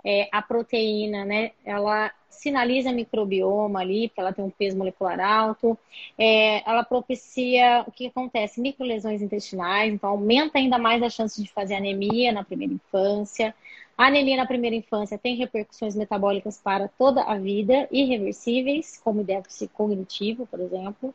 É, 0.05 0.27
a 0.31 0.43
proteína, 0.43 1.25
né? 1.25 1.51
Ela 1.65 2.11
sinaliza 2.29 2.91
microbioma 2.91 3.79
ali, 3.81 4.07
porque 4.07 4.21
ela 4.21 4.33
tem 4.33 4.45
um 4.45 4.49
peso 4.49 4.77
molecular 4.77 5.19
alto. 5.19 5.77
É, 6.17 6.67
ela 6.69 6.83
propicia 6.83 7.83
o 7.87 7.91
que 7.91 8.07
acontece? 8.07 8.61
Microlesões 8.61 9.21
intestinais, 9.21 9.93
então 9.93 10.11
aumenta 10.11 10.57
ainda 10.57 10.77
mais 10.77 11.03
a 11.03 11.09
chance 11.09 11.41
de 11.41 11.51
fazer 11.51 11.75
anemia 11.75 12.31
na 12.31 12.43
primeira 12.43 12.73
infância. 12.73 13.53
A 13.97 14.05
anemia 14.05 14.37
na 14.37 14.45
primeira 14.45 14.75
infância 14.75 15.17
tem 15.17 15.35
repercussões 15.35 15.95
metabólicas 15.95 16.57
para 16.57 16.87
toda 16.87 17.21
a 17.23 17.37
vida, 17.37 17.87
irreversíveis, 17.91 18.99
como 19.03 19.25
déficit 19.25 19.69
cognitivo, 19.73 20.47
por 20.47 20.61
exemplo. 20.61 21.13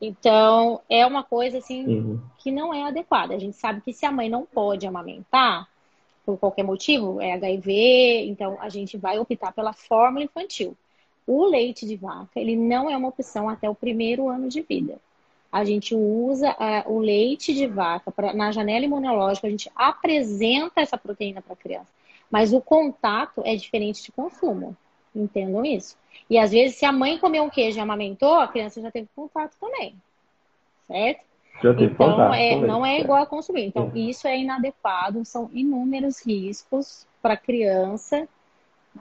Então, 0.00 0.80
é 0.88 1.06
uma 1.06 1.22
coisa 1.22 1.58
assim 1.58 1.86
uhum. 1.86 2.20
que 2.38 2.50
não 2.50 2.72
é 2.72 2.84
adequada. 2.84 3.34
A 3.34 3.38
gente 3.38 3.56
sabe 3.56 3.82
que 3.82 3.92
se 3.92 4.06
a 4.06 4.10
mãe 4.10 4.28
não 4.28 4.46
pode 4.46 4.86
amamentar, 4.86 5.68
por 6.24 6.38
qualquer 6.38 6.62
motivo, 6.62 7.20
é 7.20 7.32
HIV, 7.32 8.26
então 8.26 8.56
a 8.60 8.68
gente 8.68 8.96
vai 8.96 9.18
optar 9.18 9.52
pela 9.52 9.72
fórmula 9.72 10.24
infantil. 10.24 10.76
O 11.26 11.44
leite 11.44 11.86
de 11.86 11.96
vaca, 11.96 12.30
ele 12.36 12.56
não 12.56 12.90
é 12.90 12.96
uma 12.96 13.08
opção 13.08 13.48
até 13.48 13.68
o 13.68 13.74
primeiro 13.74 14.28
ano 14.28 14.48
de 14.48 14.62
vida. 14.62 14.98
A 15.50 15.64
gente 15.64 15.94
usa 15.94 16.52
uh, 16.52 16.92
o 16.92 16.98
leite 16.98 17.52
de 17.52 17.66
vaca 17.66 18.10
pra, 18.10 18.32
na 18.32 18.50
janela 18.50 18.84
imunológica, 18.84 19.46
a 19.46 19.50
gente 19.50 19.70
apresenta 19.76 20.80
essa 20.80 20.96
proteína 20.96 21.42
para 21.42 21.52
a 21.52 21.56
criança. 21.56 21.88
Mas 22.30 22.52
o 22.52 22.60
contato 22.60 23.42
é 23.44 23.54
diferente 23.54 24.02
de 24.02 24.10
consumo. 24.10 24.74
Entendam 25.14 25.62
isso. 25.64 25.96
E 26.30 26.38
às 26.38 26.50
vezes, 26.50 26.78
se 26.78 26.86
a 26.86 26.92
mãe 26.92 27.18
comeu 27.18 27.44
um 27.44 27.50
queijo 27.50 27.76
e 27.76 27.80
amamentou, 27.80 28.34
a 28.36 28.48
criança 28.48 28.80
já 28.80 28.90
teve 28.90 29.08
contato 29.14 29.54
também. 29.60 29.94
Certo? 30.86 31.31
Já 31.60 31.74
teve 31.74 31.92
então, 31.92 32.10
contato. 32.10 32.34
É, 32.34 32.56
não 32.56 32.84
é 32.84 33.00
igual 33.00 33.22
a 33.22 33.26
consumir. 33.26 33.66
Então, 33.66 33.90
é. 33.94 33.98
isso 33.98 34.26
é 34.26 34.38
inadequado, 34.38 35.24
são 35.24 35.50
inúmeros 35.52 36.24
riscos 36.24 37.06
para 37.20 37.34
a 37.34 37.36
criança, 37.36 38.28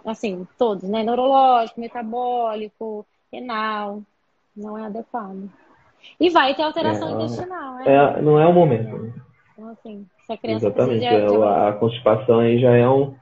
assim, 0.05 0.47
todos, 0.57 0.87
né? 0.89 1.03
Neurológico, 1.03 1.79
metabólico, 1.79 3.05
renal, 3.31 4.01
não 4.55 4.77
é 4.77 4.85
adequado. 4.85 5.49
E 6.19 6.29
vai 6.29 6.55
ter 6.55 6.63
alteração 6.63 7.09
é, 7.09 7.11
intestinal, 7.23 7.75
né? 7.75 7.83
É, 7.87 8.21
não 8.21 8.39
é 8.39 8.45
o 8.45 8.53
momento. 8.53 9.13
Então, 9.53 9.69
assim, 9.69 10.05
se 10.25 10.33
a 10.33 10.37
criança 10.37 10.67
Exatamente. 10.67 11.07
De, 11.07 11.27
de... 11.27 11.43
A 11.43 11.73
constipação 11.73 12.39
aí 12.39 12.59
já 12.59 12.75
é 12.75 12.87
um 12.87 13.15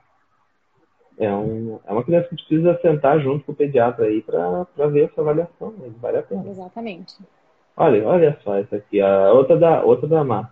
é, 1.19 1.33
um, 1.33 1.79
é 1.85 1.91
uma 1.91 2.03
criança 2.03 2.29
que 2.29 2.35
precisa 2.35 2.79
sentar 2.81 3.19
junto 3.19 3.43
com 3.43 3.51
o 3.51 3.55
pediatra 3.55 4.05
aí 4.05 4.21
para 4.21 4.87
ver 4.87 5.09
essa 5.09 5.19
avaliação. 5.19 5.71
Né? 5.71 5.91
Vale 5.99 6.17
a 6.17 6.23
pena. 6.23 6.49
Exatamente. 6.49 7.17
Olha, 7.79 8.05
olha 8.05 8.37
só 8.43 8.57
essa 8.57 8.75
aqui, 8.75 8.99
a 8.99 9.31
outra 9.31 9.55
da, 9.55 9.81
outra 9.83 10.05
da 10.05 10.21
Má. 10.21 10.49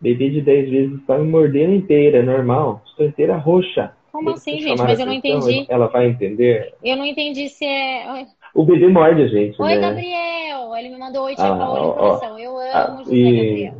Bebê 0.00 0.28
de 0.28 0.40
10 0.40 0.70
vezes 0.70 0.98
está 0.98 1.16
me 1.16 1.30
mordendo 1.30 1.72
inteira, 1.72 2.18
é 2.18 2.22
normal. 2.22 2.82
Estou 2.84 3.06
inteira 3.06 3.36
roxa. 3.36 3.92
Como 4.10 4.30
assim, 4.30 4.58
gente? 4.58 4.82
Mas 4.82 4.98
eu 4.98 5.06
não 5.06 5.12
entendi. 5.12 5.66
Ela 5.68 5.86
vai 5.86 6.08
entender? 6.08 6.74
Eu 6.82 6.96
não 6.96 7.04
entendi 7.04 7.48
se 7.48 7.64
é. 7.64 8.26
O 8.52 8.64
bebê 8.64 8.88
morde 8.88 9.22
a 9.22 9.28
gente. 9.28 9.62
Oi, 9.62 9.76
né? 9.76 10.56
Ó, 10.56 10.76
ele 10.76 10.88
me 10.88 10.98
mandou 10.98 11.26
oi, 11.26 11.36
tia 11.36 11.44
ah, 11.44 11.56
Paola. 11.56 12.40
Eu 12.40 12.58
amo 12.58 12.68
ah, 12.72 13.02
José 13.04 13.14
e... 13.14 13.46
Gabriel. 13.46 13.74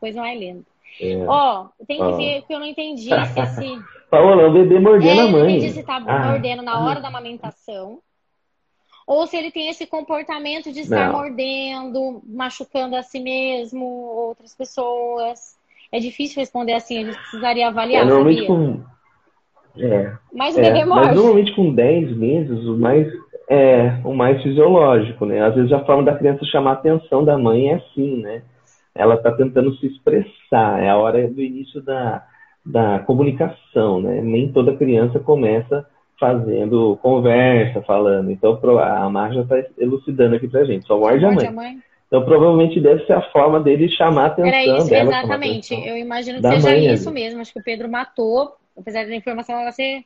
Coisa 0.00 0.20
mais 0.20 0.40
linda. 0.40 0.62
É. 1.00 1.24
Ó, 1.28 1.66
tem 1.86 1.98
que 1.98 2.12
ver 2.16 2.42
que 2.42 2.54
eu 2.54 2.58
não 2.58 2.66
entendi 2.66 3.08
se 3.08 3.40
esse. 3.40 3.78
Paola, 4.10 4.48
o 4.48 4.52
bebê 4.52 4.80
mordendo 4.80 5.20
é, 5.20 5.24
a 5.24 5.28
mãe. 5.28 5.40
Eu 5.40 5.44
não 5.44 5.50
entendi 5.50 5.70
se 5.70 5.84
tá 5.84 6.02
ah. 6.04 6.30
mordendo 6.30 6.62
na 6.62 6.84
hora 6.84 7.00
da 7.00 7.06
amamentação. 7.06 8.00
Ou 9.08 9.26
se 9.26 9.38
ele 9.38 9.50
tem 9.50 9.70
esse 9.70 9.86
comportamento 9.86 10.70
de 10.70 10.80
estar 10.80 11.06
não. 11.06 11.14
mordendo, 11.14 12.20
machucando 12.26 12.94
a 12.94 13.02
si 13.02 13.18
mesmo, 13.18 13.86
outras 13.86 14.54
pessoas. 14.54 15.56
É 15.90 15.98
difícil 15.98 16.38
responder 16.38 16.74
assim, 16.74 16.98
a 16.98 17.06
gente 17.06 17.18
precisaria 17.18 17.68
avaliar. 17.68 18.02
É, 18.02 18.04
normalmente 18.04 18.46
com. 18.46 18.80
É, 19.78 20.12
mas 20.30 20.54
o 20.54 20.60
bebê 20.60 20.80
é, 20.80 20.84
morde. 20.84 21.06
Mas 21.06 21.16
normalmente 21.16 21.56
com 21.56 21.72
10 21.72 22.18
meses, 22.18 22.66
o 22.66 22.76
mais 22.76 23.10
é 23.48 23.98
o 24.04 24.12
mais 24.12 24.42
fisiológico, 24.42 25.24
né? 25.24 25.42
Às 25.42 25.54
vezes 25.54 25.72
a 25.72 25.82
forma 25.86 26.02
da 26.02 26.14
criança 26.14 26.44
chamar 26.44 26.72
a 26.72 26.74
atenção 26.74 27.24
da 27.24 27.38
mãe 27.38 27.70
é 27.70 27.74
assim, 27.76 28.20
né? 28.20 28.42
Ela 28.94 29.14
está 29.14 29.32
tentando 29.32 29.74
se 29.78 29.86
expressar, 29.86 30.82
é 30.82 30.90
a 30.90 30.98
hora 30.98 31.26
do 31.26 31.40
início 31.40 31.80
da, 31.80 32.26
da 32.62 32.98
comunicação, 32.98 34.02
né? 34.02 34.20
Nem 34.20 34.52
toda 34.52 34.76
criança 34.76 35.18
começa 35.18 35.86
fazendo 36.18 36.98
conversa, 37.00 37.82
falando. 37.82 38.30
Então 38.30 38.58
a 38.80 39.08
Marja 39.08 39.40
está 39.40 39.56
elucidando 39.78 40.36
aqui 40.36 40.48
pra 40.48 40.64
gente. 40.64 40.86
Só 40.86 40.98
morde, 40.98 41.24
morde 41.24 41.46
a, 41.46 41.50
mãe. 41.52 41.68
a 41.68 41.72
mãe. 41.72 41.82
Então 42.06 42.24
provavelmente 42.24 42.80
deve 42.80 43.04
ser 43.06 43.12
a 43.12 43.30
forma 43.30 43.60
dele 43.60 43.88
chamar 43.90 44.24
a 44.24 44.26
atenção 44.26 44.48
Era 44.48 44.78
isso, 44.78 44.90
dela. 44.90 45.10
Exatamente. 45.10 45.74
Eu 45.74 45.96
imagino 45.96 46.40
que 46.40 46.48
seja 46.48 46.76
isso 46.76 47.08
ali. 47.08 47.20
mesmo. 47.20 47.40
Acho 47.40 47.52
que 47.52 47.60
o 47.60 47.64
Pedro 47.64 47.88
matou, 47.88 48.56
apesar 48.76 49.06
da 49.06 49.14
informação 49.14 49.60
ela 49.60 49.72
ser 49.72 50.04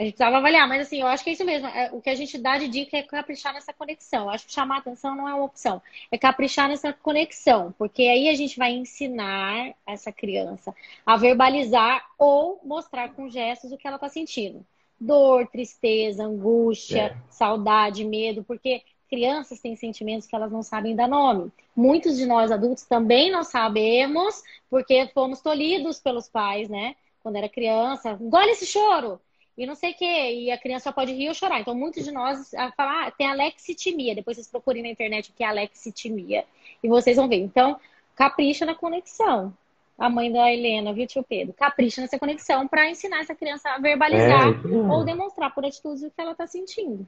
a 0.00 0.02
gente 0.02 0.14
precisava 0.14 0.38
avaliar, 0.38 0.66
mas 0.66 0.86
assim, 0.86 1.02
eu 1.02 1.06
acho 1.06 1.22
que 1.22 1.28
é 1.28 1.32
isso 1.34 1.44
mesmo. 1.44 1.68
É, 1.68 1.90
o 1.92 2.00
que 2.00 2.08
a 2.08 2.14
gente 2.14 2.38
dá 2.38 2.56
de 2.56 2.68
dica 2.68 2.96
é 2.96 3.02
caprichar 3.02 3.52
nessa 3.52 3.70
conexão. 3.70 4.24
Eu 4.24 4.30
acho 4.30 4.46
que 4.46 4.52
chamar 4.52 4.78
atenção 4.78 5.14
não 5.14 5.28
é 5.28 5.34
uma 5.34 5.44
opção. 5.44 5.82
É 6.10 6.16
caprichar 6.16 6.70
nessa 6.70 6.90
conexão, 6.90 7.74
porque 7.76 8.04
aí 8.04 8.30
a 8.30 8.34
gente 8.34 8.56
vai 8.56 8.72
ensinar 8.72 9.74
essa 9.86 10.10
criança 10.10 10.74
a 11.04 11.18
verbalizar 11.18 12.02
ou 12.18 12.58
mostrar 12.64 13.10
com 13.10 13.28
gestos 13.28 13.72
o 13.72 13.76
que 13.76 13.86
ela 13.86 13.96
está 13.96 14.08
sentindo. 14.08 14.64
Dor, 15.00 15.46
tristeza, 15.46 16.24
angústia, 16.24 17.02
é. 17.02 17.16
saudade, 17.30 18.04
medo, 18.04 18.44
porque 18.44 18.82
crianças 19.08 19.60
têm 19.60 19.74
sentimentos 19.74 20.26
que 20.26 20.36
elas 20.36 20.52
não 20.52 20.62
sabem 20.62 20.94
dar 20.94 21.08
nome. 21.08 21.50
Muitos 21.74 22.16
de 22.16 22.26
nós 22.26 22.52
adultos 22.52 22.84
também 22.84 23.30
não 23.30 23.42
sabemos, 23.42 24.42
porque 24.68 25.08
fomos 25.14 25.40
tolhidos 25.40 25.98
pelos 25.98 26.28
pais, 26.28 26.68
né? 26.68 26.94
Quando 27.22 27.36
era 27.36 27.48
criança, 27.48 28.18
engole 28.20 28.50
esse 28.50 28.66
choro 28.66 29.20
e 29.60 29.66
não 29.66 29.74
sei 29.74 29.90
o 29.90 29.94
quê. 29.94 30.32
E 30.32 30.50
a 30.50 30.56
criança 30.56 30.84
só 30.84 30.92
pode 30.92 31.12
rir 31.12 31.28
ou 31.28 31.34
chorar. 31.34 31.60
Então, 31.60 31.74
muitos 31.74 32.04
de 32.04 32.10
nós 32.10 32.50
falam, 32.76 33.06
ah, 33.06 33.10
tem 33.10 33.26
alexitimia. 33.26 34.14
Depois 34.14 34.36
vocês 34.36 34.48
procurem 34.48 34.82
na 34.82 34.88
internet 34.88 35.30
o 35.30 35.34
que 35.34 35.44
é 35.44 35.46
alexitimia. 35.46 36.44
E 36.82 36.88
vocês 36.88 37.16
vão 37.16 37.28
ver. 37.28 37.36
Então, 37.36 37.78
capricha 38.16 38.64
na 38.64 38.74
conexão. 38.74 39.52
A 40.00 40.08
mãe 40.08 40.32
da 40.32 40.50
Helena, 40.50 40.94
viu, 40.94 41.06
tio 41.06 41.22
Pedro? 41.22 41.52
Capricha 41.52 42.00
nessa 42.00 42.18
conexão 42.18 42.66
para 42.66 42.88
ensinar 42.88 43.20
essa 43.20 43.34
criança 43.34 43.68
a 43.68 43.78
verbalizar 43.78 44.48
é, 44.48 44.76
ou 44.90 45.04
demonstrar 45.04 45.54
por 45.54 45.62
atitudes 45.62 46.02
o 46.02 46.10
que 46.10 46.18
ela 46.18 46.32
está 46.32 46.46
sentindo. 46.46 47.06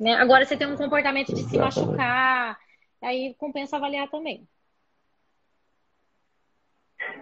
Né? 0.00 0.14
Agora, 0.14 0.46
você 0.46 0.56
tem 0.56 0.66
um 0.66 0.76
comportamento 0.76 1.34
de 1.34 1.40
Exatamente. 1.40 1.74
se 1.74 1.80
machucar, 1.80 2.58
aí 3.02 3.34
compensa 3.38 3.76
avaliar 3.76 4.08
também. 4.08 4.40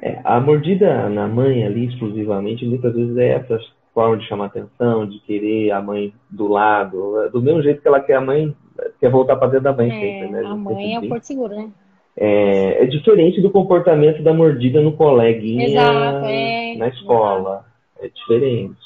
É, 0.01 0.21
a 0.23 0.39
mordida 0.39 1.09
na 1.09 1.27
mãe 1.27 1.65
ali 1.65 1.87
exclusivamente, 1.89 2.65
muitas 2.65 2.95
vezes 2.95 3.17
é 3.17 3.31
essa 3.31 3.59
forma 3.93 4.19
de 4.19 4.29
chamar 4.29 4.47
atenção, 4.47 5.05
de 5.05 5.19
querer 5.21 5.73
a 5.73 5.83
mãe 5.83 6.15
do 6.31 6.47
lado, 6.47 7.29
do 7.31 7.43
mesmo 7.43 7.61
jeito 7.61 7.83
que 7.83 7.89
ela 7.89 8.01
quer 8.01 8.15
a 8.15 8.21
mãe, 8.21 8.57
quer 9.01 9.11
voltar 9.11 9.35
para 9.35 9.49
dentro 9.49 9.65
da 9.65 9.73
mãe 9.73 9.89
é, 9.89 10.01
sempre, 10.01 10.29
né? 10.31 10.47
A 10.47 10.55
mãe 10.55 10.95
é 10.95 11.01
o 11.01 11.09
porto 11.09 11.25
seguro, 11.25 11.57
né? 11.57 11.73
É, 12.17 12.85
é, 12.85 12.87
diferente 12.87 13.41
do 13.41 13.51
comportamento 13.51 14.23
da 14.23 14.33
mordida 14.33 14.81
no 14.81 14.93
coleguinha 14.93 15.67
Exato, 15.67 16.27
é. 16.27 16.77
na 16.77 16.89
escola. 16.89 17.65
É 18.01 18.09
diferente. 18.09 18.77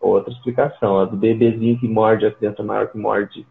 Outra 0.00 0.32
explicação. 0.32 0.98
A 0.98 1.04
do 1.04 1.16
bebezinho 1.16 1.78
que 1.78 1.88
morde, 1.88 2.26
a 2.26 2.30
criança 2.30 2.62
maior 2.62 2.88
que 2.88 2.98
morde 2.98 3.46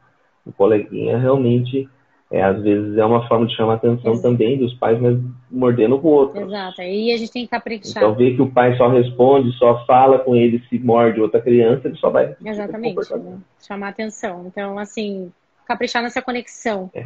o 0.46 0.52
coleguinha, 0.52 1.18
realmente 1.18 1.90
é, 2.32 2.42
às 2.42 2.62
vezes 2.64 2.98
é 2.98 3.04
uma 3.04 3.28
forma 3.28 3.46
de 3.46 3.56
chamar 3.58 3.74
a 3.74 3.76
atenção 3.76 4.14
Exato. 4.14 4.22
também 4.22 4.58
dos 4.58 4.74
pais, 4.76 4.98
mas 5.02 5.20
mordendo 5.50 5.98
o 5.98 6.08
outro. 6.08 6.42
Exato, 6.42 6.82
e 6.82 7.12
a 7.12 7.18
gente 7.18 7.32
tem 7.32 7.44
que 7.44 7.52
caprichar. 7.52 8.02
Então, 8.04 8.16
ver 8.16 8.36
que 8.36 8.42
o 8.42 8.50
pai 8.50 8.78
só 8.78 8.88
responde, 8.88 9.52
só 9.58 9.86
fala 9.86 10.18
com 10.18 10.34
ele 10.34 10.64
se 10.70 10.80
morde 10.80 11.20
outra 11.20 11.42
criança, 11.42 11.90
ele 11.90 11.98
só 11.98 12.10
vai. 12.10 12.34
Exatamente, 12.44 13.14
né? 13.14 13.38
chamar 13.60 13.90
atenção. 13.90 14.46
Então, 14.48 14.80
assim, 14.80 15.30
caprichar 15.68 16.02
nessa 16.02 16.22
conexão. 16.22 16.90
É. 16.94 17.06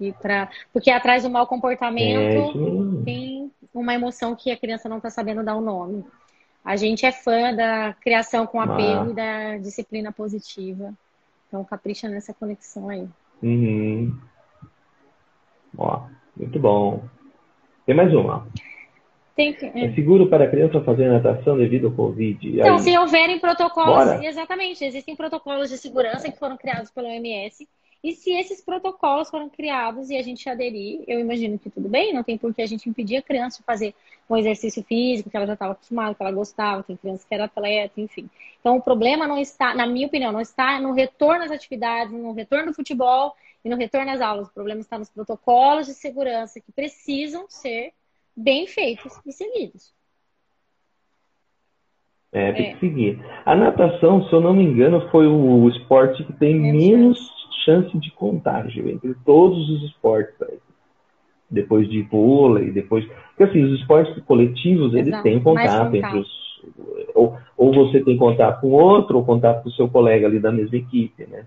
E 0.00 0.12
pra... 0.12 0.48
Porque 0.72 0.90
atrás 0.90 1.22
do 1.22 1.30
mau 1.30 1.46
comportamento 1.46 2.18
é, 2.18 3.04
tem 3.04 3.50
uma 3.72 3.94
emoção 3.94 4.34
que 4.34 4.50
a 4.50 4.56
criança 4.56 4.88
não 4.88 4.98
está 4.98 5.10
sabendo 5.10 5.44
dar 5.44 5.54
o 5.54 5.58
um 5.58 5.64
nome. 5.64 6.04
A 6.64 6.76
gente 6.76 7.04
é 7.04 7.12
fã 7.12 7.54
da 7.54 7.94
criação 8.00 8.46
com 8.46 8.60
apego 8.60 9.08
ah. 9.08 9.10
e 9.10 9.14
da 9.14 9.58
disciplina 9.58 10.10
positiva. 10.10 10.94
Então, 11.46 11.62
capricha 11.64 12.08
nessa 12.08 12.32
conexão 12.32 12.88
aí. 12.88 13.06
Uhum. 13.42 14.18
Ó, 15.76 16.06
muito 16.36 16.58
bom. 16.58 17.04
Tem 17.84 17.94
mais 17.94 18.12
uma. 18.14 18.46
Tem 19.36 19.52
que, 19.52 19.66
é. 19.66 19.86
é 19.86 19.94
seguro 19.94 20.28
para 20.28 20.44
a 20.44 20.48
criança 20.48 20.80
fazer 20.82 21.08
natação 21.08 21.58
devido 21.58 21.88
ao 21.88 21.92
Covid? 21.92 22.60
Então, 22.60 22.76
Aí... 22.76 22.82
se 22.82 22.96
houverem 22.96 23.38
protocolos, 23.38 24.06
Bora. 24.06 24.24
exatamente, 24.24 24.84
existem 24.84 25.16
protocolos 25.16 25.68
de 25.68 25.76
segurança 25.76 26.30
que 26.30 26.38
foram 26.38 26.56
criados 26.56 26.90
pela 26.90 27.08
OMS. 27.08 27.68
E 28.04 28.12
se 28.12 28.32
esses 28.32 28.60
protocolos 28.60 29.30
foram 29.30 29.48
criados 29.48 30.10
e 30.10 30.16
a 30.18 30.20
gente 30.22 30.46
aderir, 30.46 31.02
eu 31.08 31.18
imagino 31.18 31.58
que 31.58 31.70
tudo 31.70 31.88
bem, 31.88 32.12
não 32.12 32.22
tem 32.22 32.36
por 32.36 32.52
que 32.52 32.60
a 32.60 32.66
gente 32.66 32.86
impedir 32.86 33.16
a 33.16 33.22
criança 33.22 33.60
de 33.60 33.64
fazer 33.64 33.94
um 34.28 34.36
exercício 34.36 34.84
físico 34.84 35.30
que 35.30 35.36
ela 35.38 35.46
já 35.46 35.54
estava 35.54 35.72
acostumada, 35.72 36.14
que 36.14 36.22
ela 36.22 36.30
gostava, 36.30 36.82
tem 36.82 36.98
criança 36.98 37.24
que 37.26 37.34
era 37.34 37.44
atleta, 37.44 37.98
enfim. 37.98 38.28
Então, 38.60 38.76
o 38.76 38.82
problema 38.82 39.26
não 39.26 39.38
está, 39.38 39.74
na 39.74 39.86
minha 39.86 40.06
opinião, 40.06 40.30
não 40.32 40.42
está 40.42 40.78
no 40.78 40.92
retorno 40.92 41.44
às 41.44 41.50
atividades, 41.50 42.12
no 42.12 42.34
retorno 42.34 42.66
do 42.66 42.74
futebol 42.74 43.34
e 43.64 43.70
no 43.70 43.76
retorno 43.76 44.10
às 44.10 44.20
aulas. 44.20 44.48
O 44.48 44.52
problema 44.52 44.82
está 44.82 44.98
nos 44.98 45.08
protocolos 45.08 45.86
de 45.86 45.94
segurança 45.94 46.60
que 46.60 46.72
precisam 46.72 47.46
ser 47.48 47.94
bem 48.36 48.66
feitos 48.66 49.18
e 49.24 49.32
seguidos. 49.32 49.94
É, 52.30 52.52
tem 52.52 52.66
é. 52.66 52.74
que 52.74 52.80
seguir. 52.80 53.24
A 53.46 53.56
natação, 53.56 54.28
se 54.28 54.32
eu 54.34 54.42
não 54.42 54.52
me 54.52 54.62
engano, 54.62 55.08
foi 55.10 55.26
o 55.26 55.66
esporte 55.70 56.22
que 56.22 56.34
tem 56.34 56.54
menos 56.54 57.18
chance 57.64 57.96
de 57.98 58.10
contágio 58.12 58.88
entre 58.88 59.14
todos 59.24 59.68
os 59.70 59.82
esportes. 59.84 60.34
Aí. 60.42 60.58
Depois 61.50 61.88
de 61.88 62.02
vôlei, 62.02 62.70
depois. 62.70 63.06
Porque 63.28 63.44
assim, 63.44 63.62
os 63.62 63.80
esportes 63.80 64.22
coletivos, 64.24 64.94
Exato. 64.94 65.08
eles 65.08 65.22
têm 65.22 65.40
contato, 65.40 65.90
contato. 65.90 65.96
entre 65.96 66.18
os. 66.18 66.44
Ou, 67.14 67.36
ou 67.56 67.74
você 67.74 68.02
tem 68.02 68.16
contato 68.16 68.62
com 68.62 68.70
outro, 68.70 69.18
ou 69.18 69.24
contato 69.24 69.62
com 69.62 69.68
o 69.68 69.72
seu 69.72 69.86
colega 69.86 70.26
ali 70.26 70.40
da 70.40 70.50
mesma 70.50 70.78
equipe, 70.78 71.26
né? 71.26 71.44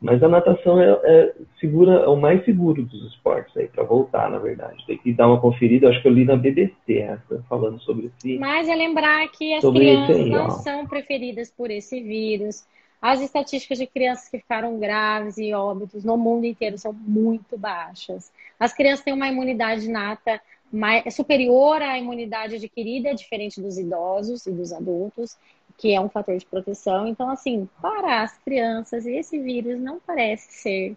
Mas 0.00 0.22
a 0.22 0.28
natação 0.28 0.80
é, 0.80 0.98
é, 1.04 1.34
segura, 1.60 1.92
é 1.92 2.08
o 2.08 2.16
mais 2.16 2.42
seguro 2.46 2.82
dos 2.82 3.12
esportes 3.12 3.54
aí, 3.54 3.68
para 3.68 3.84
voltar, 3.84 4.30
na 4.30 4.38
verdade. 4.38 4.82
Tem 4.86 4.96
que 4.96 5.12
dar 5.12 5.28
uma 5.28 5.38
conferida, 5.38 5.90
acho 5.90 6.00
que 6.00 6.08
eu 6.08 6.12
li 6.12 6.24
na 6.24 6.36
BBC 6.36 6.94
essa, 6.94 7.44
falando 7.50 7.78
sobre 7.80 8.10
isso. 8.24 8.40
Mas 8.40 8.66
é 8.66 8.74
lembrar 8.74 9.28
que 9.28 9.52
as 9.52 9.60
crianças 9.62 10.16
aí, 10.16 10.30
não 10.30 10.50
são 10.50 10.86
preferidas 10.86 11.50
por 11.50 11.70
esse 11.70 12.00
vírus. 12.02 12.64
As 13.00 13.20
estatísticas 13.20 13.78
de 13.78 13.86
crianças 13.86 14.28
que 14.28 14.38
ficaram 14.38 14.78
graves 14.78 15.38
e 15.38 15.52
óbitos 15.54 16.04
no 16.04 16.16
mundo 16.16 16.44
inteiro 16.44 16.76
são 16.76 16.92
muito 16.92 17.56
baixas. 17.56 18.30
As 18.58 18.72
crianças 18.72 19.04
têm 19.04 19.14
uma 19.14 19.28
imunidade 19.28 19.88
nata 19.88 20.40
mais, 20.72 21.14
superior 21.14 21.82
à 21.82 21.98
imunidade 21.98 22.56
adquirida, 22.56 23.14
diferente 23.14 23.60
dos 23.60 23.78
idosos 23.78 24.46
e 24.46 24.52
dos 24.52 24.72
adultos 24.72 25.36
que 25.80 25.94
é 25.94 26.00
um 26.00 26.10
fator 26.10 26.36
de 26.36 26.44
proteção. 26.44 27.06
Então, 27.06 27.30
assim, 27.30 27.66
para 27.80 28.22
as 28.22 28.36
crianças, 28.38 29.06
esse 29.06 29.38
vírus 29.38 29.80
não 29.80 29.98
parece 29.98 30.52
ser 30.52 30.96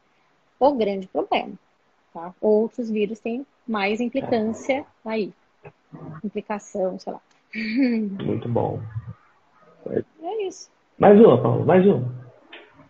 o 0.59 0.73
grande 0.73 1.07
problema. 1.07 1.53
Tá? 2.13 2.33
Outros 2.41 2.89
vírus 2.89 3.17
têm 3.19 3.47
mais 3.65 4.01
implicância 4.01 4.85
aí. 5.05 5.33
Implicação, 6.21 6.99
sei 6.99 7.13
lá. 7.13 7.21
Muito 7.55 8.49
bom. 8.49 8.81
É 10.21 10.43
isso. 10.45 10.69
Mais 11.03 11.19
uma, 11.19 11.37
Paulo, 11.37 11.65
mais 11.65 11.85
uma. 11.85 12.01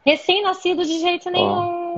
Recém-nascido 0.06 0.86
de 0.86 1.00
jeito 1.00 1.32
nenhum. 1.32 1.98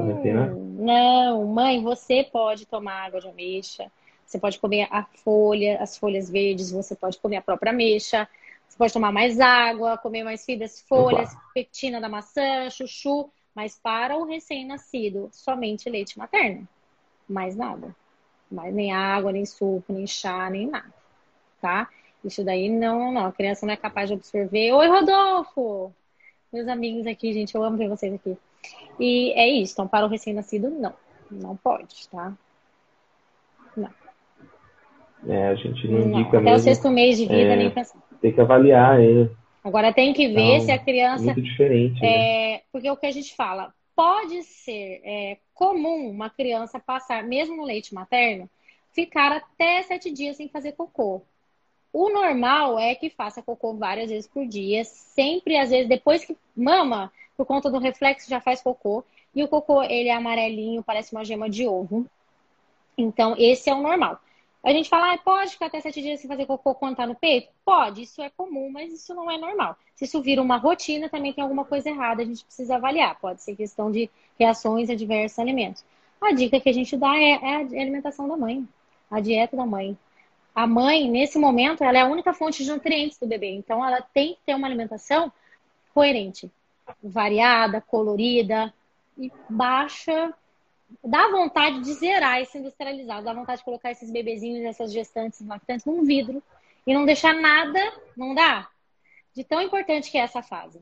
não, 0.79 1.45
mãe, 1.45 1.83
você 1.83 2.23
pode 2.23 2.65
tomar 2.65 3.07
água 3.07 3.19
de 3.19 3.27
ameixa. 3.27 3.91
Você 4.25 4.39
pode 4.39 4.57
comer 4.57 4.87
a 4.89 5.03
folha, 5.03 5.77
as 5.81 5.97
folhas 5.97 6.29
verdes, 6.29 6.71
você 6.71 6.95
pode 6.95 7.17
comer 7.17 7.35
a 7.35 7.41
própria 7.41 7.73
ameixa. 7.73 8.29
Você 8.65 8.77
pode 8.77 8.93
tomar 8.93 9.11
mais 9.11 9.41
água, 9.41 9.97
comer 9.97 10.23
mais 10.23 10.45
fibras, 10.45 10.79
folhas, 10.87 11.33
Opa. 11.33 11.41
pectina 11.53 11.99
da 11.99 12.07
maçã, 12.07 12.69
chuchu, 12.69 13.29
mas 13.53 13.77
para 13.77 14.15
o 14.15 14.23
recém-nascido, 14.23 15.27
somente 15.33 15.89
leite 15.89 16.17
materno. 16.17 16.65
Mais 17.27 17.57
nada. 17.57 17.93
Mais 18.49 18.73
nem 18.73 18.93
água, 18.93 19.33
nem 19.33 19.45
suco, 19.45 19.91
nem 19.91 20.07
chá, 20.07 20.49
nem 20.49 20.65
nada. 20.65 20.93
Tá? 21.59 21.89
Isso 22.23 22.41
daí 22.41 22.69
não, 22.69 23.11
não. 23.11 23.25
A 23.25 23.33
criança 23.33 23.65
não 23.65 23.73
é 23.73 23.77
capaz 23.77 24.07
de 24.07 24.13
absorver. 24.13 24.71
Oi, 24.71 24.87
Rodolfo! 24.87 25.93
Meus 26.55 26.67
amigos 26.67 27.05
aqui, 27.05 27.33
gente, 27.33 27.53
eu 27.53 27.63
amo 27.63 27.77
ver 27.77 27.89
vocês 27.89 28.13
aqui. 28.13 28.37
E 28.99 29.31
é 29.33 29.47
isso. 29.47 29.73
Então, 29.73 29.87
para 29.87 30.05
o 30.05 30.09
recém-nascido, 30.09 30.69
não. 30.69 30.93
Não 31.29 31.57
pode, 31.57 32.07
tá? 32.09 32.33
Não. 33.75 33.89
É, 35.27 35.49
a 35.49 35.55
gente 35.55 35.87
não, 35.87 35.99
não. 35.99 36.19
indica 36.19 36.37
Até 36.37 36.39
mesmo. 36.39 36.57
o 36.57 36.59
sexto 36.59 36.89
mês 36.89 37.17
de 37.17 37.25
vida, 37.25 37.53
é... 37.53 37.55
nem 37.57 37.69
pensar 37.69 37.99
tem 38.25 38.31
que 38.33 38.41
avaliar 38.41 38.99
ele. 38.99 39.29
Agora 39.63 39.93
tem 39.93 40.13
que 40.13 40.27
ver 40.27 40.61
se 40.61 40.71
a 40.71 40.79
criança. 40.79 41.25
Muito 41.25 41.41
diferente. 41.41 42.03
É, 42.03 42.53
né? 42.53 42.61
Porque 42.71 42.89
o 42.89 42.97
que 42.97 43.05
a 43.05 43.11
gente 43.11 43.35
fala, 43.35 43.73
pode 43.95 44.41
ser 44.43 45.01
é, 45.03 45.37
comum 45.53 46.09
uma 46.09 46.29
criança 46.29 46.79
passar, 46.79 47.23
mesmo 47.23 47.55
no 47.55 47.63
leite 47.63 47.93
materno, 47.93 48.49
ficar 48.93 49.31
até 49.31 49.83
sete 49.83 50.11
dias 50.11 50.37
sem 50.37 50.49
fazer 50.49 50.71
cocô. 50.71 51.21
O 51.97 52.09
normal 52.09 52.77
é 52.77 52.93
que 52.93 53.09
faça 53.09 53.41
cocô 53.41 53.73
várias 53.73 54.09
vezes 54.09 54.27
por 54.27 54.45
dia, 54.45 54.83
sempre, 54.83 55.55
às 55.55 55.69
vezes, 55.69 55.87
depois 55.87 56.25
que 56.25 56.35
mama, 56.53 57.09
por 57.37 57.45
conta 57.45 57.71
do 57.71 57.79
reflexo, 57.79 58.29
já 58.29 58.41
faz 58.41 58.61
cocô. 58.61 59.01
E 59.33 59.41
o 59.41 59.47
cocô, 59.47 59.81
ele 59.81 60.09
é 60.09 60.13
amarelinho, 60.13 60.83
parece 60.83 61.13
uma 61.13 61.23
gema 61.23 61.49
de 61.49 61.65
ovo. 61.65 62.05
Então, 62.97 63.33
esse 63.37 63.69
é 63.69 63.73
o 63.73 63.81
normal. 63.81 64.19
A 64.61 64.73
gente 64.73 64.89
fala, 64.89 65.13
ah, 65.13 65.17
pode 65.17 65.51
ficar 65.51 65.67
até 65.67 65.79
sete 65.79 66.01
dias 66.01 66.19
sem 66.19 66.27
fazer 66.27 66.45
cocô 66.45 66.75
quando 66.75 66.97
tá 66.97 67.07
no 67.07 67.15
peito? 67.15 67.47
Pode, 67.63 68.01
isso 68.01 68.21
é 68.21 68.29
comum, 68.29 68.69
mas 68.69 68.91
isso 68.91 69.15
não 69.15 69.31
é 69.31 69.37
normal. 69.37 69.77
Se 69.95 70.03
isso 70.03 70.21
vira 70.21 70.41
uma 70.41 70.57
rotina, 70.57 71.07
também 71.07 71.31
tem 71.31 71.45
alguma 71.45 71.63
coisa 71.63 71.89
errada, 71.89 72.23
a 72.23 72.25
gente 72.25 72.43
precisa 72.43 72.75
avaliar. 72.75 73.17
Pode 73.21 73.41
ser 73.41 73.55
questão 73.55 73.89
de 73.89 74.09
reações 74.37 74.89
a 74.89 74.95
diversos 74.95 75.39
alimentos. 75.39 75.85
A 76.19 76.33
dica 76.33 76.59
que 76.59 76.67
a 76.67 76.73
gente 76.73 76.97
dá 76.97 77.15
é, 77.15 77.39
é 77.41 77.55
a 77.55 77.59
alimentação 77.59 78.27
da 78.27 78.35
mãe, 78.35 78.67
a 79.09 79.21
dieta 79.21 79.55
da 79.55 79.65
mãe. 79.65 79.97
A 80.55 80.65
mãe, 80.65 81.09
nesse 81.09 81.37
momento, 81.37 81.83
ela 81.83 81.97
é 81.97 82.01
a 82.01 82.07
única 82.07 82.33
fonte 82.33 82.63
de 82.63 82.69
nutrientes 82.71 83.19
do 83.19 83.27
bebê, 83.27 83.51
então 83.51 83.85
ela 83.85 84.01
tem 84.01 84.35
que 84.35 84.39
ter 84.45 84.55
uma 84.55 84.67
alimentação 84.67 85.31
coerente, 85.93 86.49
variada, 87.03 87.81
colorida 87.81 88.73
e 89.17 89.31
baixa 89.49 90.33
dá 91.03 91.29
vontade 91.29 91.81
de 91.81 91.93
zerar 91.93 92.39
esse 92.41 92.57
industrializado, 92.57 93.25
dá 93.25 93.33
vontade 93.33 93.59
de 93.59 93.65
colocar 93.65 93.91
esses 93.91 94.11
bebezinhos, 94.11 94.65
essas 94.65 94.91
gestantes 94.91 95.45
lactantes 95.45 95.85
num 95.85 96.03
vidro 96.03 96.41
e 96.85 96.93
não 96.93 97.05
deixar 97.05 97.33
nada, 97.33 97.79
não 98.15 98.33
dá? 98.35 98.67
De 99.35 99.43
tão 99.43 99.61
importante 99.61 100.11
que 100.11 100.17
é 100.17 100.21
essa 100.21 100.41
fase. 100.41 100.79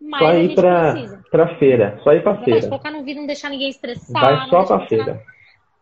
Mas 0.00 0.20
só 0.20 0.34
ir 0.34 0.54
pra, 0.54 0.92
precisa. 0.92 1.24
pra 1.30 1.58
feira, 1.58 2.00
só 2.02 2.12
ir 2.12 2.22
pra 2.22 2.34
não 2.34 2.44
feira. 2.44 2.68
colocar 2.68 2.90
no 2.90 3.04
vidro, 3.04 3.20
não 3.20 3.26
deixar 3.26 3.48
ninguém 3.48 3.70
estressar. 3.70 4.22
Vai 4.22 4.48
só 4.48 4.64
pra 4.64 4.86
feira. 4.86 5.22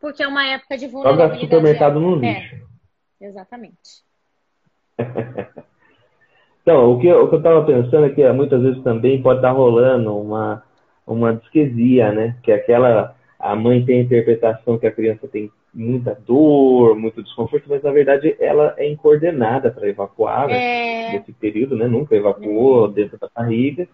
Porque 0.00 0.22
é 0.22 0.28
uma 0.28 0.46
época 0.46 0.76
de 0.76 0.86
vulnerabilidade. 0.86 1.40
Joga 1.40 1.40
supermercado 1.40 2.00
no 2.00 2.24
é. 2.24 2.32
lixo. 2.32 2.54
É, 2.54 2.69
exatamente. 3.20 4.02
então, 6.62 6.92
o 6.92 7.00
que, 7.00 7.06
eu, 7.06 7.24
o 7.24 7.28
que 7.28 7.36
eu 7.36 7.42
tava 7.42 7.64
pensando 7.64 8.06
é 8.06 8.10
que 8.10 8.32
muitas 8.32 8.62
vezes 8.62 8.82
também 8.82 9.22
pode 9.22 9.38
estar 9.38 9.52
rolando 9.52 10.16
uma, 10.16 10.62
uma 11.06 11.34
disquesia, 11.34 12.12
né? 12.12 12.36
Que 12.42 12.52
é 12.52 12.56
aquela 12.56 13.14
a 13.40 13.56
mãe 13.56 13.82
tem 13.84 14.00
a 14.00 14.02
interpretação 14.02 14.78
que 14.78 14.86
a 14.86 14.92
criança 14.92 15.26
tem 15.26 15.50
muita 15.72 16.14
dor, 16.26 16.94
muito 16.94 17.22
desconforto, 17.22 17.64
mas 17.68 17.82
na 17.82 17.90
verdade 17.90 18.36
ela 18.38 18.74
é 18.76 18.86
incoordenada 18.86 19.70
para 19.70 19.88
evacuar 19.88 20.46
né, 20.48 21.08
é... 21.08 21.12
nesse 21.12 21.32
período, 21.32 21.74
né? 21.74 21.86
Nunca 21.86 22.14
evacuou 22.14 22.86
é. 22.86 22.92
dentro 22.92 23.18
da 23.18 23.30
barriga. 23.34 23.88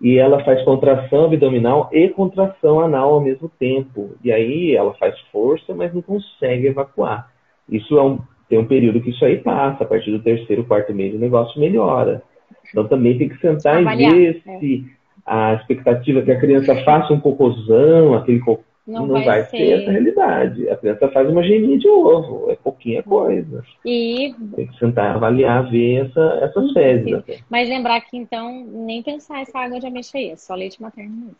E 0.00 0.18
ela 0.18 0.44
faz 0.44 0.62
contração 0.62 1.24
abdominal 1.24 1.88
e 1.90 2.08
contração 2.10 2.80
anal 2.80 3.14
ao 3.14 3.20
mesmo 3.20 3.50
tempo. 3.58 4.14
E 4.22 4.30
aí 4.30 4.74
ela 4.74 4.92
faz 4.94 5.18
força, 5.32 5.74
mas 5.74 5.92
não 5.92 6.02
consegue 6.02 6.66
evacuar. 6.66 7.30
Isso 7.68 7.98
é 7.98 8.02
um, 8.02 8.18
tem 8.48 8.58
um 8.58 8.66
período 8.66 9.00
que 9.00 9.10
isso 9.10 9.24
aí 9.24 9.38
passa. 9.38 9.84
A 9.84 9.86
partir 9.86 10.10
do 10.10 10.22
terceiro, 10.22 10.64
quarto 10.64 10.94
mês 10.94 11.14
o 11.14 11.18
negócio 11.18 11.60
melhora. 11.60 12.22
Então 12.70 12.86
também 12.86 13.18
tem 13.18 13.28
que 13.28 13.38
sentar 13.38 13.78
Avaliar, 13.78 14.12
e 14.12 14.32
ver 14.32 14.42
é. 14.46 14.58
se 14.58 14.86
a 15.24 15.54
expectativa 15.54 16.22
que 16.22 16.30
a 16.30 16.40
criança 16.40 16.74
faça 16.84 17.12
um 17.12 17.20
cocôzão, 17.20 18.14
aquele 18.14 18.40
cocô 18.40 18.62
não, 18.86 19.04
não 19.04 19.14
vai, 19.14 19.24
vai 19.24 19.44
ser... 19.46 19.80
essa 19.80 19.90
realidade. 19.90 20.68
A 20.68 20.76
criança 20.76 21.08
faz 21.08 21.28
uma 21.28 21.42
geminha 21.42 21.76
de 21.76 21.88
ovo, 21.88 22.48
é 22.50 22.54
pouquinha 22.54 23.02
coisa. 23.02 23.64
E... 23.84 24.32
Tem 24.54 24.66
que 24.68 24.78
sentar, 24.78 25.16
avaliar, 25.16 25.68
ver 25.68 26.06
essa, 26.06 26.38
essas 26.42 26.72
fezes. 26.72 27.42
Mas 27.50 27.68
lembrar 27.68 28.00
que, 28.02 28.16
então, 28.16 28.64
nem 28.64 29.02
pensar 29.02 29.40
essa 29.40 29.58
água 29.58 29.80
de 29.80 29.86
ameixa 29.88 30.16
aí, 30.16 30.30
é 30.30 30.36
só 30.36 30.54
leite 30.54 30.80
materno 30.80 31.10
mesmo. 31.16 31.36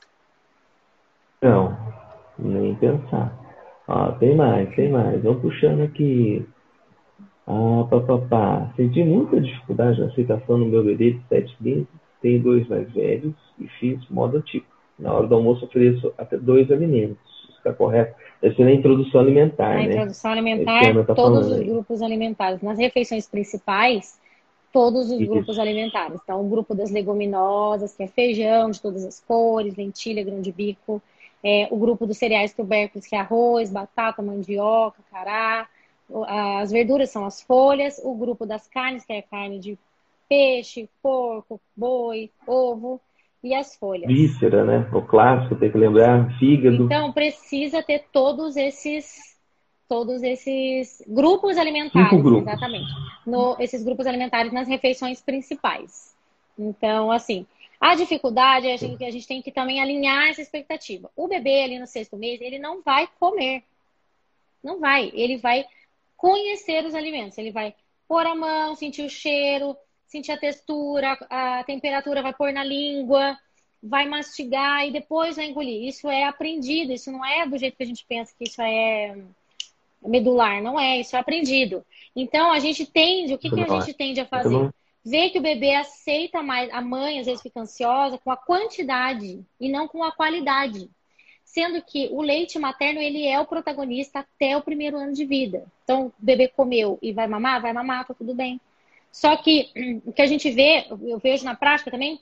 Não, 1.40 1.76
nem 2.38 2.74
pensar. 2.74 3.32
Ó, 3.86 4.10
tem 4.12 4.34
mais, 4.34 4.74
tem 4.74 4.90
mais. 4.90 5.22
Vamos 5.22 5.42
puxando 5.42 5.82
aqui. 5.82 6.44
Ah, 7.46 7.86
papapá. 7.88 8.72
Senti 8.76 9.04
muita 9.04 9.40
dificuldade 9.40 10.00
na 10.00 10.06
aceitação 10.06 10.58
no 10.58 10.66
meu 10.66 10.82
bebê 10.82 11.12
de 11.12 11.22
7 11.28 11.56
meses. 11.60 11.86
Tenho 12.20 12.42
dois 12.42 12.66
mais 12.68 12.90
velhos 12.92 13.34
e 13.58 13.68
fiz 13.78 13.98
modo 14.08 14.40
tipo. 14.42 14.66
Na 14.98 15.12
hora 15.12 15.26
do 15.26 15.34
almoço 15.34 15.64
ofereço 15.66 16.12
até 16.16 16.38
dois 16.38 16.70
alimentos 16.70 17.36
está 17.68 17.72
correto? 17.72 18.14
Deve 18.40 18.54
ser 18.54 18.64
na 18.64 18.72
introdução 18.72 19.20
alimentar, 19.20 19.74
na 19.74 19.82
né? 19.82 19.84
introdução 19.86 20.30
alimentar, 20.30 21.04
tá 21.04 21.14
todos 21.14 21.46
os 21.46 21.52
aí. 21.54 21.64
grupos 21.64 22.02
alimentares. 22.02 22.62
Nas 22.62 22.78
refeições 22.78 23.26
principais, 23.26 24.18
todos 24.72 25.10
os 25.10 25.20
Isso. 25.20 25.30
grupos 25.30 25.58
alimentares. 25.58 26.20
Então, 26.22 26.40
o 26.40 26.48
grupo 26.48 26.74
das 26.74 26.90
leguminosas, 26.90 27.94
que 27.94 28.02
é 28.02 28.06
feijão 28.06 28.70
de 28.70 28.80
todas 28.80 29.04
as 29.04 29.20
cores, 29.20 29.76
lentilha, 29.76 30.22
grão 30.22 30.40
de 30.40 30.52
bico. 30.52 31.02
É, 31.42 31.68
o 31.70 31.76
grupo 31.76 32.06
dos 32.06 32.18
cereais 32.18 32.52
tubérculos, 32.52 33.06
que 33.06 33.14
é 33.14 33.20
arroz, 33.20 33.70
batata, 33.70 34.22
mandioca, 34.22 34.98
cará. 35.10 35.66
As 36.26 36.70
verduras 36.70 37.10
são 37.10 37.24
as 37.24 37.40
folhas. 37.42 38.00
O 38.02 38.14
grupo 38.14 38.46
das 38.46 38.66
carnes, 38.66 39.04
que 39.04 39.12
é 39.12 39.22
carne 39.22 39.58
de 39.58 39.78
peixe, 40.28 40.88
porco, 41.02 41.60
boi, 41.76 42.30
ovo 42.46 43.00
e 43.42 43.54
as 43.54 43.76
folhas. 43.76 44.06
Víscera, 44.06 44.64
né? 44.64 44.90
O 44.92 45.02
clássico, 45.02 45.56
tem 45.56 45.70
que 45.70 45.78
lembrar, 45.78 46.36
fígado. 46.38 46.84
Então, 46.84 47.12
precisa 47.12 47.82
ter 47.82 48.04
todos 48.12 48.56
esses 48.56 49.36
todos 49.88 50.20
esses 50.24 51.00
grupos 51.06 51.56
alimentares, 51.56 52.10
Cinco 52.10 52.20
grupos. 52.22 52.48
exatamente. 52.48 52.92
No, 53.24 53.56
esses 53.60 53.84
grupos 53.84 54.04
alimentares 54.04 54.52
nas 54.52 54.66
refeições 54.66 55.22
principais. 55.22 56.12
Então, 56.58 57.12
assim, 57.12 57.46
a 57.80 57.94
dificuldade 57.94 58.66
é 58.66 58.74
a 58.74 58.76
gente, 58.76 59.04
a 59.04 59.10
gente 59.10 59.28
tem 59.28 59.40
que 59.40 59.52
também 59.52 59.80
alinhar 59.80 60.28
essa 60.28 60.42
expectativa. 60.42 61.08
O 61.14 61.28
bebê 61.28 61.62
ali 61.62 61.78
no 61.78 61.86
sexto 61.86 62.16
mês, 62.16 62.40
ele 62.40 62.58
não 62.58 62.82
vai 62.82 63.08
comer. 63.20 63.62
Não 64.62 64.80
vai. 64.80 65.12
Ele 65.14 65.36
vai 65.36 65.64
conhecer 66.16 66.84
os 66.84 66.94
alimentos. 66.94 67.38
Ele 67.38 67.50
vai 67.50 67.74
pôr 68.08 68.26
a 68.26 68.34
mão, 68.34 68.74
sentir 68.74 69.02
o 69.02 69.10
cheiro, 69.10 69.76
sentir 70.06 70.32
a 70.32 70.38
textura, 70.38 71.18
a 71.28 71.64
temperatura, 71.64 72.22
vai 72.22 72.32
pôr 72.32 72.52
na 72.52 72.64
língua, 72.64 73.36
vai 73.82 74.06
mastigar 74.06 74.86
e 74.86 74.92
depois 74.92 75.36
vai 75.36 75.46
engolir. 75.46 75.88
Isso 75.88 76.08
é 76.08 76.24
aprendido, 76.24 76.92
isso 76.92 77.10
não 77.10 77.24
é 77.24 77.46
do 77.46 77.58
jeito 77.58 77.76
que 77.76 77.82
a 77.82 77.86
gente 77.86 78.04
pensa 78.06 78.34
que 78.36 78.44
isso 78.44 78.60
é 78.62 79.16
medular, 80.02 80.62
não 80.62 80.78
é, 80.78 81.00
isso 81.00 81.16
é 81.16 81.18
aprendido. 81.18 81.84
Então 82.14 82.52
a 82.52 82.58
gente 82.58 82.86
tende, 82.86 83.34
o 83.34 83.38
que, 83.38 83.50
que 83.50 83.60
a 83.60 83.68
gente 83.80 83.92
tende 83.94 84.20
a 84.20 84.26
fazer? 84.26 84.70
Ver 85.04 85.30
que 85.30 85.38
o 85.38 85.42
bebê 85.42 85.74
aceita 85.74 86.42
mais, 86.42 86.72
a 86.72 86.80
mãe 86.80 87.20
às 87.20 87.26
vezes 87.26 87.42
fica 87.42 87.60
ansiosa 87.60 88.18
com 88.18 88.30
a 88.30 88.36
quantidade 88.36 89.44
e 89.60 89.68
não 89.68 89.86
com 89.86 90.02
a 90.02 90.10
qualidade. 90.10 90.90
Sendo 91.56 91.80
que 91.80 92.10
o 92.12 92.20
leite 92.20 92.58
materno, 92.58 93.00
ele 93.00 93.26
é 93.26 93.40
o 93.40 93.46
protagonista 93.46 94.18
até 94.18 94.54
o 94.58 94.60
primeiro 94.60 94.98
ano 94.98 95.14
de 95.14 95.24
vida. 95.24 95.64
Então, 95.82 96.08
o 96.08 96.12
bebê 96.18 96.48
comeu 96.48 96.98
e 97.00 97.14
vai 97.14 97.26
mamar, 97.26 97.62
vai 97.62 97.72
mamar, 97.72 98.06
tá 98.06 98.12
tudo 98.12 98.34
bem. 98.34 98.60
Só 99.10 99.34
que 99.38 99.70
o 100.04 100.12
que 100.12 100.20
a 100.20 100.26
gente 100.26 100.50
vê, 100.50 100.86
eu 100.90 101.18
vejo 101.18 101.46
na 101.46 101.54
prática 101.54 101.90
também, 101.90 102.20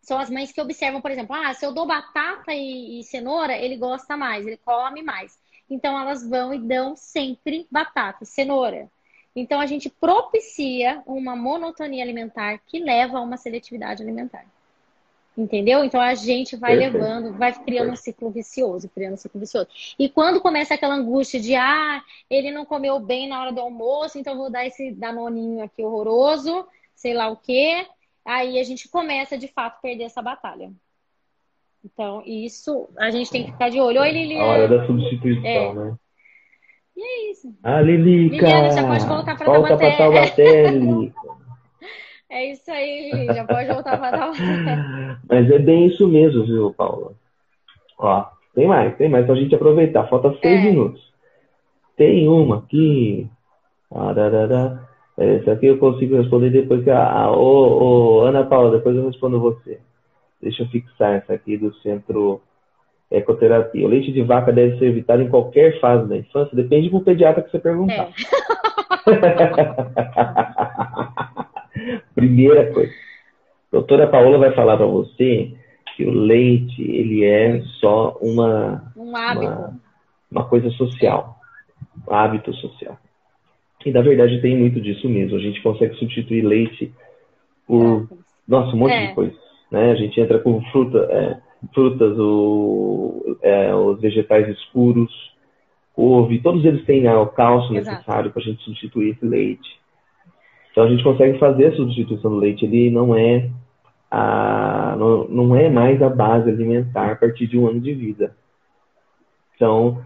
são 0.00 0.18
as 0.18 0.30
mães 0.30 0.50
que 0.50 0.62
observam, 0.62 1.02
por 1.02 1.10
exemplo, 1.10 1.36
ah, 1.36 1.52
se 1.52 1.66
eu 1.66 1.74
dou 1.74 1.84
batata 1.84 2.54
e, 2.54 3.00
e, 3.00 3.04
cenoura, 3.04 3.54
ele 3.54 3.76
gosta 3.76 4.16
mais, 4.16 4.46
ele 4.46 4.56
come 4.64 5.02
mais. 5.02 5.38
Então 5.68 6.00
elas 6.00 6.26
vão 6.26 6.54
e 6.54 6.58
dão 6.58 6.96
sempre 6.96 7.66
batata, 7.70 8.24
cenoura. 8.24 8.90
Então 9.36 9.60
a 9.60 9.66
gente 9.66 9.90
propicia 9.90 11.02
uma 11.04 11.36
monotonia 11.36 12.02
alimentar 12.02 12.56
que 12.66 12.78
leva 12.78 13.18
a 13.18 13.20
uma 13.20 13.36
seletividade 13.36 14.02
alimentar. 14.02 14.46
Entendeu? 15.36 15.82
Então 15.82 16.00
a 16.00 16.14
gente 16.14 16.54
vai 16.54 16.78
Perfeito. 16.78 17.02
levando, 17.02 17.36
vai 17.36 17.52
criando 17.52 17.92
um 17.92 17.96
ciclo 17.96 18.30
vicioso, 18.30 18.88
criando 18.88 19.14
um 19.14 19.16
ciclo 19.16 19.40
vicioso. 19.40 19.68
E 19.98 20.08
quando 20.08 20.40
começa 20.40 20.74
aquela 20.74 20.94
angústia 20.94 21.40
de 21.40 21.56
ah, 21.56 22.00
ele 22.30 22.52
não 22.52 22.64
comeu 22.64 23.00
bem 23.00 23.28
na 23.28 23.40
hora 23.40 23.52
do 23.52 23.60
almoço, 23.60 24.16
então 24.16 24.36
vou 24.36 24.48
dar 24.48 24.64
esse 24.64 24.92
danoninho 24.92 25.64
aqui 25.64 25.82
horroroso, 25.82 26.64
sei 26.94 27.14
lá 27.14 27.28
o 27.28 27.36
quê. 27.36 27.84
Aí 28.24 28.60
a 28.60 28.62
gente 28.62 28.88
começa 28.88 29.36
de 29.36 29.48
fato 29.48 29.74
a 29.78 29.80
perder 29.80 30.04
essa 30.04 30.22
batalha. 30.22 30.72
Então, 31.84 32.22
isso 32.24 32.88
a 32.96 33.10
gente 33.10 33.30
tem 33.30 33.44
que 33.44 33.52
ficar 33.52 33.68
de 33.68 33.80
olho. 33.80 34.00
Oi, 34.00 34.10
Liliana. 34.10 34.44
A 34.44 34.48
hora 34.48 34.68
da 34.68 34.86
substituição, 34.86 35.42
é. 35.44 35.74
né? 35.74 35.96
E 36.96 37.02
é 37.02 37.30
isso. 37.32 37.52
Ah, 37.62 37.80
Lilica! 37.80 38.36
Liliana, 38.36 38.70
já 38.70 38.86
pode 38.86 39.06
voltar 39.06 39.36
para 39.36 39.46
Volta 39.46 39.76
para 39.76 39.96
Taubaté, 39.96 40.70
Lilica. 40.70 41.43
É 42.34 42.50
isso 42.50 42.68
aí, 42.68 43.26
já 43.32 43.44
pode 43.44 43.72
voltar 43.72 43.96
para 43.96 44.10
dar 44.10 44.32
Mas 45.30 45.48
é 45.48 45.56
bem 45.60 45.86
isso 45.86 46.08
mesmo, 46.08 46.44
viu, 46.44 46.74
Paula? 46.74 47.12
Ó, 47.96 48.24
tem 48.56 48.66
mais, 48.66 48.96
tem 48.96 49.08
mais 49.08 49.24
pra 49.24 49.36
gente 49.36 49.54
aproveitar. 49.54 50.08
Falta 50.08 50.36
seis 50.42 50.60
é. 50.60 50.64
minutos. 50.64 51.00
Tem 51.96 52.26
uma 52.26 52.58
aqui. 52.58 53.30
Ararara. 53.88 54.82
Essa 55.16 55.52
aqui 55.52 55.66
eu 55.66 55.78
consigo 55.78 56.16
responder 56.16 56.50
depois 56.50 56.82
que 56.82 56.90
a. 56.90 57.08
a 57.08 57.30
ô, 57.30 58.18
ô, 58.18 58.20
Ana 58.22 58.44
Paula, 58.44 58.72
depois 58.72 58.96
eu 58.96 59.06
respondo 59.06 59.38
você. 59.38 59.78
Deixa 60.42 60.64
eu 60.64 60.66
fixar 60.66 61.14
essa 61.14 61.34
aqui 61.34 61.56
do 61.56 61.72
centro 61.76 62.42
ecoterapia. 63.12 63.86
O 63.86 63.88
leite 63.88 64.10
de 64.10 64.22
vaca 64.22 64.52
deve 64.52 64.76
ser 64.80 64.86
evitado 64.86 65.22
em 65.22 65.30
qualquer 65.30 65.78
fase 65.78 66.08
da 66.08 66.16
infância? 66.16 66.56
Depende 66.56 66.90
do 66.90 67.00
pediatra 67.00 67.44
que 67.44 67.52
você 67.52 67.60
perguntar. 67.60 68.08
É. 68.08 68.12
Primeira 72.14 72.72
coisa. 72.72 72.92
A 72.92 73.76
doutora 73.78 74.06
Paola 74.06 74.38
vai 74.38 74.52
falar 74.52 74.76
para 74.76 74.86
você 74.86 75.52
que 75.96 76.04
o 76.04 76.10
leite, 76.10 76.82
ele 76.82 77.24
é 77.24 77.60
só 77.80 78.16
uma... 78.20 78.92
Um 78.96 79.16
hábito. 79.16 79.46
Uma, 79.46 79.80
uma 80.30 80.44
coisa 80.44 80.70
social. 80.70 81.36
Um 82.08 82.14
hábito 82.14 82.52
social. 82.54 82.98
E, 83.84 83.90
na 83.90 84.00
verdade, 84.00 84.40
tem 84.40 84.56
muito 84.56 84.80
disso 84.80 85.08
mesmo. 85.08 85.36
A 85.36 85.40
gente 85.40 85.62
consegue 85.62 85.94
substituir 85.96 86.42
leite 86.42 86.92
por... 87.66 88.08
Nossa, 88.46 88.74
um 88.74 88.78
monte 88.78 88.92
é. 88.92 89.06
de 89.08 89.14
coisas. 89.14 89.38
Né? 89.70 89.92
A 89.92 89.94
gente 89.94 90.20
entra 90.20 90.38
com 90.38 90.60
fruta, 90.70 90.98
é, 91.10 91.36
frutas, 91.72 92.16
o, 92.18 93.36
é, 93.42 93.74
os 93.74 94.00
vegetais 94.00 94.48
escuros, 94.48 95.12
couve, 95.94 96.40
todos 96.40 96.64
eles 96.64 96.84
têm 96.84 97.02
né, 97.02 97.14
o 97.14 97.26
cálcio 97.26 97.76
Exato. 97.76 97.96
necessário 97.96 98.30
para 98.30 98.42
a 98.42 98.44
gente 98.44 98.62
substituir 98.62 99.10
esse 99.10 99.24
leite. 99.24 99.83
Então 100.74 100.82
a 100.82 100.88
gente 100.88 101.04
consegue 101.04 101.38
fazer 101.38 101.66
a 101.66 101.76
substituição 101.76 102.32
do 102.32 102.36
leite. 102.36 102.64
Ele 102.64 102.90
não 102.90 103.14
é 103.14 103.48
a, 104.10 104.96
não, 104.98 105.28
não 105.28 105.56
é 105.56 105.70
mais 105.70 106.02
a 106.02 106.08
base 106.08 106.50
alimentar 106.50 107.12
a 107.12 107.16
partir 107.16 107.46
de 107.46 107.56
um 107.56 107.68
ano 107.68 107.80
de 107.80 107.94
vida. 107.94 108.34
Então, 109.54 110.04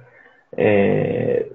é, 0.54 1.46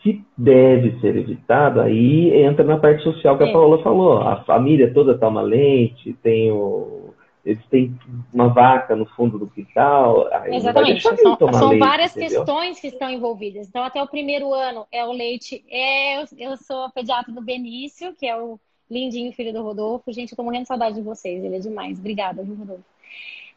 se 0.00 0.24
deve 0.36 1.00
ser 1.00 1.16
evitado, 1.16 1.80
aí 1.80 2.40
entra 2.40 2.64
na 2.64 2.78
parte 2.78 3.02
social 3.02 3.36
que 3.36 3.42
a 3.42 3.48
é. 3.48 3.52
Paola 3.52 3.82
falou. 3.82 4.18
A 4.18 4.44
família 4.44 4.94
toda 4.94 5.18
toma 5.18 5.42
leite, 5.42 6.16
tem 6.22 6.52
o, 6.52 7.07
eles 7.48 7.64
têm 7.68 7.98
uma 8.32 8.48
vaca 8.48 8.94
no 8.94 9.06
fundo 9.06 9.38
do 9.38 9.46
quintal. 9.48 10.28
Exatamente. 10.48 11.00
São, 11.00 11.16
são 11.16 11.68
leite, 11.70 11.80
várias 11.80 12.10
entendeu? 12.14 12.44
questões 12.44 12.78
que 12.78 12.88
estão 12.88 13.08
envolvidas. 13.08 13.66
Então, 13.66 13.82
até 13.82 14.02
o 14.02 14.06
primeiro 14.06 14.52
ano 14.52 14.86
é 14.92 15.02
o 15.02 15.12
leite. 15.12 15.64
É, 15.70 16.20
eu 16.36 16.56
sou 16.58 16.90
pediatra 16.90 17.32
do 17.32 17.40
Benício, 17.40 18.14
que 18.14 18.26
é 18.26 18.36
o 18.36 18.60
lindinho 18.90 19.32
filho 19.32 19.52
do 19.52 19.62
Rodolfo. 19.62 20.12
Gente, 20.12 20.32
eu 20.32 20.36
tô 20.36 20.42
morrendo 20.42 20.62
de 20.62 20.68
saudade 20.68 20.96
de 20.96 21.00
vocês. 21.00 21.42
Ele 21.42 21.56
é 21.56 21.58
demais. 21.58 21.98
Obrigada, 21.98 22.42
viu, 22.42 22.54
Rodolfo? 22.54 22.84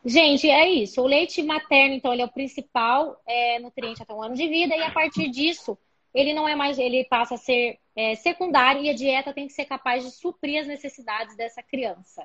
Gente, 0.05 0.49
é 0.49 0.69
isso. 0.69 1.01
O 1.01 1.05
leite 1.05 1.43
materno, 1.43 1.93
então, 1.93 2.13
ele 2.13 2.21
é 2.21 2.25
o 2.25 2.31
principal 2.31 3.21
é, 3.27 3.59
nutriente 3.59 4.01
até 4.01 4.13
um 4.13 4.23
ano 4.23 4.35
de 4.35 4.47
vida. 4.47 4.73
E 4.73 4.83
a 4.83 4.91
partir 4.91 5.29
disso, 5.29 5.77
ele 6.13 6.33
não 6.33 6.47
é 6.47 6.55
mais, 6.55 6.79
ele 6.79 7.03
passa 7.03 7.35
a 7.35 7.37
ser 7.37 7.77
é, 7.93 8.15
secundário 8.15 8.81
e 8.81 8.89
a 8.89 8.93
dieta 8.93 9.33
tem 9.33 9.47
que 9.47 9.53
ser 9.53 9.65
capaz 9.65 10.05
de 10.05 10.11
suprir 10.11 10.61
as 10.61 10.67
necessidades 10.67 11.35
dessa 11.35 11.61
criança. 11.61 12.23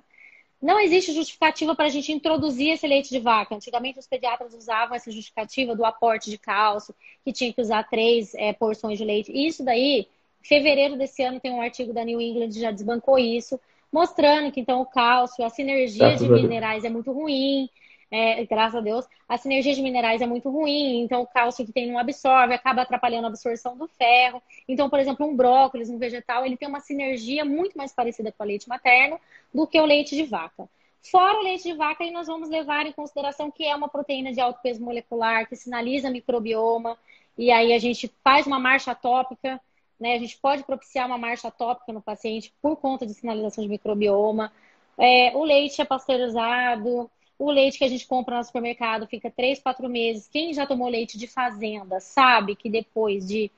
Não 0.60 0.80
existe 0.80 1.12
justificativa 1.12 1.74
para 1.74 1.86
a 1.86 1.90
gente 1.90 2.12
introduzir 2.12 2.70
esse 2.70 2.86
leite 2.86 3.10
de 3.10 3.18
vaca. 3.18 3.54
Antigamente, 3.54 3.98
os 3.98 4.06
pediatras 4.06 4.54
usavam 4.54 4.96
essa 4.96 5.10
justificativa 5.10 5.76
do 5.76 5.84
aporte 5.84 6.30
de 6.30 6.38
cálcio, 6.38 6.94
que 7.24 7.32
tinha 7.32 7.52
que 7.52 7.60
usar 7.60 7.84
três 7.84 8.34
é, 8.34 8.52
porções 8.52 8.98
de 8.98 9.04
leite. 9.04 9.30
Isso 9.32 9.64
daí, 9.64 10.00
em 10.00 10.46
fevereiro 10.46 10.96
desse 10.96 11.22
ano, 11.22 11.40
tem 11.40 11.52
um 11.52 11.60
artigo 11.60 11.92
da 11.92 12.04
New 12.04 12.20
England 12.20 12.48
que 12.48 12.60
já 12.60 12.70
desbancou 12.70 13.18
isso, 13.18 13.60
mostrando 13.92 14.50
que 14.50 14.60
então 14.60 14.80
o 14.80 14.86
cálcio, 14.86 15.44
a 15.44 15.50
sinergia 15.50 16.16
de 16.16 16.28
minerais 16.28 16.84
é 16.84 16.88
muito 16.88 17.12
ruim. 17.12 17.68
É, 18.10 18.44
graças 18.46 18.76
a 18.76 18.80
Deus, 18.80 19.04
a 19.28 19.36
sinergia 19.36 19.74
de 19.74 19.82
minerais 19.82 20.20
é 20.20 20.26
muito 20.26 20.48
ruim, 20.48 21.00
então 21.00 21.22
o 21.22 21.26
cálcio 21.26 21.66
que 21.66 21.72
tem 21.72 21.90
não 21.90 21.98
absorve, 21.98 22.54
acaba 22.54 22.82
atrapalhando 22.82 23.26
a 23.26 23.28
absorção 23.28 23.76
do 23.76 23.88
ferro. 23.88 24.40
Então, 24.68 24.88
por 24.88 25.00
exemplo, 25.00 25.26
um 25.26 25.34
brócolis, 25.34 25.90
um 25.90 25.98
vegetal, 25.98 26.46
ele 26.46 26.56
tem 26.56 26.68
uma 26.68 26.80
sinergia 26.80 27.44
muito 27.44 27.76
mais 27.76 27.92
parecida 27.92 28.30
com 28.30 28.44
o 28.44 28.46
leite 28.46 28.68
materno 28.68 29.20
do 29.52 29.66
que 29.66 29.80
o 29.80 29.84
leite 29.84 30.14
de 30.14 30.22
vaca. 30.22 30.68
Fora 31.10 31.38
o 31.38 31.42
leite 31.42 31.64
de 31.64 31.74
vaca, 31.74 32.04
aí 32.04 32.10
nós 32.10 32.26
vamos 32.26 32.48
levar 32.48 32.86
em 32.86 32.92
consideração 32.92 33.50
que 33.50 33.64
é 33.64 33.74
uma 33.74 33.88
proteína 33.88 34.32
de 34.32 34.40
alto 34.40 34.60
peso 34.60 34.82
molecular, 34.82 35.48
que 35.48 35.56
sinaliza 35.56 36.10
microbioma, 36.10 36.98
e 37.38 37.50
aí 37.50 37.72
a 37.72 37.78
gente 37.78 38.12
faz 38.24 38.46
uma 38.46 38.58
marcha 38.58 38.94
tópica, 38.94 39.60
né? 40.00 40.14
A 40.14 40.18
gente 40.18 40.36
pode 40.38 40.64
propiciar 40.64 41.06
uma 41.06 41.18
marcha 41.18 41.50
tópica 41.50 41.92
no 41.92 42.02
paciente 42.02 42.52
por 42.62 42.76
conta 42.76 43.06
de 43.06 43.14
sinalização 43.14 43.62
de 43.62 43.70
microbioma. 43.70 44.52
É, 44.98 45.32
o 45.36 45.44
leite 45.44 45.80
é 45.80 45.84
pasteurizado, 45.84 47.10
o 47.38 47.50
leite 47.50 47.78
que 47.78 47.84
a 47.84 47.88
gente 47.88 48.06
compra 48.06 48.38
no 48.38 48.44
supermercado 48.44 49.06
fica 49.06 49.30
3, 49.30 49.60
4 49.60 49.88
meses. 49.88 50.28
Quem 50.28 50.54
já 50.54 50.66
tomou 50.66 50.88
leite 50.88 51.18
de 51.18 51.26
fazenda 51.26 52.00
sabe 52.00 52.56
que 52.56 52.70
depois 52.70 53.26
de 53.26 53.50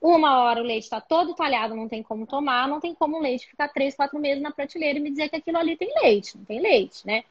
uma 0.00 0.40
hora 0.42 0.60
o 0.60 0.64
leite 0.64 0.84
está 0.84 1.00
todo 1.00 1.34
talhado, 1.34 1.74
não 1.74 1.88
tem 1.88 2.02
como 2.02 2.26
tomar, 2.26 2.68
não 2.68 2.80
tem 2.80 2.94
como 2.94 3.16
o 3.16 3.20
leite 3.20 3.46
ficar 3.46 3.68
3, 3.68 3.94
4 3.94 4.18
meses 4.18 4.42
na 4.42 4.50
prateleira 4.50 4.98
e 4.98 5.02
me 5.02 5.10
dizer 5.10 5.28
que 5.28 5.36
aquilo 5.36 5.58
ali 5.58 5.76
tem 5.76 5.92
leite. 6.02 6.36
Não 6.36 6.44
tem 6.44 6.60
leite, 6.60 7.06
né? 7.06 7.24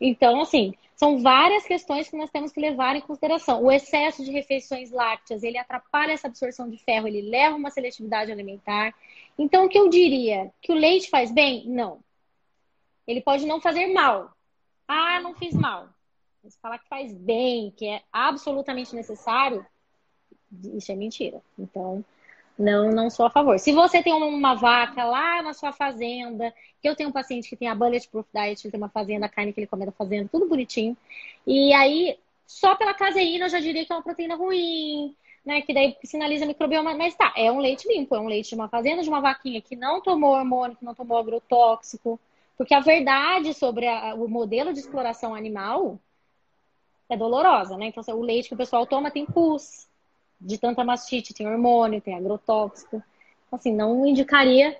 Então, 0.00 0.40
assim, 0.40 0.74
são 0.96 1.18
várias 1.18 1.64
questões 1.64 2.08
que 2.08 2.16
nós 2.16 2.30
temos 2.30 2.52
que 2.52 2.60
levar 2.60 2.96
em 2.96 3.00
consideração. 3.00 3.62
O 3.62 3.70
excesso 3.70 4.24
de 4.24 4.30
refeições 4.30 4.90
lácteas, 4.90 5.42
ele 5.42 5.58
atrapalha 5.58 6.12
essa 6.12 6.26
absorção 6.26 6.68
de 6.68 6.78
ferro, 6.78 7.06
ele 7.06 7.22
leva 7.22 7.54
uma 7.54 7.70
seletividade 7.70 8.32
alimentar. 8.32 8.94
Então, 9.38 9.66
o 9.66 9.68
que 9.68 9.78
eu 9.78 9.88
diria? 9.88 10.50
Que 10.60 10.72
o 10.72 10.74
leite 10.74 11.08
faz 11.10 11.30
bem? 11.30 11.64
Não. 11.66 12.00
Ele 13.06 13.20
pode 13.20 13.46
não 13.46 13.60
fazer 13.60 13.86
mal, 13.88 14.30
ah, 14.90 15.20
não 15.20 15.34
fiz 15.34 15.54
mal. 15.54 15.88
Mas 16.42 16.56
falar 16.56 16.78
que 16.78 16.88
faz 16.88 17.12
bem, 17.12 17.70
que 17.76 17.86
é 17.86 18.02
absolutamente 18.12 18.94
necessário, 18.94 19.64
isso 20.74 20.90
é 20.90 20.96
mentira. 20.96 21.40
Então, 21.56 22.04
não, 22.58 22.90
não 22.90 23.08
sou 23.08 23.26
a 23.26 23.30
favor. 23.30 23.58
Se 23.58 23.72
você 23.72 24.02
tem 24.02 24.12
uma 24.12 24.54
vaca 24.54 25.04
lá 25.04 25.42
na 25.42 25.54
sua 25.54 25.72
fazenda, 25.72 26.52
que 26.82 26.88
eu 26.88 26.96
tenho 26.96 27.10
um 27.10 27.12
paciente 27.12 27.48
que 27.48 27.56
tem 27.56 27.68
a 27.68 27.74
Bulletproof 27.74 28.26
Diet, 28.34 28.64
ele 28.64 28.72
tem 28.72 28.80
uma 28.80 28.88
fazenda, 28.88 29.26
a 29.26 29.28
carne 29.28 29.52
que 29.52 29.60
ele 29.60 29.66
come 29.68 29.86
da 29.86 29.92
fazenda, 29.92 30.28
tudo 30.30 30.48
bonitinho. 30.48 30.96
E 31.46 31.72
aí, 31.72 32.18
só 32.44 32.74
pela 32.74 32.92
caseína, 32.92 33.44
eu 33.44 33.50
já 33.50 33.60
diria 33.60 33.84
que 33.84 33.92
é 33.92 33.94
uma 33.94 34.02
proteína 34.02 34.34
ruim, 34.34 35.14
né? 35.44 35.62
Que 35.62 35.72
daí 35.72 35.96
sinaliza 36.02 36.46
microbioma. 36.46 36.94
Mas 36.96 37.14
tá, 37.14 37.32
é 37.36 37.50
um 37.52 37.60
leite 37.60 37.86
limpo, 37.86 38.16
é 38.16 38.20
um 38.20 38.26
leite 38.26 38.48
de 38.48 38.54
uma 38.56 38.68
fazenda, 38.68 39.02
de 39.02 39.08
uma 39.08 39.20
vaquinha 39.20 39.60
que 39.60 39.76
não 39.76 40.00
tomou 40.00 40.32
hormônio, 40.32 40.76
que 40.76 40.84
não 40.84 40.94
tomou 40.94 41.18
agrotóxico, 41.18 42.18
porque 42.60 42.74
a 42.74 42.80
verdade 42.80 43.54
sobre 43.54 43.88
a, 43.88 44.14
o 44.14 44.28
modelo 44.28 44.70
de 44.74 44.80
exploração 44.80 45.34
animal 45.34 45.98
é 47.08 47.16
dolorosa, 47.16 47.74
né? 47.74 47.86
Então, 47.86 48.04
o 48.14 48.22
leite 48.22 48.48
que 48.48 48.54
o 48.54 48.58
pessoal 48.58 48.86
toma 48.86 49.10
tem 49.10 49.24
pus, 49.24 49.88
de 50.38 50.58
tanta 50.58 50.84
mastite, 50.84 51.32
tem 51.32 51.48
hormônio, 51.48 52.02
tem 52.02 52.14
agrotóxico. 52.14 53.02
Assim, 53.50 53.74
não 53.74 54.04
indicaria, 54.04 54.78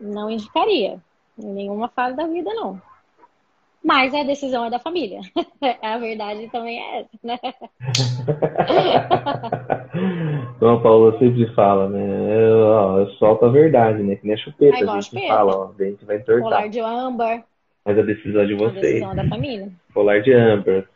não 0.00 0.30
indicaria 0.30 0.98
em 1.38 1.44
nenhuma 1.44 1.88
fase 1.88 2.16
da 2.16 2.26
vida, 2.26 2.54
não. 2.54 2.80
Mas 3.84 4.14
a 4.14 4.22
decisão 4.22 4.64
é 4.64 4.70
da 4.70 4.78
família. 4.78 5.20
a 5.82 5.98
verdade 5.98 6.48
também 6.50 6.80
é 6.80 7.00
essa, 7.00 7.10
né? 7.22 7.38
Como 10.58 10.70
a 10.72 10.80
Paula 10.80 11.18
sempre 11.18 11.46
fala, 11.54 11.90
né? 11.90 12.50
Eu, 12.50 12.58
ó, 12.60 12.98
eu 13.00 13.10
solto 13.12 13.44
a 13.44 13.50
verdade, 13.50 14.02
né? 14.02 14.16
Que 14.16 14.26
nem 14.26 14.34
a 14.34 14.38
chupeta, 14.38 14.76
Ai, 14.76 14.82
a 14.84 14.94
gente 14.94 15.04
chupeta. 15.04 15.28
fala, 15.28 15.54
ó, 15.54 15.70
a 15.78 15.84
gente 15.84 16.02
vai 16.06 16.16
entortar. 16.16 16.42
Colar 16.42 16.68
de 16.68 16.80
âmbar. 16.80 17.44
Mas 17.84 17.98
a 17.98 18.02
decisão 18.02 18.40
é 18.40 18.46
de 18.46 18.54
vocês. 18.54 18.78
A 18.78 18.80
decisão 18.80 19.12
é 19.12 19.16
da 19.16 19.28
família. 19.28 19.68
Colar 19.92 20.22
de 20.22 20.32
âmbar, 20.32 20.88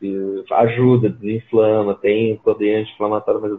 ajuda, 0.52 1.10
desinflama, 1.10 1.94
tem 1.94 2.36
poder 2.38 2.76
anti-inflamatório, 2.76 3.42
mas 3.42 3.52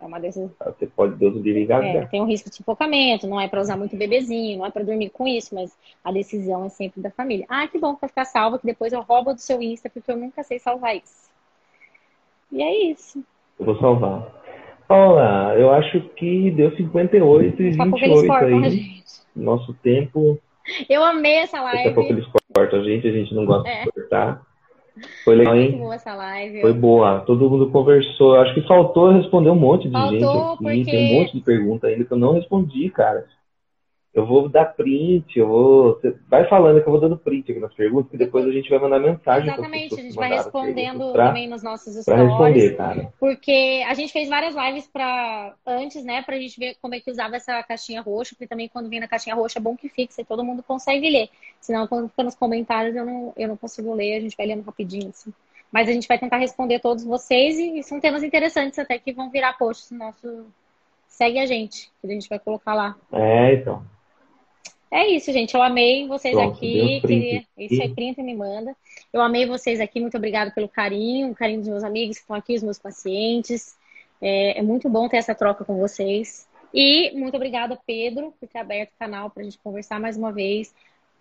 é 0.00 0.04
uma 0.04 0.20
decisão. 0.20 0.50
Você 0.64 0.86
pode, 0.86 1.16
Deus 1.16 1.34
livre, 1.36 1.62
engasgar. 1.62 2.04
É, 2.04 2.06
tem 2.06 2.20
um 2.20 2.26
risco 2.26 2.50
de 2.50 2.56
sufocamento, 2.56 3.26
não 3.26 3.40
é 3.40 3.48
para 3.48 3.60
usar 3.60 3.76
muito 3.76 3.96
bebezinho, 3.96 4.58
não 4.58 4.66
é 4.66 4.70
para 4.70 4.84
dormir 4.84 5.10
com 5.10 5.26
isso, 5.26 5.54
mas 5.54 5.76
a 6.02 6.12
decisão 6.12 6.64
é 6.64 6.68
sempre 6.68 7.00
da 7.00 7.10
família. 7.10 7.46
Ah, 7.48 7.66
que 7.66 7.78
bom 7.78 7.94
que 7.94 8.02
vai 8.02 8.08
ficar 8.08 8.24
salva, 8.24 8.58
que 8.58 8.66
depois 8.66 8.92
eu 8.92 9.00
roubo 9.02 9.34
do 9.34 9.40
seu 9.40 9.60
Insta, 9.60 9.90
porque 9.90 10.10
eu 10.10 10.16
nunca 10.16 10.42
sei 10.42 10.58
salvar 10.58 10.96
isso. 10.96 11.30
E 12.52 12.62
é 12.62 12.90
isso. 12.90 13.24
Eu 13.58 13.66
vou 13.66 13.78
salvar. 13.78 14.28
Olá, 14.88 15.54
eu 15.56 15.72
acho 15.72 16.00
que 16.10 16.50
deu 16.50 16.74
58 16.76 17.62
e 17.62 17.70
28 17.70 18.32
aí. 18.32 19.02
Nosso 19.34 19.72
tempo. 19.74 20.38
Eu 20.88 21.02
amei 21.02 21.36
essa 21.36 21.60
live. 21.60 21.78
Daqui 21.78 21.88
a 21.88 21.94
pouco 21.94 22.12
eles 22.12 22.26
cortam 22.52 22.80
a 22.80 22.84
gente, 22.84 23.08
a 23.08 23.12
gente 23.12 23.34
não 23.34 23.44
gosta 23.44 23.68
é. 23.68 23.84
de 23.84 23.92
cortar. 23.92 24.42
Foi 25.24 25.34
legal, 25.34 25.56
hein? 25.56 25.78
boa 25.78 25.94
essa 25.94 26.14
live. 26.14 26.60
Foi 26.60 26.72
boa. 26.72 27.20
Todo 27.20 27.50
mundo 27.50 27.70
conversou. 27.70 28.36
Acho 28.36 28.54
que 28.54 28.66
faltou 28.66 29.12
responder 29.12 29.50
um 29.50 29.56
monte 29.56 29.88
de 29.88 29.92
faltou 29.92 30.10
gente 30.10 30.24
aqui. 30.24 30.56
Porque... 30.62 30.84
Tem 30.84 31.16
um 31.16 31.20
monte 31.20 31.32
de 31.32 31.40
perguntas 31.40 31.90
ainda 31.90 32.04
que 32.04 32.12
eu 32.12 32.18
não 32.18 32.34
respondi, 32.34 32.90
cara 32.90 33.26
eu 34.14 34.24
vou 34.24 34.48
dar 34.48 34.66
print, 34.66 35.36
eu 35.36 35.48
vou. 35.48 35.94
Você 35.94 36.16
vai 36.28 36.48
falando 36.48 36.80
que 36.80 36.86
eu 36.86 36.92
vou 36.92 37.00
dando 37.00 37.18
print 37.18 37.50
aqui 37.50 37.60
nas 37.60 37.74
perguntas, 37.74 38.12
que 38.12 38.16
depois 38.16 38.46
a 38.46 38.52
gente 38.52 38.70
vai 38.70 38.78
mandar 38.78 39.00
mensagem. 39.00 39.48
Exatamente, 39.48 39.94
a 39.94 40.02
gente 40.02 40.14
vai 40.14 40.30
respondendo 40.30 41.12
pra, 41.12 41.26
também 41.26 41.48
nos 41.48 41.64
nossos 41.64 41.96
stories. 41.96 42.04
Pra 42.04 42.22
responder, 42.22 42.76
cara. 42.76 43.12
Porque 43.18 43.84
a 43.88 43.92
gente 43.94 44.12
fez 44.12 44.28
várias 44.28 44.54
lives 44.54 44.86
para 44.86 45.56
antes, 45.66 46.04
né, 46.04 46.22
pra 46.22 46.38
gente 46.38 46.60
ver 46.60 46.76
como 46.80 46.94
é 46.94 47.00
que 47.00 47.10
usava 47.10 47.34
essa 47.34 47.60
caixinha 47.64 48.00
roxa, 48.02 48.36
porque 48.36 48.46
também 48.46 48.68
quando 48.68 48.88
vem 48.88 49.00
na 49.00 49.08
caixinha 49.08 49.34
roxa 49.34 49.58
é 49.58 49.62
bom 49.62 49.76
que 49.76 49.88
fixe 49.88 50.22
e 50.22 50.24
todo 50.24 50.44
mundo 50.44 50.62
consegue 50.62 51.10
ler. 51.10 51.28
Senão, 51.60 51.88
quando 51.88 52.08
fica 52.08 52.22
nos 52.22 52.36
comentários, 52.36 52.94
eu 52.94 53.04
não, 53.04 53.32
eu 53.36 53.48
não 53.48 53.56
consigo 53.56 53.92
ler, 53.94 54.14
a 54.14 54.20
gente 54.20 54.36
vai 54.36 54.46
lendo 54.46 54.62
rapidinho, 54.62 55.08
assim. 55.08 55.32
Mas 55.72 55.88
a 55.88 55.92
gente 55.92 56.06
vai 56.06 56.20
tentar 56.20 56.36
responder 56.36 56.78
todos 56.78 57.02
vocês 57.02 57.58
e 57.58 57.82
são 57.82 57.98
temas 57.98 58.22
interessantes 58.22 58.78
até 58.78 58.96
que 58.96 59.12
vão 59.12 59.28
virar 59.28 59.58
posts 59.58 59.90
no 59.90 59.98
nosso. 59.98 60.46
Segue 61.08 61.40
a 61.40 61.46
gente, 61.46 61.90
que 62.00 62.06
a 62.06 62.10
gente 62.10 62.28
vai 62.28 62.38
colocar 62.38 62.74
lá. 62.74 62.96
É, 63.12 63.54
então. 63.54 63.84
É 64.94 65.08
isso, 65.08 65.32
gente. 65.32 65.52
Eu 65.52 65.60
amei 65.60 66.06
vocês 66.06 66.36
Pronto, 66.36 66.54
aqui. 66.54 67.00
Queria... 67.00 67.44
Isso 67.58 67.82
aí, 67.82 67.92
printa 67.92 68.20
e 68.20 68.24
me 68.24 68.32
manda. 68.32 68.76
Eu 69.12 69.20
amei 69.20 69.44
vocês 69.44 69.80
aqui. 69.80 69.98
Muito 69.98 70.16
obrigada 70.16 70.52
pelo 70.52 70.68
carinho, 70.68 71.32
o 71.32 71.34
carinho 71.34 71.58
dos 71.58 71.68
meus 71.68 71.82
amigos 71.82 72.16
que 72.16 72.22
estão 72.22 72.36
aqui, 72.36 72.54
os 72.54 72.62
meus 72.62 72.78
pacientes. 72.78 73.76
É, 74.22 74.60
é 74.60 74.62
muito 74.62 74.88
bom 74.88 75.08
ter 75.08 75.16
essa 75.16 75.34
troca 75.34 75.64
com 75.64 75.80
vocês. 75.80 76.48
E 76.72 77.10
muito 77.10 77.34
obrigada, 77.34 77.76
Pedro, 77.84 78.32
por 78.38 78.48
ter 78.48 78.58
aberto 78.58 78.90
o 78.90 78.96
canal 78.96 79.30
para 79.30 79.42
a 79.42 79.44
gente 79.44 79.58
conversar 79.58 79.98
mais 79.98 80.16
uma 80.16 80.30
vez. 80.30 80.72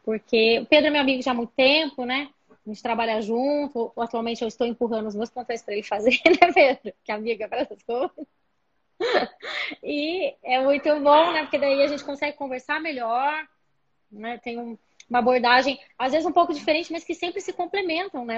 Porque 0.06 0.60
o 0.60 0.66
Pedro 0.68 0.90
é 0.90 0.92
meu 0.92 1.02
amigo 1.02 1.24
já 1.24 1.32
há 1.32 1.34
muito 1.34 1.54
tempo, 1.56 2.06
né? 2.06 2.30
A 2.52 2.70
gente 2.70 2.84
trabalha 2.84 3.20
junto. 3.22 3.92
Atualmente 3.98 4.44
eu 4.44 4.48
estou 4.48 4.68
empurrando 4.68 5.08
os 5.08 5.16
meus 5.16 5.32
plantões 5.32 5.64
para 5.64 5.74
ele 5.74 5.82
fazer, 5.82 6.22
né, 6.30 6.54
Pedro? 6.54 6.94
Que 7.04 7.12
é 7.12 7.16
amiga 7.16 7.48
para 7.48 7.62
essas 7.62 7.82
coisas. 7.82 8.12
E 9.82 10.36
é 10.44 10.62
muito 10.64 10.88
bom, 11.00 11.32
né? 11.34 11.42
Porque 11.42 11.58
daí 11.58 11.82
a 11.82 11.88
gente 11.88 12.04
consegue 12.06 12.38
conversar 12.38 12.80
melhor, 12.80 13.48
né? 14.14 14.38
Tem 14.38 14.60
um, 14.60 14.78
uma 15.10 15.20
abordagem, 15.20 15.80
às 15.98 16.12
vezes 16.12 16.28
um 16.28 16.32
pouco 16.32 16.54
diferente, 16.54 16.92
mas 16.92 17.04
que 17.04 17.14
sempre 17.14 17.42
se 17.42 17.54
complementam, 17.54 18.26
né? 18.26 18.38